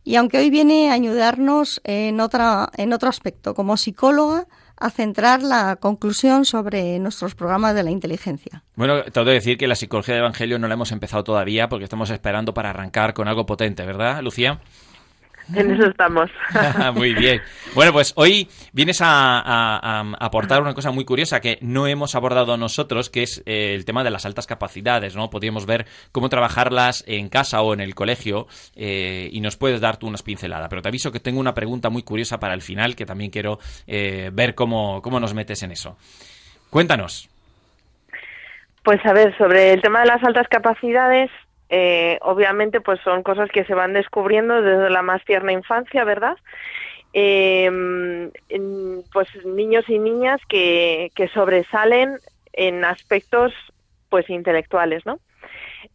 Y 0.03 0.17
aunque 0.17 0.37
hoy 0.37 0.51
viene 0.51 0.91
a 0.91 0.93
ayudarnos 0.93 1.81
en, 1.83 2.19
otra, 2.19 2.69
en 2.77 2.93
otro 2.93 3.09
aspecto, 3.09 3.55
como 3.55 3.75
psicóloga, 3.75 4.45
a 4.77 4.89
centrar 4.89 5.41
la 5.41 5.77
conclusión 5.77 6.45
sobre 6.45 6.99
nuestros 6.99 7.35
programas 7.35 7.75
de 7.75 7.83
la 7.83 7.91
inteligencia. 7.91 8.63
Bueno, 8.75 9.03
tengo 9.03 9.25
que 9.25 9.33
decir 9.33 9.57
que 9.57 9.67
la 9.67 9.75
psicología 9.75 10.15
del 10.15 10.23
Evangelio 10.23 10.59
no 10.59 10.67
la 10.67 10.73
hemos 10.73 10.91
empezado 10.91 11.23
todavía 11.23 11.69
porque 11.69 11.85
estamos 11.85 12.09
esperando 12.09 12.53
para 12.53 12.71
arrancar 12.71 13.13
con 13.13 13.27
algo 13.27 13.45
potente, 13.45 13.85
¿verdad, 13.85 14.21
Lucía? 14.21 14.59
En 15.53 15.71
eso 15.71 15.87
estamos. 15.89 16.31
muy 16.95 17.13
bien. 17.13 17.41
Bueno, 17.75 17.93
pues 17.93 18.13
hoy 18.15 18.47
vienes 18.73 18.99
a, 19.01 20.01
aportar 20.19 20.61
una 20.61 20.73
cosa 20.73 20.91
muy 20.91 21.05
curiosa 21.05 21.39
que 21.39 21.57
no 21.61 21.87
hemos 21.87 22.15
abordado 22.15 22.57
nosotros, 22.57 23.09
que 23.09 23.23
es 23.23 23.43
eh, 23.45 23.73
el 23.75 23.85
tema 23.85 24.03
de 24.03 24.09
las 24.09 24.25
altas 24.25 24.47
capacidades, 24.47 25.15
¿no? 25.15 25.29
Podríamos 25.29 25.65
ver 25.65 25.85
cómo 26.11 26.29
trabajarlas 26.29 27.03
en 27.07 27.29
casa 27.29 27.61
o 27.61 27.73
en 27.73 27.81
el 27.81 27.93
colegio 27.95 28.47
eh, 28.75 29.29
y 29.31 29.41
nos 29.41 29.57
puedes 29.57 29.81
dar 29.81 29.97
tú 29.97 30.07
unas 30.07 30.23
pinceladas. 30.23 30.69
Pero 30.69 30.81
te 30.81 30.89
aviso 30.89 31.11
que 31.11 31.19
tengo 31.19 31.39
una 31.39 31.53
pregunta 31.53 31.89
muy 31.89 32.03
curiosa 32.03 32.39
para 32.39 32.53
el 32.53 32.61
final 32.61 32.95
que 32.95 33.05
también 33.05 33.29
quiero 33.29 33.59
eh, 33.85 34.31
ver 34.33 34.55
cómo, 34.55 35.01
cómo 35.01 35.19
nos 35.19 35.33
metes 35.33 35.61
en 35.63 35.71
eso. 35.71 35.97
Cuéntanos. 36.69 37.29
Pues 38.83 39.03
a 39.05 39.13
ver, 39.13 39.35
sobre 39.37 39.73
el 39.73 39.81
tema 39.81 40.01
de 40.01 40.07
las 40.07 40.23
altas 40.23 40.47
capacidades, 40.47 41.31
eh, 41.69 42.19
obviamente 42.21 42.81
pues 42.81 42.99
son 43.01 43.23
cosas 43.23 43.49
que 43.49 43.65
se 43.65 43.73
van 43.73 43.93
descubriendo 43.93 44.61
desde 44.61 44.89
la 44.89 45.01
más 45.01 45.23
tierna 45.25 45.51
infancia, 45.51 46.03
¿verdad? 46.03 46.37
Eh, 47.13 47.71
pues 49.13 49.27
niños 49.45 49.85
y 49.87 49.99
niñas 49.99 50.41
que, 50.47 51.11
que 51.15 51.27
sobresalen 51.29 52.17
en 52.53 52.83
aspectos 52.83 53.53
pues 54.09 54.29
intelectuales, 54.29 55.05
¿no? 55.05 55.19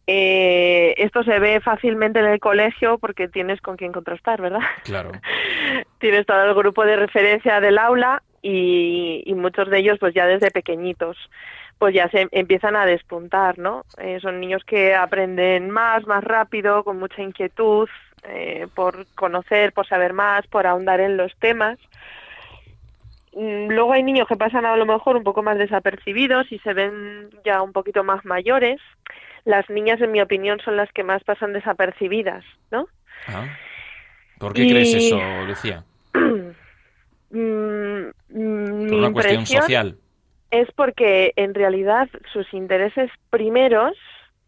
Eh, 0.07 0.93
esto 0.97 1.23
se 1.23 1.39
ve 1.39 1.59
fácilmente 1.61 2.19
en 2.19 2.25
el 2.25 2.39
colegio 2.39 2.97
porque 2.97 3.27
tienes 3.27 3.61
con 3.61 3.77
quién 3.77 3.91
contrastar, 3.91 4.41
¿verdad? 4.41 4.61
Claro. 4.83 5.11
tienes 5.99 6.25
todo 6.25 6.43
el 6.43 6.53
grupo 6.53 6.85
de 6.85 6.95
referencia 6.95 7.59
del 7.59 7.77
aula 7.77 8.23
y, 8.41 9.23
y 9.25 9.33
muchos 9.35 9.69
de 9.69 9.79
ellos 9.79 9.97
pues 9.99 10.13
ya 10.13 10.25
desde 10.25 10.51
pequeñitos 10.51 11.17
pues 11.81 11.95
ya 11.95 12.07
se 12.09 12.27
empiezan 12.31 12.75
a 12.75 12.85
despuntar, 12.85 13.57
¿no? 13.57 13.85
Eh, 13.97 14.19
son 14.21 14.39
niños 14.39 14.63
que 14.63 14.93
aprenden 14.93 15.71
más, 15.71 16.05
más 16.05 16.23
rápido, 16.23 16.83
con 16.83 16.99
mucha 16.99 17.23
inquietud 17.23 17.89
eh, 18.21 18.67
por 18.75 19.07
conocer, 19.15 19.73
por 19.73 19.87
saber 19.87 20.13
más, 20.13 20.45
por 20.45 20.67
ahondar 20.67 20.99
en 20.99 21.17
los 21.17 21.35
temas. 21.37 21.79
Mm, 23.33 23.69
Luego 23.71 23.93
hay 23.93 24.03
niños 24.03 24.27
que 24.27 24.35
pasan 24.35 24.63
a 24.67 24.75
lo 24.75 24.85
mejor 24.85 25.17
un 25.17 25.23
poco 25.23 25.41
más 25.41 25.57
desapercibidos 25.57 26.51
y 26.51 26.59
se 26.59 26.71
ven 26.75 27.31
ya 27.43 27.63
un 27.63 27.71
poquito 27.71 28.03
más 28.03 28.23
mayores. 28.25 28.79
Las 29.43 29.67
niñas, 29.67 29.99
en 30.01 30.11
mi 30.11 30.21
opinión, 30.21 30.59
son 30.63 30.77
las 30.77 30.91
que 30.91 31.03
más 31.03 31.23
pasan 31.23 31.51
desapercibidas, 31.51 32.43
¿no? 32.69 32.89
Ah. 33.27 33.47
¿Por 34.37 34.53
qué 34.53 34.65
Y- 34.65 34.69
crees 34.69 34.93
eso, 34.93 35.17
Lucía? 35.47 35.83
Mm, 37.33 38.09
mm, 38.27 38.89
Por 38.89 38.97
una 38.99 39.11
cuestión 39.13 39.45
social. 39.47 39.95
Es 40.51 40.69
porque 40.73 41.33
en 41.37 41.53
realidad 41.53 42.09
sus 42.31 42.53
intereses 42.53 43.09
primeros 43.29 43.97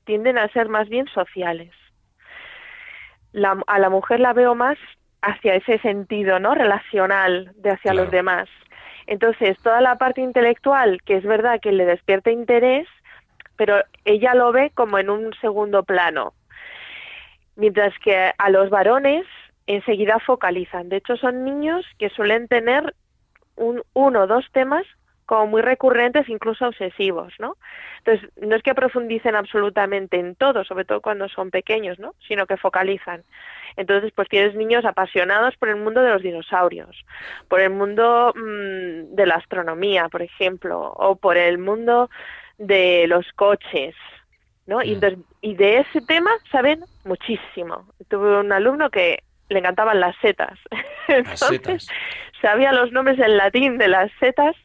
tienden 0.05 0.37
a 0.37 0.49
ser 0.49 0.67
más 0.69 0.89
bien 0.89 1.07
sociales. 1.07 1.71
La- 3.31 3.61
a 3.67 3.79
la 3.79 3.89
mujer 3.89 4.19
la 4.19 4.33
veo 4.33 4.53
más 4.53 4.77
hacia 5.21 5.55
ese 5.55 5.79
sentido, 5.79 6.39
¿no? 6.39 6.53
Relacional 6.53 7.51
de 7.55 7.71
hacia 7.71 7.91
Claro. 7.91 8.03
los 8.03 8.11
demás. 8.11 8.49
Entonces, 9.07 9.57
toda 9.61 9.81
la 9.81 9.97
parte 9.97 10.21
intelectual, 10.21 11.01
que 11.03 11.15
es 11.17 11.23
verdad 11.23 11.59
que 11.61 11.71
le 11.71 11.85
despierta 11.85 12.31
interés, 12.31 12.87
pero 13.55 13.81
ella 14.05 14.33
lo 14.33 14.51
ve 14.51 14.71
como 14.75 14.97
en 14.97 15.09
un 15.09 15.33
segundo 15.41 15.83
plano. 15.83 16.33
Mientras 17.55 17.93
que 17.99 18.31
a 18.37 18.49
los 18.49 18.69
varones 18.69 19.25
enseguida 19.67 20.19
focalizan. 20.19 20.89
De 20.89 20.97
hecho, 20.97 21.15
son 21.17 21.45
niños 21.45 21.85
que 21.97 22.09
suelen 22.09 22.47
tener 22.47 22.93
un, 23.55 23.81
uno 23.93 24.21
o 24.23 24.27
dos 24.27 24.45
temas 24.51 24.85
como 25.25 25.47
muy 25.47 25.61
recurrentes, 25.61 26.27
incluso 26.29 26.67
obsesivos, 26.67 27.33
¿no? 27.39 27.57
Entonces, 27.99 28.29
no 28.41 28.55
es 28.55 28.63
que 28.63 28.75
profundicen 28.75 29.35
absolutamente 29.35 30.19
en 30.19 30.35
todo, 30.35 30.63
sobre 30.63 30.85
todo 30.85 31.01
cuando 31.01 31.29
son 31.29 31.51
pequeños, 31.51 31.99
¿no? 31.99 32.13
Sino 32.27 32.45
que 32.45 32.57
focalizan. 32.57 33.23
Entonces, 33.75 34.11
pues 34.15 34.27
tienes 34.29 34.55
niños 34.55 34.85
apasionados 34.85 35.55
por 35.57 35.69
el 35.69 35.77
mundo 35.77 36.01
de 36.01 36.09
los 36.09 36.21
dinosaurios, 36.21 37.05
por 37.47 37.59
el 37.59 37.69
mundo 37.71 38.33
mm, 38.35 39.15
de 39.15 39.25
la 39.25 39.35
astronomía, 39.35 40.09
por 40.09 40.21
ejemplo, 40.21 40.93
o 40.95 41.15
por 41.15 41.37
el 41.37 41.57
mundo 41.57 42.09
de 42.57 43.05
los 43.07 43.25
coches, 43.33 43.95
¿no? 44.65 44.83
Y, 44.83 44.93
entonces, 44.93 45.19
y 45.41 45.55
de 45.55 45.79
ese 45.79 46.01
tema 46.01 46.31
saben 46.51 46.83
muchísimo. 47.05 47.87
Tuve 48.09 48.39
un 48.39 48.51
alumno 48.51 48.89
que 48.89 49.23
le 49.49 49.59
encantaban 49.59 49.99
las 49.99 50.15
setas. 50.17 50.57
Las 51.07 51.41
Entonces, 51.41 51.85
setas. 51.85 51.87
sabía 52.41 52.71
los 52.71 52.91
nombres 52.91 53.19
en 53.19 53.37
latín 53.37 53.77
de 53.77 53.87
las 53.89 54.09
setas, 54.19 54.55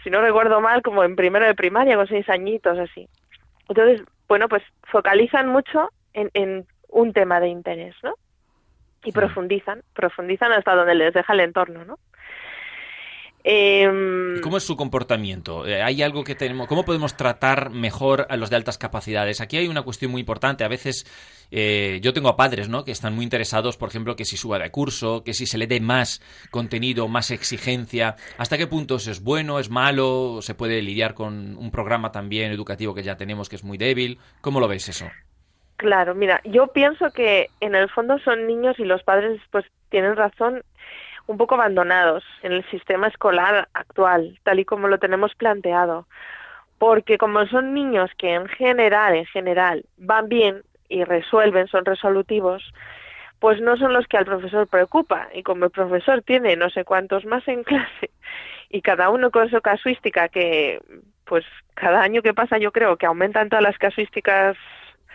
si 0.00 0.10
no 0.10 0.20
recuerdo 0.20 0.60
mal, 0.60 0.82
como 0.82 1.04
en 1.04 1.16
primero 1.16 1.46
de 1.46 1.54
primaria, 1.54 1.96
con 1.96 2.06
seis 2.06 2.28
añitos, 2.28 2.78
así. 2.78 3.08
Entonces, 3.68 4.02
bueno, 4.28 4.48
pues 4.48 4.62
focalizan 4.90 5.48
mucho 5.48 5.90
en, 6.12 6.30
en 6.34 6.66
un 6.88 7.12
tema 7.12 7.40
de 7.40 7.48
interés, 7.48 7.94
¿no? 8.02 8.14
Y 9.04 9.12
profundizan, 9.12 9.82
profundizan 9.94 10.52
hasta 10.52 10.74
donde 10.74 10.94
les 10.94 11.14
deja 11.14 11.32
el 11.32 11.40
entorno, 11.40 11.84
¿no? 11.84 11.98
Em, 13.48 14.38
¿Y 14.38 14.40
¿Cómo 14.40 14.56
es 14.56 14.64
su 14.64 14.76
comportamiento? 14.76 15.68
Eh, 15.68 15.80
¿Hay 15.80 16.02
algo 16.02 16.24
que 16.24 16.34
tenemos? 16.34 16.66
¿Cómo 16.66 16.84
podemos 16.84 17.16
tratar 17.16 17.70
mejor 17.70 18.26
a 18.28 18.36
los 18.36 18.50
de 18.50 18.56
altas 18.56 18.76
capacidades? 18.76 19.40
Aquí 19.40 19.56
hay 19.56 19.68
una 19.68 19.82
cuestión 19.82 20.10
muy 20.10 20.18
importante. 20.18 20.64
A 20.64 20.68
veces 20.68 21.06
eh, 21.52 22.00
yo 22.02 22.12
tengo 22.12 22.28
a 22.28 22.36
padres, 22.36 22.68
¿no? 22.68 22.84
Que 22.84 22.90
están 22.90 23.14
muy 23.14 23.22
interesados, 23.22 23.76
por 23.76 23.88
ejemplo, 23.88 24.16
que 24.16 24.24
si 24.24 24.36
suba 24.36 24.58
de 24.58 24.72
curso, 24.72 25.22
que 25.22 25.32
si 25.32 25.46
se 25.46 25.58
le 25.58 25.68
dé 25.68 25.78
más 25.78 26.20
contenido, 26.50 27.06
más 27.06 27.30
exigencia. 27.30 28.16
¿Hasta 28.36 28.58
qué 28.58 28.66
punto 28.66 28.96
eso 28.96 29.12
es 29.12 29.22
bueno, 29.22 29.60
es 29.60 29.70
malo? 29.70 30.42
¿Se 30.42 30.56
puede 30.56 30.82
lidiar 30.82 31.14
con 31.14 31.56
un 31.56 31.70
programa 31.70 32.10
también 32.10 32.50
educativo 32.50 32.94
que 32.94 33.04
ya 33.04 33.16
tenemos 33.16 33.48
que 33.48 33.54
es 33.54 33.62
muy 33.62 33.78
débil? 33.78 34.18
¿Cómo 34.40 34.58
lo 34.58 34.66
ves 34.66 34.88
eso? 34.88 35.06
Claro, 35.76 36.16
mira, 36.16 36.40
yo 36.44 36.66
pienso 36.72 37.12
que 37.12 37.46
en 37.60 37.76
el 37.76 37.88
fondo 37.90 38.18
son 38.24 38.48
niños 38.48 38.76
y 38.80 38.84
los 38.84 39.04
padres 39.04 39.40
pues 39.52 39.64
tienen 39.88 40.16
razón 40.16 40.64
un 41.26 41.36
poco 41.36 41.54
abandonados 41.54 42.24
en 42.42 42.52
el 42.52 42.64
sistema 42.70 43.08
escolar 43.08 43.68
actual, 43.74 44.38
tal 44.42 44.60
y 44.60 44.64
como 44.64 44.88
lo 44.88 44.98
tenemos 44.98 45.34
planteado. 45.34 46.06
Porque 46.78 47.18
como 47.18 47.46
son 47.46 47.74
niños 47.74 48.10
que 48.18 48.34
en 48.34 48.46
general, 48.48 49.14
en 49.14 49.26
general, 49.26 49.84
van 49.96 50.28
bien 50.28 50.62
y 50.88 51.04
resuelven, 51.04 51.68
son 51.68 51.84
resolutivos, 51.84 52.62
pues 53.40 53.60
no 53.60 53.76
son 53.76 53.92
los 53.92 54.06
que 54.06 54.18
al 54.18 54.24
profesor 54.24 54.66
preocupa. 54.66 55.28
Y 55.34 55.42
como 55.42 55.64
el 55.64 55.70
profesor 55.70 56.22
tiene 56.22 56.56
no 56.56 56.70
sé 56.70 56.84
cuántos 56.84 57.24
más 57.24 57.46
en 57.48 57.64
clase 57.64 58.10
y 58.68 58.82
cada 58.82 59.10
uno 59.10 59.30
con 59.30 59.48
su 59.50 59.60
casuística 59.60 60.28
que, 60.28 60.80
pues 61.24 61.44
cada 61.74 62.02
año 62.02 62.22
que 62.22 62.34
pasa 62.34 62.58
yo 62.58 62.72
creo 62.72 62.96
que 62.96 63.06
aumentan 63.06 63.48
todas 63.48 63.62
las 63.62 63.78
casuísticas 63.78 64.56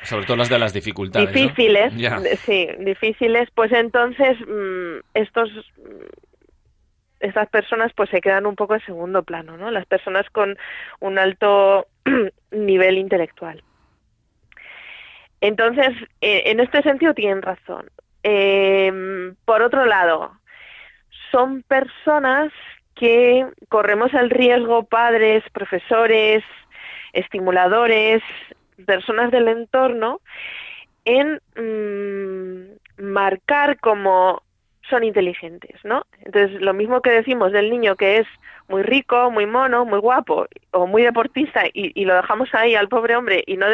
Sobre 0.04 0.26
todo 0.26 0.38
las 0.38 0.50
de 0.50 0.60
las 0.60 0.74
dificultades. 0.74 1.32
difíciles, 1.32 1.94
sí, 2.40 2.68
difíciles, 2.80 3.50
pues 3.54 3.72
entonces 3.72 4.38
mm, 4.48 5.00
estos 5.14 5.50
mm, 5.78 6.06
estas 7.22 7.50
personas 7.50 7.92
pues 7.96 8.10
se 8.10 8.20
quedan 8.20 8.46
un 8.46 8.56
poco 8.56 8.74
en 8.74 8.86
segundo 8.86 9.24
plano, 9.24 9.58
¿no? 9.58 9.72
Las 9.72 9.86
personas 9.86 10.28
con 10.32 10.58
un 11.00 11.20
alto 11.20 11.88
nivel 12.52 12.98
intelectual. 12.98 13.64
Entonces, 15.40 15.90
eh, 16.22 16.44
en 16.48 16.60
este 16.60 16.82
sentido 16.84 17.14
tienen 17.14 17.42
razón. 17.42 17.90
Eh, 18.24 19.34
por 19.46 19.62
otro 19.62 19.86
lado, 19.86 20.32
son 21.32 21.64
personas 21.64 22.52
que 22.96 23.48
corremos 23.70 24.14
el 24.14 24.30
riesgo, 24.30 24.84
padres, 24.84 25.44
profesores, 25.52 26.44
estimuladores, 27.14 28.22
personas 28.86 29.32
del 29.32 29.48
entorno, 29.48 30.22
en 31.06 31.42
mm, 31.56 33.04
marcar 33.04 33.80
como 33.80 34.44
son 34.90 35.04
inteligentes, 35.04 35.80
¿no? 35.84 36.06
Entonces, 36.20 36.62
lo 36.62 36.74
mismo 36.74 37.02
que 37.02 37.12
decimos 37.12 37.52
del 37.52 37.70
niño 37.70 37.96
que 37.96 38.18
es 38.18 38.28
muy 38.68 38.84
rico, 38.84 39.32
muy 39.32 39.46
mono, 39.46 39.86
muy 39.86 40.00
guapo 40.00 40.48
o 40.72 40.88
muy 40.88 41.04
deportista 41.04 41.66
y, 41.74 41.92
y 42.00 42.06
lo 42.06 42.16
dejamos 42.16 42.54
ahí 42.54 42.76
al 42.76 42.90
pobre 42.90 43.16
hombre 43.16 43.44
y 43.48 43.58
no, 43.58 43.68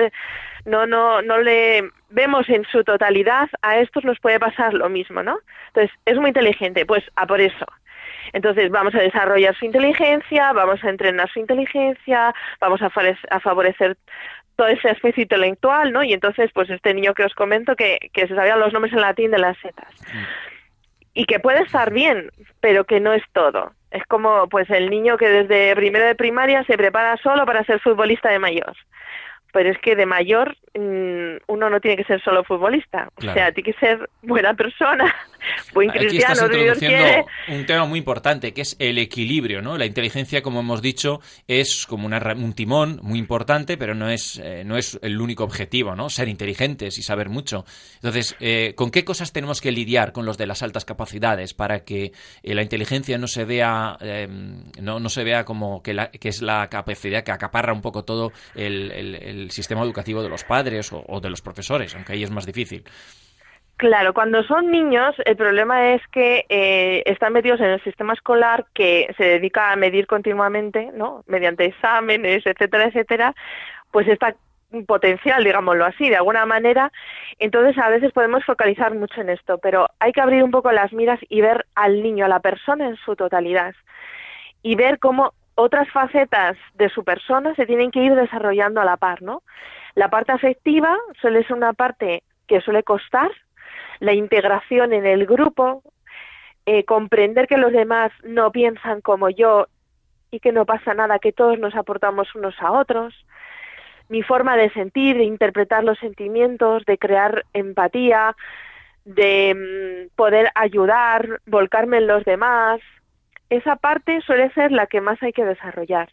no, 0.66 0.86
no, 0.86 1.22
no 1.22 1.38
le 1.40 1.90
vemos 2.10 2.48
en 2.50 2.66
su 2.66 2.84
totalidad, 2.84 3.50
a 3.62 3.80
estos 3.80 4.04
nos 4.06 4.20
puede 4.20 4.40
pasar 4.40 4.74
lo 4.74 4.90
mismo, 4.90 5.24
¿no? 5.24 5.40
Entonces, 5.68 5.92
es 6.06 6.18
muy 6.18 6.30
inteligente, 6.30 6.86
pues 6.86 7.04
a 7.16 7.26
por 7.26 7.42
eso. 7.42 7.66
Entonces 8.34 8.70
vamos 8.70 8.94
a 8.96 9.00
desarrollar 9.00 9.56
su 9.56 9.66
inteligencia, 9.66 10.52
vamos 10.54 10.84
a 10.84 10.90
entrenar 10.90 11.30
su 11.32 11.40
inteligencia, 11.40 12.34
vamos 12.60 12.82
a 12.82 13.40
favorecer 13.40 13.98
toda 14.58 14.72
esa 14.72 14.90
especie 14.90 15.24
intelectual, 15.24 15.94
¿no? 15.94 16.04
Y 16.04 16.12
entonces, 16.12 16.52
pues 16.54 16.70
este 16.70 16.94
niño 16.94 17.14
que 17.14 17.24
os 17.24 17.34
comento 17.34 17.76
que, 17.76 18.10
que 18.12 18.28
se 18.28 18.36
sabían 18.36 18.60
los 18.60 18.74
nombres 18.74 18.94
en 18.94 19.02
latín 19.02 19.32
de 19.32 19.40
las 19.40 19.58
setas. 19.60 19.94
Y 21.14 21.26
que 21.26 21.40
puede 21.40 21.62
estar 21.62 21.94
bien, 21.94 22.30
pero 22.60 22.84
que 22.84 23.00
no 23.00 23.14
es 23.14 23.24
todo. 23.32 23.72
Es 23.92 24.04
como 24.08 24.50
pues 24.50 24.70
el 24.70 24.90
niño 24.90 25.18
que 25.18 25.30
desde 25.30 25.76
primero 25.76 26.06
de 26.06 26.16
primaria 26.16 26.64
se 26.66 26.78
prepara 26.78 27.16
solo 27.18 27.46
para 27.46 27.64
ser 27.64 27.80
futbolista 27.80 28.30
de 28.30 28.40
mayor 28.40 28.76
pero 29.58 29.72
es 29.72 29.80
que 29.80 29.96
de 29.96 30.06
mayor 30.06 30.56
mm, 30.67 30.67
uno 30.78 31.70
no 31.70 31.80
tiene 31.80 31.98
que 31.98 32.04
ser 32.04 32.22
solo 32.22 32.44
futbolista, 32.44 33.10
o 33.16 33.22
sea, 33.22 33.52
tiene 33.52 33.72
que 33.72 33.80
ser 33.80 34.10
buena 34.22 34.54
persona, 34.54 35.14
buen 35.74 35.90
cristiano, 35.90 36.08
Aquí 36.08 36.18
estás 36.18 36.42
introduciendo 36.44 37.26
un 37.48 37.66
tema 37.66 37.86
muy 37.86 38.00
importante, 38.00 38.54
que 38.54 38.62
es 38.62 38.76
el 38.80 38.98
equilibrio, 38.98 39.62
¿no? 39.62 39.78
La 39.78 39.86
inteligencia, 39.86 40.42
como 40.42 40.60
hemos 40.60 40.82
dicho, 40.82 41.20
es 41.48 41.86
como 41.88 42.06
una, 42.06 42.22
un 42.36 42.54
timón 42.54 43.00
muy 43.02 43.18
importante, 43.20 43.78
pero 43.78 43.96
no 43.96 44.10
es, 44.10 44.40
eh, 44.44 44.64
no 44.66 44.78
es 44.78 45.00
el 45.02 45.20
único 45.20 45.44
objetivo, 45.44 45.96
¿no? 45.96 46.10
Ser 46.10 46.28
inteligentes 46.28 46.98
y 46.98 47.04
saber 47.04 47.30
mucho. 47.30 47.66
Entonces, 47.96 48.36
eh, 48.40 48.74
¿con 48.76 48.92
qué 48.92 49.04
cosas 49.04 49.34
tenemos 49.34 49.62
que 49.62 49.72
lidiar 49.72 50.12
con 50.12 50.26
los 50.26 50.38
de 50.38 50.48
las 50.48 50.64
altas 50.64 50.86
capacidades 50.86 51.54
para 51.54 51.84
que 51.84 52.12
eh, 52.44 52.56
la 52.56 52.62
inteligencia 52.62 53.18
no 53.18 53.28
se 53.28 53.46
vea, 53.46 53.98
no, 54.82 55.00
no 55.00 55.10
se 55.10 55.24
vea 55.24 55.44
como 55.44 55.82
que, 55.82 55.94
la, 55.94 56.12
que 56.12 56.30
es 56.30 56.42
la 56.42 56.70
capacidad 56.70 57.24
que 57.24 57.32
acaparra 57.32 57.74
un 57.74 57.82
poco 57.82 58.04
todo 58.04 58.32
el 58.56 58.92
el 59.38 59.52
sistema 59.52 59.84
educativo 59.84 60.22
de 60.22 60.30
los 60.30 60.44
padres 60.44 60.67
o, 60.92 61.20
de 61.20 61.30
los 61.30 61.42
profesores, 61.42 61.96
aunque 61.96 62.14
ahí 62.14 62.24
es 62.24 62.32
más 62.32 62.46
difícil. 62.46 62.84
Claro, 63.78 64.14
cuando 64.14 64.42
son 64.44 64.72
niños 64.72 65.16
el 65.24 65.36
problema 65.36 65.94
es 65.94 66.02
que 66.08 66.46
eh, 66.50 67.04
están 67.06 67.34
metidos 67.34 67.60
en 67.60 67.68
el 67.68 67.84
sistema 67.84 68.14
escolar 68.14 68.66
que 68.74 69.14
se 69.18 69.24
dedica 69.24 69.72
a 69.72 69.76
medir 69.76 70.08
continuamente, 70.08 70.90
¿no? 70.94 71.24
Mediante 71.28 71.66
exámenes, 71.66 72.44
etcétera, 72.46 72.86
etcétera, 72.86 73.36
pues 73.92 74.08
está 74.08 74.36
potencial, 74.86 75.44
digámoslo 75.44 75.86
así, 75.86 76.10
de 76.10 76.18
alguna 76.18 76.46
manera. 76.46 76.92
Entonces 77.40 77.78
a 77.78 77.90
veces 77.90 78.12
podemos 78.12 78.44
focalizar 78.46 78.94
mucho 78.94 79.22
en 79.22 79.30
esto, 79.30 79.58
pero 79.60 79.88
hay 80.00 80.12
que 80.12 80.22
abrir 80.22 80.44
un 80.44 80.52
poco 80.52 80.72
las 80.72 80.92
miras 80.92 81.20
y 81.30 81.42
ver 81.42 81.66
al 81.76 82.02
niño, 82.02 82.26
a 82.26 82.30
la 82.30 82.40
persona 82.40 82.88
en 82.88 82.98
su 82.98 83.16
totalidad 83.16 83.76
y 84.64 84.76
ver 84.76 85.00
cómo 85.00 85.34
otras 85.56 85.90
facetas 85.90 86.58
de 86.76 86.90
su 86.90 87.04
persona 87.04 87.56
se 87.56 87.66
tienen 87.66 87.92
que 87.92 88.04
ir 88.04 88.14
desarrollando 88.16 88.82
a 88.82 88.86
la 88.86 88.98
par, 88.98 89.22
¿no? 89.22 89.42
La 89.98 90.12
parte 90.12 90.32
afectiva 90.32 90.96
suele 91.20 91.44
ser 91.46 91.56
una 91.56 91.74
parte 91.74 92.22
que 92.46 92.62
suele 92.62 92.84
costar, 92.84 93.32
la 94.00 94.14
integración 94.14 94.94
en 94.94 95.08
el 95.08 95.26
grupo, 95.26 95.82
eh, 96.68 96.84
comprender 96.84 97.48
que 97.48 97.58
los 97.58 97.72
demás 97.72 98.12
no 98.24 98.52
piensan 98.52 99.02
como 99.02 99.32
yo 99.32 99.66
y 100.30 100.40
que 100.40 100.52
no 100.52 100.68
pasa 100.68 100.94
nada, 100.94 101.18
que 101.18 101.32
todos 101.32 101.58
nos 101.58 101.74
aportamos 101.74 102.36
unos 102.36 102.54
a 102.60 102.74
otros, 102.74 103.26
mi 104.08 104.22
forma 104.22 104.56
de 104.56 104.70
sentir, 104.70 105.18
de 105.18 105.24
interpretar 105.24 105.84
los 105.84 105.98
sentimientos, 105.98 106.86
de 106.86 107.00
crear 107.00 107.46
empatía, 107.54 108.36
de 109.04 109.56
mm, 110.12 110.16
poder 110.16 110.52
ayudar, 110.54 111.42
volcarme 111.48 111.98
en 111.98 112.06
los 112.06 112.24
demás, 112.24 112.82
esa 113.50 113.78
parte 113.78 114.22
suele 114.22 114.52
ser 114.52 114.72
la 114.72 114.86
que 114.86 115.02
más 115.02 115.18
hay 115.24 115.34
que 115.34 115.44
desarrollar. 115.44 116.10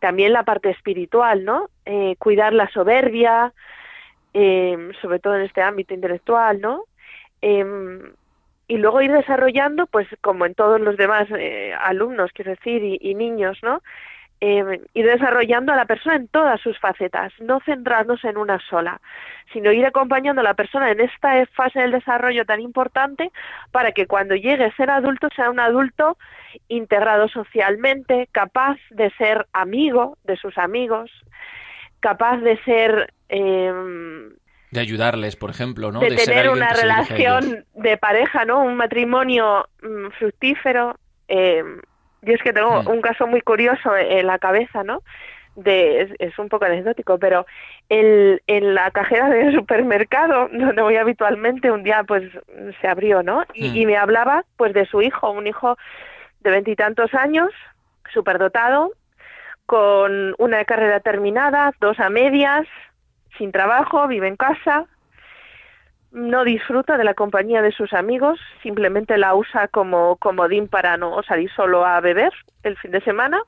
También 0.00 0.32
la 0.32 0.44
parte 0.44 0.70
espiritual, 0.70 1.44
¿no? 1.44 1.68
Eh, 1.84 2.16
cuidar 2.18 2.52
la 2.52 2.68
soberbia, 2.70 3.52
eh, 4.34 4.90
sobre 5.00 5.18
todo 5.18 5.36
en 5.36 5.42
este 5.42 5.62
ámbito 5.62 5.94
intelectual, 5.94 6.60
¿no? 6.60 6.84
Em, 7.40 8.12
y 8.68 8.76
luego 8.78 9.02
ir 9.02 9.12
desarrollando, 9.12 9.86
pues 9.86 10.06
como 10.20 10.46
en 10.46 10.54
todos 10.54 10.80
los 10.80 10.96
demás 10.96 11.28
eh, 11.36 11.74
alumnos, 11.78 12.30
quiero 12.32 12.52
decir, 12.52 12.82
y, 13.00 13.14
niños, 13.14 13.58
¿no? 13.62 13.82
eh, 14.44 14.80
ir 14.94 15.06
desarrollando 15.06 15.72
a 15.72 15.76
la 15.76 15.84
persona 15.84 16.16
en 16.16 16.26
todas 16.26 16.60
sus 16.60 16.76
facetas, 16.80 17.32
no 17.38 17.60
centrarnos 17.60 18.24
en 18.24 18.36
una 18.36 18.58
sola, 18.68 19.00
sino 19.52 19.70
ir 19.70 19.86
acompañando 19.86 20.40
a 20.40 20.44
la 20.44 20.54
persona 20.54 20.90
en 20.90 21.00
esta 21.00 21.46
fase 21.46 21.78
del 21.78 21.92
desarrollo 21.92 22.44
tan 22.44 22.60
importante 22.60 23.30
para 23.70 23.92
que 23.92 24.08
cuando 24.08 24.34
llegue 24.34 24.64
a 24.64 24.74
ser 24.74 24.90
adulto 24.90 25.28
sea 25.36 25.48
un 25.48 25.60
adulto 25.60 26.18
integrado 26.66 27.28
socialmente, 27.28 28.28
capaz 28.32 28.78
de 28.90 29.10
ser 29.10 29.46
amigo 29.52 30.18
de 30.24 30.36
sus 30.36 30.58
amigos, 30.58 31.12
capaz 32.02 32.38
de 32.38 32.58
ser... 32.64 33.14
Eh, 33.30 33.72
de 34.70 34.80
ayudarles, 34.80 35.36
por 35.36 35.50
ejemplo, 35.50 35.92
¿no? 35.92 36.00
De, 36.00 36.16
tener 36.16 36.48
una 36.48 36.72
relación 36.72 37.66
de 37.74 37.96
pareja, 37.98 38.46
¿no? 38.46 38.62
Un 38.62 38.74
matrimonio 38.74 39.68
mm, 39.82 40.08
fructífero. 40.18 40.96
Eh, 41.28 41.62
yo 42.22 42.34
es 42.34 42.42
que 42.42 42.54
tengo 42.54 42.82
mm. 42.82 42.88
un 42.88 43.02
caso 43.02 43.26
muy 43.26 43.42
curioso 43.42 43.94
en 43.96 44.26
la 44.26 44.38
cabeza, 44.38 44.82
¿no? 44.82 45.02
De, 45.56 46.14
es, 46.18 46.38
un 46.38 46.48
poco 46.48 46.64
anecdótico, 46.64 47.18
pero 47.18 47.44
el, 47.90 48.42
en 48.46 48.74
la 48.74 48.90
cajera 48.90 49.28
del 49.28 49.54
supermercado, 49.58 50.48
donde 50.50 50.80
voy 50.80 50.96
habitualmente, 50.96 51.70
un 51.70 51.82
día 51.82 52.02
pues 52.04 52.24
se 52.80 52.88
abrió, 52.88 53.22
¿no? 53.22 53.44
Y, 53.52 53.68
mm. 53.68 53.76
y 53.76 53.86
me 53.86 53.98
hablaba 53.98 54.44
pues 54.56 54.72
de 54.72 54.86
su 54.86 55.02
hijo, 55.02 55.30
un 55.30 55.46
hijo 55.46 55.76
de 56.40 56.50
veintitantos 56.50 57.12
años, 57.12 57.50
superdotado, 58.10 58.92
con 59.72 60.34
una 60.36 60.66
carrera 60.66 61.00
terminada, 61.00 61.72
dos 61.80 61.98
a 61.98 62.10
medias, 62.10 62.66
sin 63.38 63.52
trabajo, 63.52 64.06
vive 64.06 64.28
en 64.28 64.36
casa, 64.36 64.84
no 66.10 66.44
disfruta 66.44 66.98
de 66.98 67.04
la 67.04 67.14
compañía 67.14 67.62
de 67.62 67.72
sus 67.72 67.94
amigos, 67.94 68.38
simplemente 68.62 69.16
la 69.16 69.34
usa 69.34 69.68
como 69.68 70.16
comodín 70.16 70.68
para 70.68 70.98
no 70.98 71.22
salir 71.22 71.50
solo 71.52 71.86
a 71.86 71.98
beber 72.00 72.34
el 72.64 72.76
fin 72.76 72.90
de 72.90 73.00
semana 73.00 73.40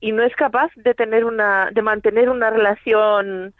y 0.00 0.10
no 0.10 0.24
es 0.24 0.34
capaz 0.34 0.72
de 0.74 0.92
tener 0.92 1.24
una, 1.24 1.70
de 1.70 1.82
mantener 1.82 2.30
una 2.30 2.50
relación 2.50 3.54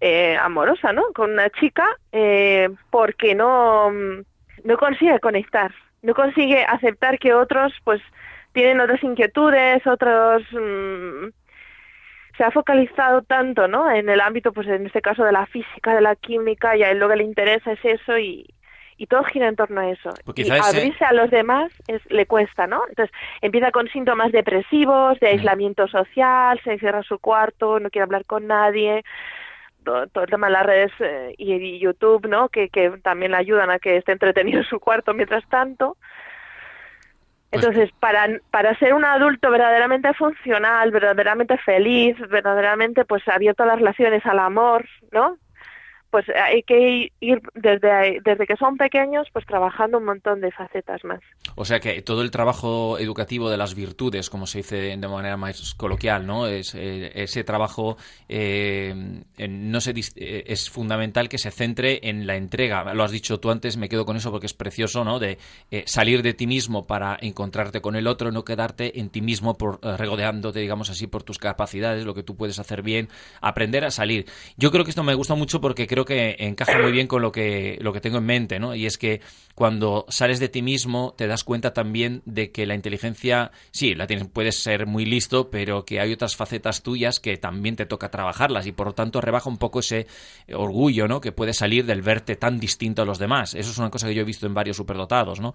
eh, 0.00 0.36
amorosa, 0.42 0.92
¿no? 0.92 1.04
Con 1.14 1.34
una 1.34 1.50
chica 1.50 1.86
eh, 2.10 2.68
porque 2.90 3.36
no, 3.36 3.92
no 3.92 4.76
consigue 4.76 5.20
conectar, 5.20 5.70
no 6.02 6.14
consigue 6.14 6.64
aceptar 6.64 7.20
que 7.20 7.32
otros, 7.32 7.72
pues, 7.84 8.02
tienen 8.58 8.80
otras 8.80 9.00
inquietudes, 9.04 9.86
otros 9.86 10.42
mm, 10.50 11.28
se 12.36 12.42
ha 12.42 12.50
focalizado 12.50 13.22
tanto, 13.22 13.68
¿no? 13.68 13.88
En 13.88 14.08
el 14.08 14.20
ámbito, 14.20 14.52
pues 14.52 14.66
en 14.66 14.84
este 14.84 15.00
caso 15.00 15.22
de 15.22 15.30
la 15.30 15.46
física, 15.46 15.94
de 15.94 16.00
la 16.00 16.16
química, 16.16 16.76
y 16.76 16.82
a 16.82 16.90
él 16.90 16.98
lo 16.98 17.08
que 17.08 17.14
le 17.14 17.22
interesa 17.22 17.70
es 17.70 17.84
eso 17.84 18.18
y, 18.18 18.52
y 18.96 19.06
todo 19.06 19.22
gira 19.22 19.46
en 19.46 19.54
torno 19.54 19.80
a 19.80 19.90
eso. 19.90 20.10
Pues 20.24 20.40
y 20.40 20.50
abrirse 20.50 21.04
a 21.04 21.12
los 21.12 21.30
demás 21.30 21.70
es, 21.86 22.02
le 22.10 22.26
cuesta, 22.26 22.66
¿no? 22.66 22.82
Entonces 22.88 23.14
empieza 23.42 23.70
con 23.70 23.86
síntomas 23.90 24.32
depresivos, 24.32 25.20
de 25.20 25.28
mm. 25.28 25.30
aislamiento 25.34 25.86
social, 25.86 26.60
se 26.64 26.72
encierra 26.72 26.98
en 26.98 27.04
su 27.04 27.20
cuarto, 27.20 27.78
no 27.78 27.90
quiere 27.90 28.02
hablar 28.02 28.24
con 28.24 28.48
nadie, 28.48 29.04
todo, 29.84 30.02
el 30.02 30.30
tema 30.30 30.48
de 30.48 30.52
las 30.52 30.66
redes 30.66 30.92
eh, 30.98 31.34
y, 31.38 31.54
y, 31.54 31.78
YouTube, 31.78 32.26
¿no? 32.26 32.48
Que, 32.48 32.70
que 32.70 32.90
también 33.04 33.30
le 33.30 33.38
ayudan 33.38 33.70
a 33.70 33.78
que 33.78 33.98
esté 33.98 34.10
entretenido 34.10 34.58
en 34.58 34.64
su 34.68 34.80
cuarto 34.80 35.14
mientras 35.14 35.48
tanto. 35.48 35.96
Pues 37.50 37.64
Entonces, 37.64 37.90
para, 37.98 38.28
para 38.50 38.78
ser 38.78 38.92
un 38.92 39.06
adulto 39.06 39.50
verdaderamente 39.50 40.12
funcional, 40.12 40.90
verdaderamente 40.90 41.56
feliz, 41.58 42.16
verdaderamente 42.28 43.06
pues 43.06 43.26
abierto 43.26 43.62
a 43.62 43.66
las 43.66 43.78
relaciones, 43.78 44.24
al 44.26 44.38
amor, 44.38 44.86
¿no? 45.12 45.38
Pues 46.10 46.26
hay 46.34 46.62
que 46.62 47.12
ir 47.20 47.40
desde, 47.54 48.20
desde 48.24 48.46
que 48.46 48.56
son 48.56 48.76
pequeños 48.76 49.26
pues 49.32 49.44
trabajando 49.46 49.98
un 49.98 50.04
montón 50.04 50.40
de 50.40 50.50
facetas 50.50 51.04
más. 51.04 51.20
O 51.54 51.64
sea 51.64 51.80
que 51.80 52.00
todo 52.02 52.22
el 52.22 52.30
trabajo 52.30 52.98
educativo 52.98 53.50
de 53.50 53.56
las 53.56 53.74
virtudes, 53.74 54.30
como 54.30 54.46
se 54.46 54.58
dice 54.58 54.96
de 54.96 55.08
manera 55.08 55.36
más 55.36 55.74
coloquial, 55.74 56.26
¿no? 56.26 56.46
Es, 56.46 56.74
eh, 56.74 57.10
ese 57.14 57.44
trabajo 57.44 57.96
eh, 58.28 58.94
no 59.48 59.80
se, 59.80 59.90
eh, 59.90 60.44
es 60.46 60.70
fundamental 60.70 61.28
que 61.28 61.38
se 61.38 61.50
centre 61.50 62.00
en 62.08 62.26
la 62.26 62.36
entrega. 62.36 62.94
Lo 62.94 63.04
has 63.04 63.12
dicho 63.12 63.40
tú 63.40 63.50
antes, 63.50 63.76
me 63.76 63.88
quedo 63.88 64.06
con 64.06 64.16
eso 64.16 64.30
porque 64.30 64.46
es 64.46 64.54
precioso, 64.54 65.04
¿no? 65.04 65.18
De 65.18 65.38
salir 65.86 66.22
de 66.22 66.34
ti 66.34 66.46
mismo 66.46 66.86
para 66.86 67.18
encontrarte 67.20 67.80
con 67.80 67.96
el 67.96 68.06
otro, 68.06 68.32
no 68.32 68.44
quedarte 68.44 69.00
en 69.00 69.10
ti 69.10 69.20
mismo 69.20 69.56
por 69.56 69.80
regodeándote, 69.82 70.60
digamos 70.60 70.90
así, 70.90 71.06
por 71.06 71.22
tus 71.22 71.38
capacidades, 71.38 72.04
lo 72.04 72.14
que 72.14 72.22
tú 72.22 72.36
puedes 72.36 72.58
hacer 72.58 72.82
bien, 72.82 73.08
aprender 73.40 73.84
a 73.84 73.90
salir. 73.90 74.26
Yo 74.56 74.70
creo 74.70 74.84
que 74.84 74.90
esto 74.90 75.02
me 75.02 75.14
gusta 75.14 75.34
mucho 75.34 75.60
porque 75.60 75.86
creo 75.86 75.97
creo 76.04 76.36
que 76.36 76.36
encaja 76.38 76.78
muy 76.78 76.92
bien 76.92 77.06
con 77.06 77.22
lo 77.22 77.32
que, 77.32 77.78
lo 77.80 77.92
que 77.92 78.00
tengo 78.00 78.18
en 78.18 78.24
mente, 78.24 78.58
¿no? 78.58 78.74
Y 78.74 78.86
es 78.86 78.98
que 78.98 79.20
cuando 79.54 80.06
sales 80.08 80.38
de 80.38 80.48
ti 80.48 80.62
mismo 80.62 81.14
te 81.16 81.26
das 81.26 81.42
cuenta 81.42 81.72
también 81.72 82.22
de 82.24 82.52
que 82.52 82.64
la 82.66 82.76
inteligencia, 82.76 83.50
sí, 83.72 83.96
la 83.96 84.06
tienes, 84.06 84.28
puedes 84.28 84.62
ser 84.62 84.86
muy 84.86 85.04
listo, 85.04 85.50
pero 85.50 85.84
que 85.84 85.98
hay 85.98 86.12
otras 86.12 86.36
facetas 86.36 86.84
tuyas 86.84 87.18
que 87.18 87.36
también 87.38 87.74
te 87.74 87.84
toca 87.84 88.10
trabajarlas 88.10 88.66
y 88.68 88.72
por 88.72 88.86
lo 88.86 88.94
tanto 88.94 89.20
rebaja 89.20 89.50
un 89.50 89.58
poco 89.58 89.80
ese 89.80 90.06
orgullo, 90.54 91.08
¿no? 91.08 91.20
Que 91.20 91.32
puede 91.32 91.52
salir 91.52 91.86
del 91.86 92.02
verte 92.02 92.36
tan 92.36 92.60
distinto 92.60 93.02
a 93.02 93.04
los 93.04 93.18
demás. 93.18 93.54
Eso 93.54 93.72
es 93.72 93.78
una 93.78 93.90
cosa 93.90 94.06
que 94.06 94.14
yo 94.14 94.22
he 94.22 94.24
visto 94.24 94.46
en 94.46 94.54
varios 94.54 94.76
superdotados, 94.76 95.40
¿no? 95.40 95.54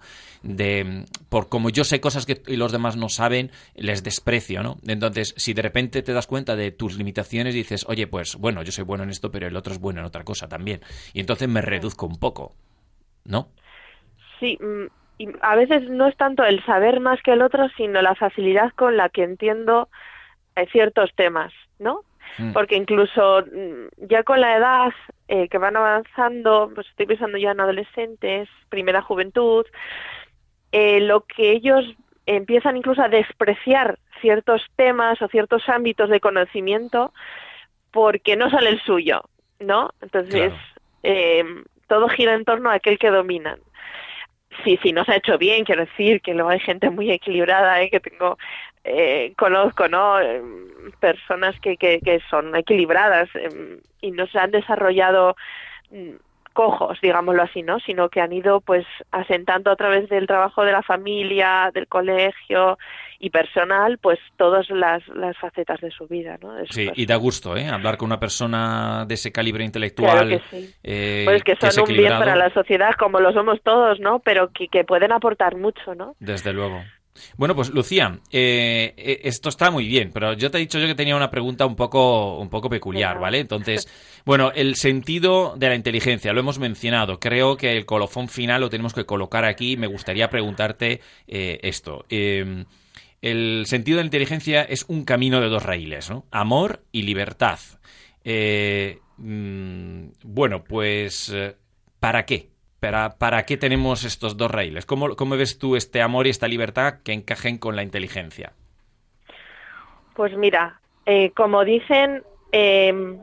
Por 1.30 1.48
como 1.48 1.70
yo 1.70 1.84
sé 1.84 2.00
cosas 2.00 2.26
que 2.26 2.42
los 2.46 2.72
demás 2.72 2.96
no 2.96 3.08
saben, 3.08 3.50
les 3.74 4.02
desprecio, 4.02 4.62
¿no? 4.62 4.76
Entonces, 4.86 5.32
si 5.38 5.54
de 5.54 5.62
repente 5.62 6.02
te 6.02 6.12
das 6.12 6.26
cuenta 6.26 6.56
de 6.56 6.72
tus 6.72 6.98
limitaciones 6.98 7.54
y 7.54 7.58
dices, 7.58 7.86
oye, 7.88 8.06
pues 8.06 8.36
bueno, 8.36 8.62
yo 8.62 8.72
soy 8.72 8.84
bueno 8.84 9.04
en 9.04 9.10
esto, 9.10 9.30
pero 9.30 9.46
el 9.46 9.56
otro 9.56 9.72
es 9.72 9.80
bueno 9.80 10.00
en 10.00 10.06
otra 10.06 10.24
cosa 10.24 10.33
también. 10.48 10.80
Y 11.12 11.20
entonces 11.20 11.48
me 11.48 11.62
reduzco 11.62 12.06
un 12.06 12.18
poco, 12.18 12.52
¿no? 13.24 13.48
Sí, 14.40 14.58
mm, 14.60 14.86
y 15.18 15.28
a 15.42 15.56
veces 15.56 15.88
no 15.88 16.08
es 16.08 16.16
tanto 16.16 16.44
el 16.44 16.64
saber 16.64 17.00
más 17.00 17.22
que 17.22 17.32
el 17.32 17.42
otro, 17.42 17.68
sino 17.76 18.02
la 18.02 18.14
facilidad 18.14 18.72
con 18.72 18.96
la 18.96 19.08
que 19.08 19.22
entiendo 19.22 19.88
eh, 20.56 20.66
ciertos 20.72 21.10
temas, 21.14 21.52
¿no? 21.78 22.00
Mm. 22.38 22.52
Porque 22.52 22.76
incluso 22.76 23.42
mm, 23.42 24.06
ya 24.08 24.22
con 24.22 24.40
la 24.40 24.56
edad 24.56 24.92
eh, 25.28 25.48
que 25.48 25.58
van 25.58 25.76
avanzando, 25.76 26.70
pues 26.74 26.88
estoy 26.88 27.06
pensando 27.06 27.38
ya 27.38 27.52
en 27.52 27.60
adolescentes, 27.60 28.48
primera 28.68 29.02
juventud, 29.02 29.66
eh, 30.72 31.00
lo 31.00 31.22
que 31.22 31.52
ellos 31.52 31.84
empiezan 32.26 32.76
incluso 32.76 33.02
a 33.02 33.08
despreciar 33.08 33.98
ciertos 34.20 34.62
temas 34.76 35.20
o 35.22 35.28
ciertos 35.28 35.68
ámbitos 35.68 36.08
de 36.08 36.20
conocimiento 36.20 37.12
porque 37.90 38.36
no 38.36 38.50
sale 38.50 38.70
el 38.70 38.80
suyo, 38.82 39.22
¿no? 39.64 39.90
Entonces, 40.00 40.52
Claro. 40.52 40.56
eh, 41.02 41.44
todo 41.88 42.08
gira 42.08 42.34
en 42.34 42.44
torno 42.44 42.70
a 42.70 42.74
aquel 42.74 42.98
que 42.98 43.10
dominan. 43.10 43.58
Sí, 44.62 44.78
sí, 44.82 44.92
no 44.92 45.04
se 45.04 45.12
ha 45.12 45.16
hecho 45.16 45.36
bien, 45.36 45.64
quiero 45.64 45.84
decir 45.84 46.20
que 46.20 46.32
luego 46.32 46.50
hay 46.50 46.60
gente 46.60 46.88
muy 46.90 47.10
equilibrada, 47.10 47.82
¿eh? 47.82 47.90
que 47.90 47.98
tengo, 47.98 48.38
eh, 48.84 49.32
conozco, 49.36 49.88
¿no? 49.88 50.20
Eh, 50.20 50.40
personas 51.00 51.58
que, 51.60 51.76
que, 51.76 52.00
que 52.00 52.20
son 52.30 52.54
equilibradas 52.54 53.28
eh, 53.34 53.80
y 54.00 54.12
no 54.12 54.26
se 54.28 54.38
han 54.38 54.52
desarrollado 54.52 55.34
mm, 55.90 56.12
cojos, 56.54 56.98
digámoslo 57.02 57.42
así, 57.42 57.62
¿no? 57.62 57.78
Sino 57.80 58.08
que 58.08 58.22
han 58.22 58.32
ido, 58.32 58.62
pues, 58.62 58.86
asentando 59.10 59.70
a 59.70 59.76
través 59.76 60.08
del 60.08 60.26
trabajo 60.26 60.64
de 60.64 60.72
la 60.72 60.82
familia, 60.82 61.70
del 61.74 61.86
colegio 61.86 62.78
y 63.18 63.28
personal, 63.30 63.98
pues, 63.98 64.18
todas 64.38 64.70
las, 64.70 65.06
las 65.08 65.36
facetas 65.36 65.80
de 65.82 65.90
su 65.90 66.06
vida, 66.06 66.38
¿no? 66.42 66.56
Su 66.66 66.72
Sí, 66.72 66.86
persona. 66.86 66.92
y 66.96 67.06
da 67.06 67.16
gusto, 67.16 67.56
¿eh? 67.56 67.68
Hablar 67.68 67.98
con 67.98 68.06
una 68.06 68.18
persona 68.20 69.04
de 69.06 69.14
ese 69.14 69.30
calibre 69.32 69.64
intelectual. 69.64 70.28
Claro 70.28 70.28
que 70.50 70.56
sí. 70.56 70.74
eh, 70.82 71.22
Pues 71.26 71.42
que 71.44 71.56
son 71.56 71.84
un 71.84 71.94
bien 71.94 72.12
para 72.18 72.36
la 72.36 72.50
sociedad, 72.54 72.92
como 72.98 73.20
lo 73.20 73.32
somos 73.32 73.60
todos, 73.62 74.00
¿no? 74.00 74.20
Pero 74.20 74.50
que, 74.52 74.68
que 74.68 74.84
pueden 74.84 75.12
aportar 75.12 75.56
mucho, 75.56 75.94
¿no? 75.94 76.14
Desde 76.20 76.52
luego. 76.54 76.82
Bueno, 77.36 77.54
pues 77.54 77.70
Lucía, 77.70 78.20
eh, 78.30 78.94
eh, 78.96 79.20
esto 79.24 79.48
está 79.48 79.70
muy 79.70 79.86
bien, 79.86 80.10
pero 80.12 80.32
yo 80.34 80.50
te 80.50 80.58
he 80.58 80.60
dicho 80.60 80.78
yo 80.78 80.86
que 80.86 80.94
tenía 80.94 81.16
una 81.16 81.30
pregunta 81.30 81.66
un 81.66 81.76
poco, 81.76 82.38
un 82.38 82.48
poco 82.48 82.68
peculiar. 82.68 83.18
¿vale? 83.18 83.38
Entonces, 83.38 83.88
bueno, 84.24 84.52
el 84.54 84.74
sentido 84.76 85.54
de 85.56 85.68
la 85.68 85.74
inteligencia, 85.74 86.32
lo 86.32 86.40
hemos 86.40 86.58
mencionado. 86.58 87.20
Creo 87.20 87.56
que 87.56 87.76
el 87.76 87.86
colofón 87.86 88.28
final 88.28 88.60
lo 88.60 88.70
tenemos 88.70 88.94
que 88.94 89.06
colocar 89.06 89.44
aquí. 89.44 89.76
Me 89.76 89.86
gustaría 89.86 90.28
preguntarte 90.28 91.00
eh, 91.26 91.60
esto. 91.62 92.04
Eh, 92.08 92.64
el 93.22 93.64
sentido 93.66 93.96
de 93.96 94.02
la 94.02 94.06
inteligencia 94.06 94.62
es 94.62 94.84
un 94.88 95.04
camino 95.04 95.40
de 95.40 95.48
dos 95.48 95.62
raíles, 95.62 96.10
¿no? 96.10 96.26
Amor 96.30 96.84
y 96.92 97.02
libertad. 97.02 97.58
Mm, 99.16 100.08
bueno, 100.24 100.64
pues, 100.64 101.32
¿para 102.00 102.26
qué? 102.26 102.53
¿Para, 102.84 103.16
¿Para 103.16 103.46
qué 103.46 103.56
tenemos 103.56 104.04
estos 104.04 104.36
dos 104.36 104.50
raíles? 104.50 104.84
¿Cómo, 104.84 105.16
¿Cómo 105.16 105.38
ves 105.38 105.58
tú 105.58 105.74
este 105.74 106.02
amor 106.02 106.26
y 106.26 106.30
esta 106.30 106.48
libertad 106.48 107.00
que 107.02 107.14
encajen 107.14 107.56
con 107.56 107.76
la 107.76 107.82
inteligencia? 107.82 108.52
Pues 110.14 110.36
mira, 110.36 110.80
eh, 111.06 111.30
como 111.30 111.64
dicen, 111.64 112.22
eh, 112.52 113.18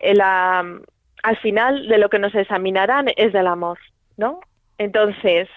al 0.00 1.36
final 1.42 1.86
de 1.86 1.98
lo 1.98 2.08
que 2.10 2.18
nos 2.18 2.34
examinarán 2.34 3.06
es 3.16 3.32
del 3.32 3.46
amor, 3.46 3.78
¿no? 4.16 4.40
Entonces, 4.78 5.48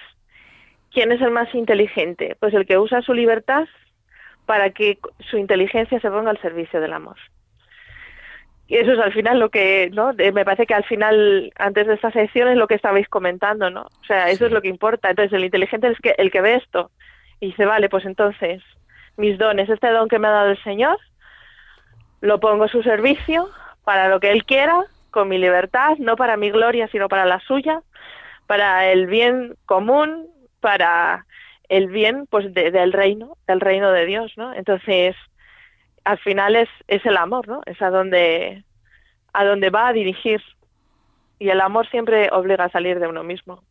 ¿quién 0.91 1.11
es 1.11 1.19
el 1.19 1.31
más 1.31 1.53
inteligente? 1.55 2.37
Pues 2.39 2.53
el 2.53 2.67
que 2.67 2.77
usa 2.77 3.01
su 3.01 3.15
libertad 3.15 3.67
para 4.45 4.69
que 4.69 4.99
su 5.31 5.37
inteligencia 5.37 5.99
se 5.99 6.11
ponga 6.11 6.29
al 6.29 6.41
servicio 6.41 6.79
del 6.79 6.93
amor. 6.93 7.17
Y 8.67 8.77
eso 8.77 8.93
es 8.93 8.99
al 8.99 9.13
final 9.13 9.39
lo 9.39 9.49
que, 9.49 9.89
¿no? 9.93 10.13
De- 10.13 10.31
me 10.31 10.43
parece 10.43 10.65
que 10.65 10.73
al 10.73 10.83
final, 10.85 11.51
antes 11.55 11.85
de 11.87 11.93
esta 11.93 12.11
sección, 12.11 12.47
es 12.47 12.57
lo 12.57 12.67
que 12.67 12.73
estabais 12.75 13.07
comentando, 13.07 13.69
¿no? 13.69 13.81
O 13.83 14.05
sea, 14.07 14.29
eso 14.29 14.39
Sí. 14.39 14.45
es 14.45 14.51
lo 14.51 14.61
que 14.61 14.69
importa. 14.69 15.09
Entonces, 15.09 15.33
el 15.33 15.45
inteligente 15.45 15.87
es 15.87 15.99
que, 15.99 16.15
el 16.17 16.31
que 16.31 16.41
ve 16.41 16.55
esto 16.55 16.89
y 17.39 17.47
dice, 17.47 17.65
vale, 17.65 17.89
pues 17.89 18.05
entonces, 18.05 18.63
mis 19.17 19.37
dones, 19.37 19.69
este 19.69 19.89
don 19.91 20.07
que 20.09 20.17
me 20.19 20.27
ha 20.27 20.31
dado 20.31 20.49
el 20.51 20.63
Señor, 20.63 20.97
lo 22.21 22.39
pongo 22.39 22.63
a 22.63 22.69
su 22.69 22.81
servicio 22.83 23.49
para 23.83 24.07
lo 24.09 24.19
que 24.19 24.31
Él 24.31 24.45
quiera, 24.45 24.83
con 25.11 25.27
mi 25.29 25.37
libertad, 25.37 25.95
no 25.99 26.15
para 26.15 26.35
mi 26.37 26.49
gloria, 26.49 26.87
sino 26.87 27.07
para 27.07 27.25
la 27.25 27.39
suya, 27.41 27.81
para 28.47 28.87
el 28.91 29.07
bien 29.07 29.55
común, 29.65 30.27
para 30.59 31.25
el 31.69 31.87
bien 31.87 32.25
pues 32.29 32.53
de- 32.53 32.71
del 32.71 32.91
reino, 32.93 33.37
del 33.47 33.59
reino 33.61 33.91
de 33.91 34.05
Dios, 34.05 34.33
¿no? 34.37 34.53
Entonces, 34.53 35.15
al 36.05 36.19
final 36.19 36.55
es, 36.55 36.69
es 36.87 37.05
el 37.05 37.17
amor, 37.17 37.47
¿no? 37.47 37.61
Es 37.65 37.81
a 37.81 37.89
donde, 37.89 38.63
a 39.33 39.43
donde 39.43 39.69
va 39.69 39.89
a 39.89 39.93
dirigir. 39.93 40.41
Y 41.39 41.49
el 41.49 41.59
amor 41.59 41.89
siempre 41.89 42.29
obliga 42.31 42.65
a 42.65 42.69
salir 42.69 42.99
de 42.99 43.07
uno 43.07 43.23
mismo. 43.23 43.61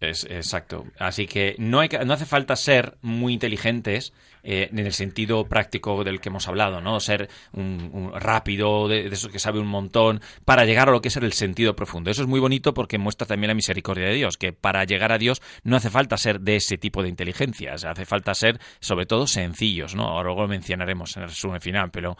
Es, 0.00 0.24
exacto. 0.24 0.84
Así 0.98 1.26
que 1.26 1.56
no, 1.58 1.80
hay 1.80 1.88
no 2.04 2.12
hace 2.12 2.26
falta 2.26 2.54
ser 2.56 2.94
muy 3.00 3.32
inteligentes 3.32 4.12
eh, 4.50 4.70
en 4.72 4.78
el 4.78 4.94
sentido 4.94 5.44
práctico 5.44 6.02
del 6.04 6.22
que 6.22 6.30
hemos 6.30 6.48
hablado, 6.48 6.80
¿no? 6.80 6.98
Ser 7.00 7.28
un, 7.52 8.12
rápido, 8.14 8.88
de, 8.88 9.10
de 9.10 9.14
eso 9.14 9.28
que 9.28 9.38
sabe 9.38 9.58
un 9.58 9.66
montón, 9.66 10.22
para 10.46 10.64
llegar 10.64 10.88
a 10.88 10.92
lo 10.92 11.02
que 11.02 11.08
es 11.08 11.16
el 11.18 11.34
sentido 11.34 11.76
profundo. 11.76 12.10
Eso 12.10 12.22
es 12.22 12.28
muy 12.28 12.40
bonito 12.40 12.72
porque 12.72 12.96
muestra 12.96 13.26
también 13.26 13.48
la 13.48 13.54
misericordia 13.54 14.06
de 14.06 14.14
Dios, 14.14 14.38
que 14.38 14.54
para 14.54 14.84
llegar 14.84 15.12
a 15.12 15.18
Dios 15.18 15.42
no 15.64 15.76
hace 15.76 15.90
falta 15.90 16.16
ser 16.16 16.40
de 16.40 16.56
ese 16.56 16.78
tipo 16.78 17.02
de 17.02 17.10
inteligencias, 17.10 17.84
hace 17.84 18.06
falta 18.06 18.32
ser 18.34 18.58
sobre 18.80 19.04
todo 19.04 19.26
sencillos, 19.26 19.94
¿no? 19.94 20.04
Ahora 20.04 20.34
lo 20.34 20.48
mencionaremos 20.48 21.14
en 21.18 21.24
el 21.24 21.28
resumen 21.28 21.60
final, 21.60 21.90
pero 21.90 22.16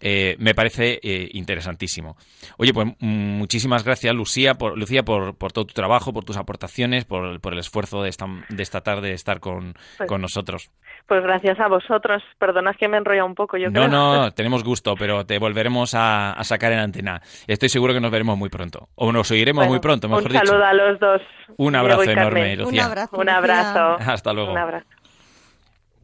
eh, 0.00 0.36
me 0.38 0.54
parece 0.54 1.00
eh, 1.02 1.28
interesantísimo. 1.32 2.16
Oye, 2.58 2.72
pues 2.74 2.86
mm, 2.98 3.38
muchísimas 3.38 3.84
gracias, 3.84 4.14
Lucía, 4.14 4.54
por, 4.54 4.78
Lucía, 4.78 5.02
por, 5.04 5.36
por 5.36 5.52
todo 5.52 5.66
tu 5.66 5.74
trabajo, 5.74 6.12
por 6.12 6.24
tus 6.24 6.36
aportaciones, 6.36 7.04
por, 7.04 7.40
por 7.40 7.52
el 7.52 7.58
esfuerzo 7.58 8.02
de 8.02 8.08
esta, 8.10 8.26
de 8.48 8.62
esta 8.62 8.82
tarde 8.82 9.08
de 9.08 9.14
estar 9.14 9.40
con, 9.40 9.74
Pues- 9.98 10.08
con 10.08 10.20
nosotros. 10.20 10.70
Pues 11.06 11.22
gracias 11.22 11.60
a 11.60 11.68
vosotros. 11.68 12.20
Perdonad 12.38 12.72
que 12.80 12.88
me 12.88 12.96
he 12.96 12.98
enrollado 12.98 13.26
un 13.28 13.36
poco, 13.36 13.56
yo 13.56 13.66
No, 13.70 13.72
creo. 13.86 13.88
no, 13.88 14.30
tenemos 14.34 14.64
gusto, 14.64 14.94
pero 14.98 15.24
te 15.24 15.38
volveremos 15.38 15.94
a, 15.94 16.32
a 16.32 16.42
sacar 16.42 16.72
en 16.72 16.80
antena. 16.80 17.22
Estoy 17.46 17.68
seguro 17.68 17.94
que 17.94 18.00
nos 18.00 18.10
veremos 18.10 18.36
muy 18.36 18.48
pronto. 18.48 18.88
O 18.96 19.12
nos 19.12 19.30
oiremos 19.30 19.60
Bueno, 19.60 19.70
muy 19.72 19.80
pronto, 19.80 20.08
mejor 20.08 20.24
un 20.24 20.32
dicho. 20.32 20.44
saludo 20.46 20.64
a 20.64 20.72
los 20.74 20.98
dos. 20.98 21.22
Un 21.58 21.76
abrazo 21.76 22.02
enorme. 22.10 22.56
Lucía. 22.56 22.82
Un 22.82 22.88
abrazo. 22.90 23.16
Un 23.16 23.26
Lucía. 23.26 23.36
abrazo. 23.38 23.96
Hasta 24.10 24.32
luego. 24.32 24.50
Un 24.50 24.58
abrazo. 24.58 24.86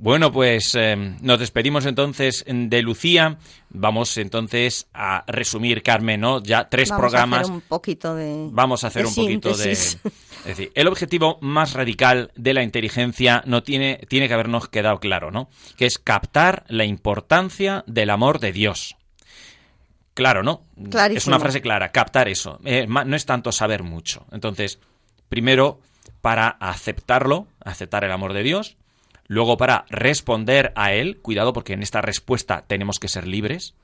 Bueno, 0.02 0.32
pues 0.32 0.74
eh, 0.74 0.96
nos 1.20 1.38
despedimos 1.38 1.86
entonces 1.86 2.44
de 2.44 2.82
Lucía. 2.82 3.38
Vamos 3.70 4.18
entonces 4.18 4.88
a 4.92 5.22
resumir, 5.28 5.84
Carmen, 5.84 6.20
¿no? 6.20 6.42
Ya 6.42 6.68
tres 6.68 6.88
Vamos 6.88 7.02
programas. 7.02 7.38
a 7.38 7.42
hacer 7.42 7.54
un 7.54 7.60
poquito 7.60 8.16
de. 8.16 8.48
Vamos 8.50 8.82
a 8.82 8.88
hacer 8.88 9.06
un 9.06 9.14
poquito 9.14 9.56
de... 9.56 9.70
Es 9.72 10.08
decir, 10.44 10.72
el 10.74 10.88
objetivo 10.88 11.38
más 11.40 11.74
radical 11.74 12.32
de 12.34 12.52
la 12.52 12.64
inteligencia 12.64 13.44
no 13.46 13.62
tiene, 13.62 14.00
tiene 14.08 14.26
que 14.26 14.34
habernos 14.34 14.68
quedado 14.68 14.98
claro, 14.98 15.30
¿no? 15.30 15.48
Que 15.76 15.86
es 15.86 16.00
captar 16.00 16.64
la 16.66 16.84
importancia 16.84 17.84
del 17.86 18.10
amor 18.10 18.40
de 18.40 18.50
Dios. 18.50 18.96
Claro, 20.14 20.42
¿no? 20.42 20.62
Clarísimo. 20.90 21.18
Es 21.18 21.26
una 21.28 21.38
frase 21.38 21.60
clara, 21.60 21.92
captar 21.92 22.28
eso. 22.28 22.58
Eh, 22.64 22.88
no 22.88 23.14
es 23.14 23.24
tanto 23.24 23.52
saber 23.52 23.84
mucho. 23.84 24.26
Entonces, 24.32 24.80
primero, 25.28 25.78
para 26.20 26.48
aceptarlo, 26.48 27.46
aceptar 27.64 28.02
el 28.02 28.10
amor 28.10 28.32
de 28.32 28.42
Dios. 28.42 28.76
Luego, 29.32 29.56
para 29.56 29.86
responder 29.88 30.74
a 30.76 30.92
él. 30.92 31.18
Cuidado, 31.22 31.54
porque 31.54 31.72
en 31.72 31.82
esta 31.82 32.02
respuesta 32.02 32.64
tenemos 32.66 32.98
que 32.98 33.08
ser 33.08 33.26
libres. 33.26 33.74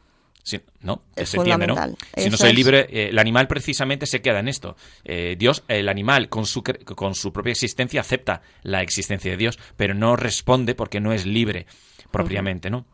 ¿No? 0.83 1.03
Es 1.17 1.31
Se 1.31 1.39
entiende, 1.39 1.67
¿no? 1.67 1.75
Si 2.17 2.29
no 2.29 2.37
soy 2.37 2.53
libre, 2.53 2.87
eh, 2.91 3.09
el 3.09 3.19
animal 3.19 3.49
precisamente 3.49 4.05
se 4.05 4.21
queda 4.21 4.41
en 4.41 4.49
esto. 4.49 4.77
Eh, 5.05 5.37
Dios, 5.39 5.65
el 5.69 5.89
animal 5.89 6.29
con 6.29 6.45
su, 6.45 6.63
con 6.63 7.15
su 7.15 7.33
propia 7.33 7.53
existencia 7.53 8.03
acepta 8.03 8.43
la 8.63 8.83
existencia 8.83 9.31
de 9.31 9.39
Dios, 9.39 9.59
pero 9.79 9.95
no 9.95 10.17
responde 10.17 10.75
porque 10.75 11.01
no 11.01 11.15
es 11.15 11.25
libre 11.25 11.67
propiamente, 12.11 12.69
¿no? 12.69 12.85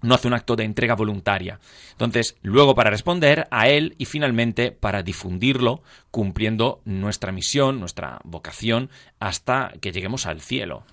No 0.00 0.16
hace 0.16 0.26
un 0.26 0.34
acto 0.34 0.56
de 0.56 0.64
entrega 0.64 0.96
voluntaria. 0.96 1.60
Entonces, 1.92 2.36
luego 2.42 2.74
para 2.74 2.90
responder 2.90 3.46
a 3.52 3.68
él 3.68 3.94
y 3.98 4.06
finalmente 4.06 4.72
para 4.72 5.04
difundirlo, 5.04 5.82
cumpliendo 6.10 6.80
nuestra 6.84 7.30
misión, 7.30 7.78
nuestra 7.78 8.20
vocación, 8.24 8.90
hasta 9.20 9.72
que 9.80 9.92
lleguemos 9.92 10.26
al 10.26 10.40
cielo. 10.40 10.84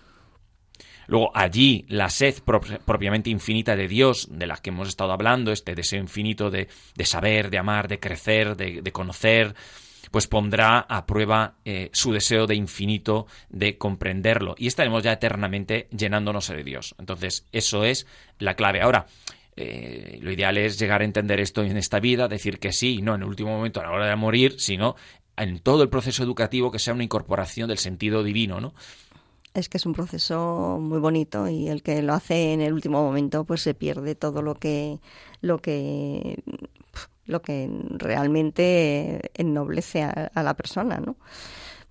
Luego 1.10 1.32
allí 1.34 1.86
la 1.89 2.07
sed 2.12 2.36
propiamente 2.86 3.32
infinita 3.32 3.76
de 3.76 3.88
Dios, 3.88 4.28
de 4.30 4.45
la 4.45 4.57
que 4.57 4.70
hemos 4.70 4.88
estado 4.88 5.12
hablando, 5.12 5.51
este 5.51 5.74
deseo 5.74 5.99
infinito 5.99 6.51
de, 6.51 6.68
saber, 7.03 7.49
de 7.49 7.57
amar, 7.57 7.88
de 7.88 7.99
crecer, 7.99 8.55
de, 8.55 8.91
conocer, 8.91 9.55
pues 10.12 10.28
pondrá 10.28 10.82
a 10.82 11.07
prueba 11.07 11.55
eh, 11.66 11.89
su 11.93 12.14
deseo 12.14 12.45
de 12.45 12.53
infinito 12.53 13.26
de 13.49 13.80
comprenderlo. 13.80 14.53
Y 14.60 14.68
estaremos 14.68 15.01
ya 15.01 15.14
eternamente 15.14 15.88
llenándonos 15.89 16.47
de 16.49 16.64
Dios. 16.64 16.93
Entonces, 16.99 17.47
eso 17.51 17.86
es 17.86 18.05
la 18.38 18.53
clave. 18.53 18.82
Ahora, 18.84 19.07
eh, 19.55 20.20
lo 20.22 20.32
ideal 20.32 20.60
es 20.60 20.78
llegar 20.78 21.01
a 21.01 21.05
entender 21.05 21.39
esto 21.39 21.64
en 21.64 21.76
esta 21.76 21.99
vida, 21.99 22.28
decir 22.28 22.60
que 22.60 22.72
sí 22.72 22.97
y 22.99 23.01
no 23.01 23.16
en 23.16 23.24
el 23.24 23.28
último 23.28 23.49
momento 23.49 23.80
a 23.80 23.86
la 23.86 23.91
hora 23.91 24.07
de 24.07 24.16
morir, 24.16 24.60
sino 24.60 24.95
en 25.38 25.57
todo 25.57 25.82
el 25.82 25.89
proceso 25.89 26.22
educativo 26.22 26.70
que 26.70 26.78
sea 26.78 26.93
una 26.93 27.03
incorporación 27.03 27.68
del 27.68 27.80
sentido 27.80 28.24
divino, 28.24 28.62
¿no? 28.62 28.76
Es 29.54 29.68
que 29.68 29.78
es 29.78 29.86
un 29.86 29.93
proceso 29.93 30.78
muy 30.80 31.00
bonito 31.00 31.47
y 31.47 31.70
el 31.70 31.82
que 31.82 32.02
lo 32.02 32.14
hace 32.14 32.54
en 32.54 32.62
el 32.62 32.74
último 32.74 33.02
momento 33.02 33.45
pues 33.45 33.62
se 33.62 33.74
pierde 33.74 34.16
todo 34.16 34.41
lo 34.41 34.56
que 34.56 35.00
lo 35.41 35.60
que 35.60 36.43
lo 37.26 37.41
que 37.41 37.70
realmente 37.91 39.32
ennoblece 39.36 40.04
a, 40.04 40.43
la 40.43 40.54
persona, 40.56 40.97
¿no? 40.97 41.16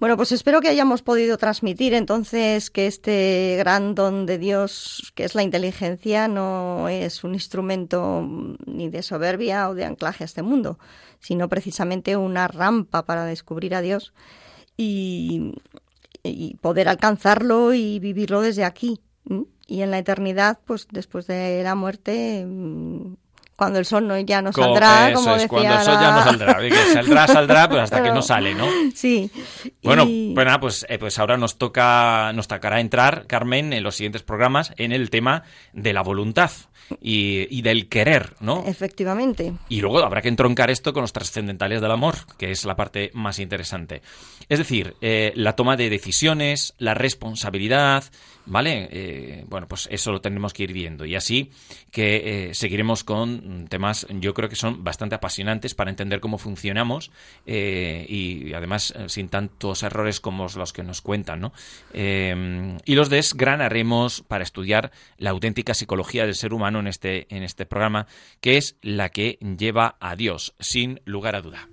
Bueno, 0.00 0.16
pues 0.16 0.30
espero 0.30 0.60
que 0.60 0.68
hayamos 0.68 1.02
podido 1.02 1.38
transmitir 1.38 1.94
entonces 1.94 2.70
que 2.70 2.86
este 2.86 3.56
gran 3.58 3.96
don 3.96 4.26
de 4.26 4.38
Dios, 4.38 5.12
que 5.16 5.24
es 5.24 5.34
la 5.34 5.42
inteligencia, 5.42 6.28
no 6.28 6.88
es 6.88 7.24
un 7.24 7.34
instrumento 7.34 8.24
ni 8.66 8.88
de 8.88 9.02
soberbia 9.02 9.68
o 9.68 9.74
de 9.74 9.84
anclaje 9.84 10.22
a 10.22 10.26
este 10.26 10.42
mundo, 10.42 10.78
sino 11.18 11.48
precisamente 11.48 12.16
una 12.16 12.46
rampa 12.46 13.04
para 13.04 13.24
descubrir 13.24 13.74
a 13.74 13.80
Dios 13.80 14.12
y, 14.76 15.54
poder 16.60 16.88
alcanzarlo 16.88 17.74
y 17.74 17.98
vivirlo 17.98 18.40
desde 18.40 18.64
aquí. 18.64 19.00
Y 19.66 19.82
en 19.82 19.90
la 19.90 19.98
eternidad, 19.98 20.58
pues 20.64 20.88
después 20.90 21.26
de 21.26 21.62
la 21.62 21.74
muerte, 21.74 22.46
cuando 23.58 23.80
el 23.80 23.86
sol 23.86 24.06
no, 24.06 24.16
ya 24.20 24.40
no 24.40 24.52
saldrá, 24.52 25.12
como, 25.12 25.32
decía 25.32 25.48
cuando 25.48 25.74
el 25.74 25.80
sol 25.80 25.94
ya 26.00 26.12
no 26.12 26.22
saldrá, 26.22 26.60
saldrá, 26.92 27.26
saldrá, 27.26 27.68
pero 27.68 27.80
hasta 27.80 28.04
que 28.04 28.12
no 28.12 28.22
sale, 28.22 28.54
¿no? 28.54 28.68
Sí. 28.94 29.28
Bueno, 29.82 30.06
bueno 30.06 30.60
pues, 30.60 30.86
eh, 30.88 30.96
pues 30.96 31.18
ahora 31.18 31.36
nos 31.36 31.58
toca, 31.58 32.32
nos 32.34 32.46
tocará 32.46 32.78
entrar, 32.78 33.26
Carmen, 33.26 33.72
en 33.72 33.82
los 33.82 33.96
siguientes 33.96 34.22
programas, 34.22 34.72
en 34.76 34.92
el 34.92 35.10
tema 35.10 35.42
de 35.72 35.92
la 35.92 36.02
voluntad 36.02 36.52
y, 37.00 37.60
del 37.62 37.88
querer, 37.88 38.34
¿no? 38.38 38.62
Efectivamente. 38.64 39.52
Y 39.68 39.80
luego 39.80 39.98
habrá 40.04 40.22
que 40.22 40.28
entroncar 40.28 40.70
esto 40.70 40.92
con 40.92 41.02
los 41.02 41.12
trascendentales 41.12 41.80
del 41.80 41.90
amor, 41.90 42.14
que 42.38 42.52
es 42.52 42.64
la 42.64 42.76
parte 42.76 43.10
más 43.12 43.40
interesante. 43.40 44.02
Es 44.48 44.60
decir, 44.60 44.94
eh, 45.00 45.32
la 45.34 45.56
toma 45.56 45.76
de 45.76 45.90
decisiones, 45.90 46.74
la 46.78 46.94
responsabilidad, 46.94 48.04
¿vale? 48.48 48.88
Eh, 48.90 49.44
bueno, 49.48 49.66
pues 49.68 49.88
eso 49.90 50.12
lo 50.12 50.20
tendremos 50.20 50.52
que 50.52 50.64
ir 50.64 50.72
viendo. 50.72 51.04
Y 51.04 51.14
así 51.14 51.50
que 51.90 52.48
eh, 52.48 52.54
seguiremos 52.54 53.04
con 53.04 53.66
temas, 53.68 54.06
yo 54.10 54.34
creo 54.34 54.48
que 54.48 54.56
son 54.56 54.84
bastante 54.84 55.14
apasionantes 55.14 55.74
para 55.74 55.90
entender 55.90 56.20
cómo 56.20 56.38
funcionamos 56.38 57.10
y 57.46 58.52
además 58.52 58.94
sin 59.06 59.28
tantos 59.28 59.82
errores 59.82 60.20
como 60.20 60.46
los 60.54 60.72
que 60.72 60.82
nos 60.82 61.00
cuentan, 61.00 61.40
¿no? 61.40 61.52
y 61.92 62.94
los 62.94 63.10
desgranaremos 63.10 64.22
para 64.22 64.44
estudiar 64.44 64.90
la 65.16 65.30
auténtica 65.30 65.74
psicología 65.74 66.24
del 66.24 66.34
ser 66.34 66.52
humano 66.52 66.80
en 66.80 66.86
este, 66.86 67.26
en 67.34 67.42
este 67.42 67.66
programa, 67.66 68.06
que 68.40 68.56
es 68.56 68.76
la 68.82 69.10
que 69.10 69.38
lleva 69.58 69.96
a 70.00 70.16
Dios, 70.16 70.54
sin 70.58 71.00
lugar 71.04 71.36
a 71.36 71.42
duda. 71.42 71.68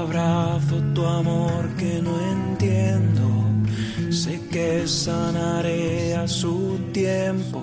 Abrazo 0.00 0.80
tu 0.94 1.04
amor 1.04 1.68
que 1.76 2.00
no 2.00 2.18
entiendo 2.32 3.20
sé 4.10 4.40
que 4.50 4.88
sanaré 4.88 6.14
a 6.14 6.26
su 6.26 6.80
tiempo. 6.92 7.62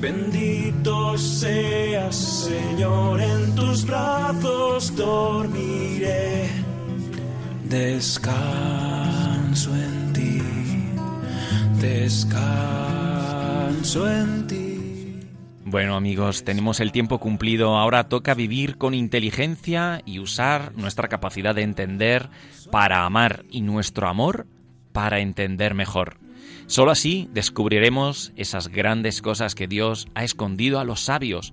Bendito 0.00 1.16
seas, 1.16 2.16
Señor, 2.16 3.20
en 3.20 3.54
tus 3.54 3.86
brazos 3.86 4.92
dormiré. 4.96 6.48
Descanso 7.68 9.70
en 9.74 10.12
ti, 10.12 10.42
descanso 11.80 12.40
en 14.10 14.46
ti. 14.48 14.65
Bueno 15.68 15.96
amigos, 15.96 16.44
tenemos 16.44 16.78
el 16.78 16.92
tiempo 16.92 17.18
cumplido, 17.18 17.76
ahora 17.76 18.08
toca 18.08 18.34
vivir 18.34 18.78
con 18.78 18.94
inteligencia 18.94 20.00
y 20.06 20.20
usar 20.20 20.72
nuestra 20.76 21.08
capacidad 21.08 21.56
de 21.56 21.62
entender 21.62 22.30
para 22.70 23.04
amar 23.04 23.44
y 23.50 23.62
nuestro 23.62 24.06
amor 24.06 24.46
para 24.92 25.18
entender 25.18 25.74
mejor. 25.74 26.18
Solo 26.68 26.92
así 26.92 27.28
descubriremos 27.32 28.32
esas 28.36 28.68
grandes 28.68 29.20
cosas 29.20 29.56
que 29.56 29.66
Dios 29.66 30.06
ha 30.14 30.22
escondido 30.22 30.78
a 30.78 30.84
los 30.84 31.00
sabios. 31.00 31.52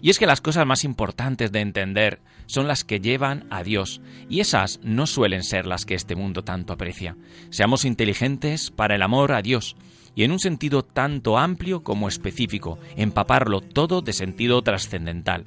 Y 0.00 0.10
es 0.10 0.18
que 0.18 0.26
las 0.26 0.40
cosas 0.40 0.66
más 0.66 0.82
importantes 0.82 1.52
de 1.52 1.60
entender 1.60 2.20
son 2.46 2.66
las 2.66 2.82
que 2.82 2.98
llevan 2.98 3.46
a 3.50 3.62
Dios, 3.62 4.00
y 4.28 4.40
esas 4.40 4.80
no 4.82 5.06
suelen 5.06 5.44
ser 5.44 5.66
las 5.66 5.86
que 5.86 5.94
este 5.94 6.16
mundo 6.16 6.42
tanto 6.42 6.72
aprecia. 6.72 7.16
Seamos 7.50 7.84
inteligentes 7.84 8.72
para 8.72 8.96
el 8.96 9.02
amor 9.02 9.30
a 9.30 9.40
Dios, 9.40 9.76
y 10.14 10.24
en 10.24 10.32
un 10.32 10.38
sentido 10.38 10.84
tanto 10.84 11.38
amplio 11.38 11.82
como 11.82 12.08
específico, 12.08 12.78
empaparlo 12.96 13.60
todo 13.60 14.02
de 14.02 14.12
sentido 14.12 14.62
trascendental. 14.62 15.46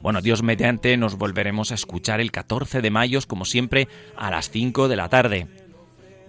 Bueno, 0.00 0.20
Dios 0.20 0.42
mediante 0.42 0.96
nos 0.96 1.16
volveremos 1.16 1.72
a 1.72 1.74
escuchar 1.74 2.20
el 2.20 2.30
14 2.30 2.80
de 2.80 2.90
mayo, 2.90 3.18
como 3.26 3.44
siempre, 3.44 3.88
a 4.16 4.30
las 4.30 4.50
5 4.50 4.88
de 4.88 4.96
la 4.96 5.08
tarde 5.08 5.48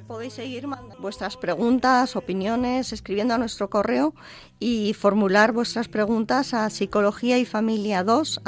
podéis 0.09 0.33
seguir 0.33 0.65
mandando 0.65 0.95
vuestras 0.97 1.37
preguntas, 1.37 2.15
opiniones, 2.15 2.93
escribiendo 2.93 3.35
a 3.35 3.37
nuestro 3.37 3.69
correo 3.69 4.15
y 4.59 4.95
formular 4.95 5.51
vuestras 5.51 5.87
preguntas 5.87 6.55
a 6.55 6.67
psicología 6.71 7.37
y 7.37 7.45
familia 7.45 8.03
2 8.03 8.41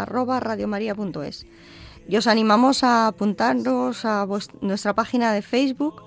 Y 2.08 2.16
os 2.18 2.26
animamos 2.26 2.84
a 2.84 3.06
apuntarnos 3.06 4.06
a 4.06 4.28
nuestra 4.62 4.96
página 4.96 5.34
de 5.34 5.44
Facebook 5.44 6.02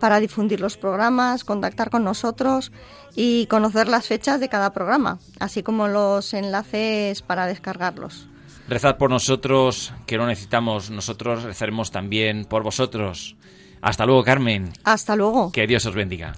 para 0.00 0.18
difundir 0.18 0.60
los 0.60 0.76
programas, 0.76 1.44
contactar 1.44 1.90
con 1.90 2.02
nosotros 2.02 2.72
y 3.14 3.46
conocer 3.46 3.86
las 3.86 4.08
fechas 4.08 4.40
de 4.40 4.48
cada 4.48 4.72
programa, 4.72 5.20
así 5.38 5.62
como 5.62 5.86
los 5.86 6.34
enlaces 6.34 7.22
para 7.22 7.46
descargarlos. 7.46 8.26
Rezad 8.68 8.96
por 8.96 9.10
nosotros, 9.10 9.92
que 10.06 10.16
lo 10.16 10.26
necesitamos. 10.26 10.90
Nosotros 10.90 11.42
rezaremos 11.42 11.90
también 11.90 12.44
por 12.44 12.62
vosotros. 12.62 13.36
Hasta 13.82 14.06
luego, 14.06 14.22
Carmen. 14.22 14.72
Hasta 14.84 15.16
luego. 15.16 15.50
Que 15.52 15.66
Dios 15.66 15.84
os 15.86 15.94
bendiga. 15.94 16.34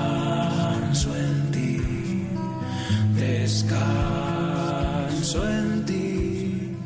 en 1.16 1.50
ti, 1.52 1.80
descanso 5.20 5.46
en 5.46 5.84
ti, 5.84 6.76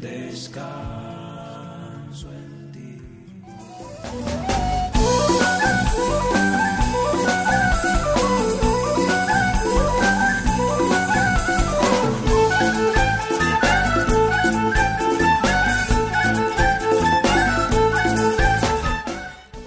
descanso 0.00 0.68
en 2.32 2.72
ti. 2.72 3.02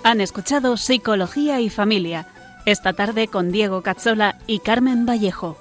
Han 0.04 0.22
escuchado 0.22 0.76
Psicología 0.78 1.62
y 1.62 1.70
Familia, 1.70 2.26
esta 2.66 2.94
tarde 2.94 3.28
con 3.28 3.52
Diego 3.52 3.84
Cazzola 3.84 4.40
y 4.48 4.58
Carmen 4.60 5.06
Vallejo. 5.06 5.56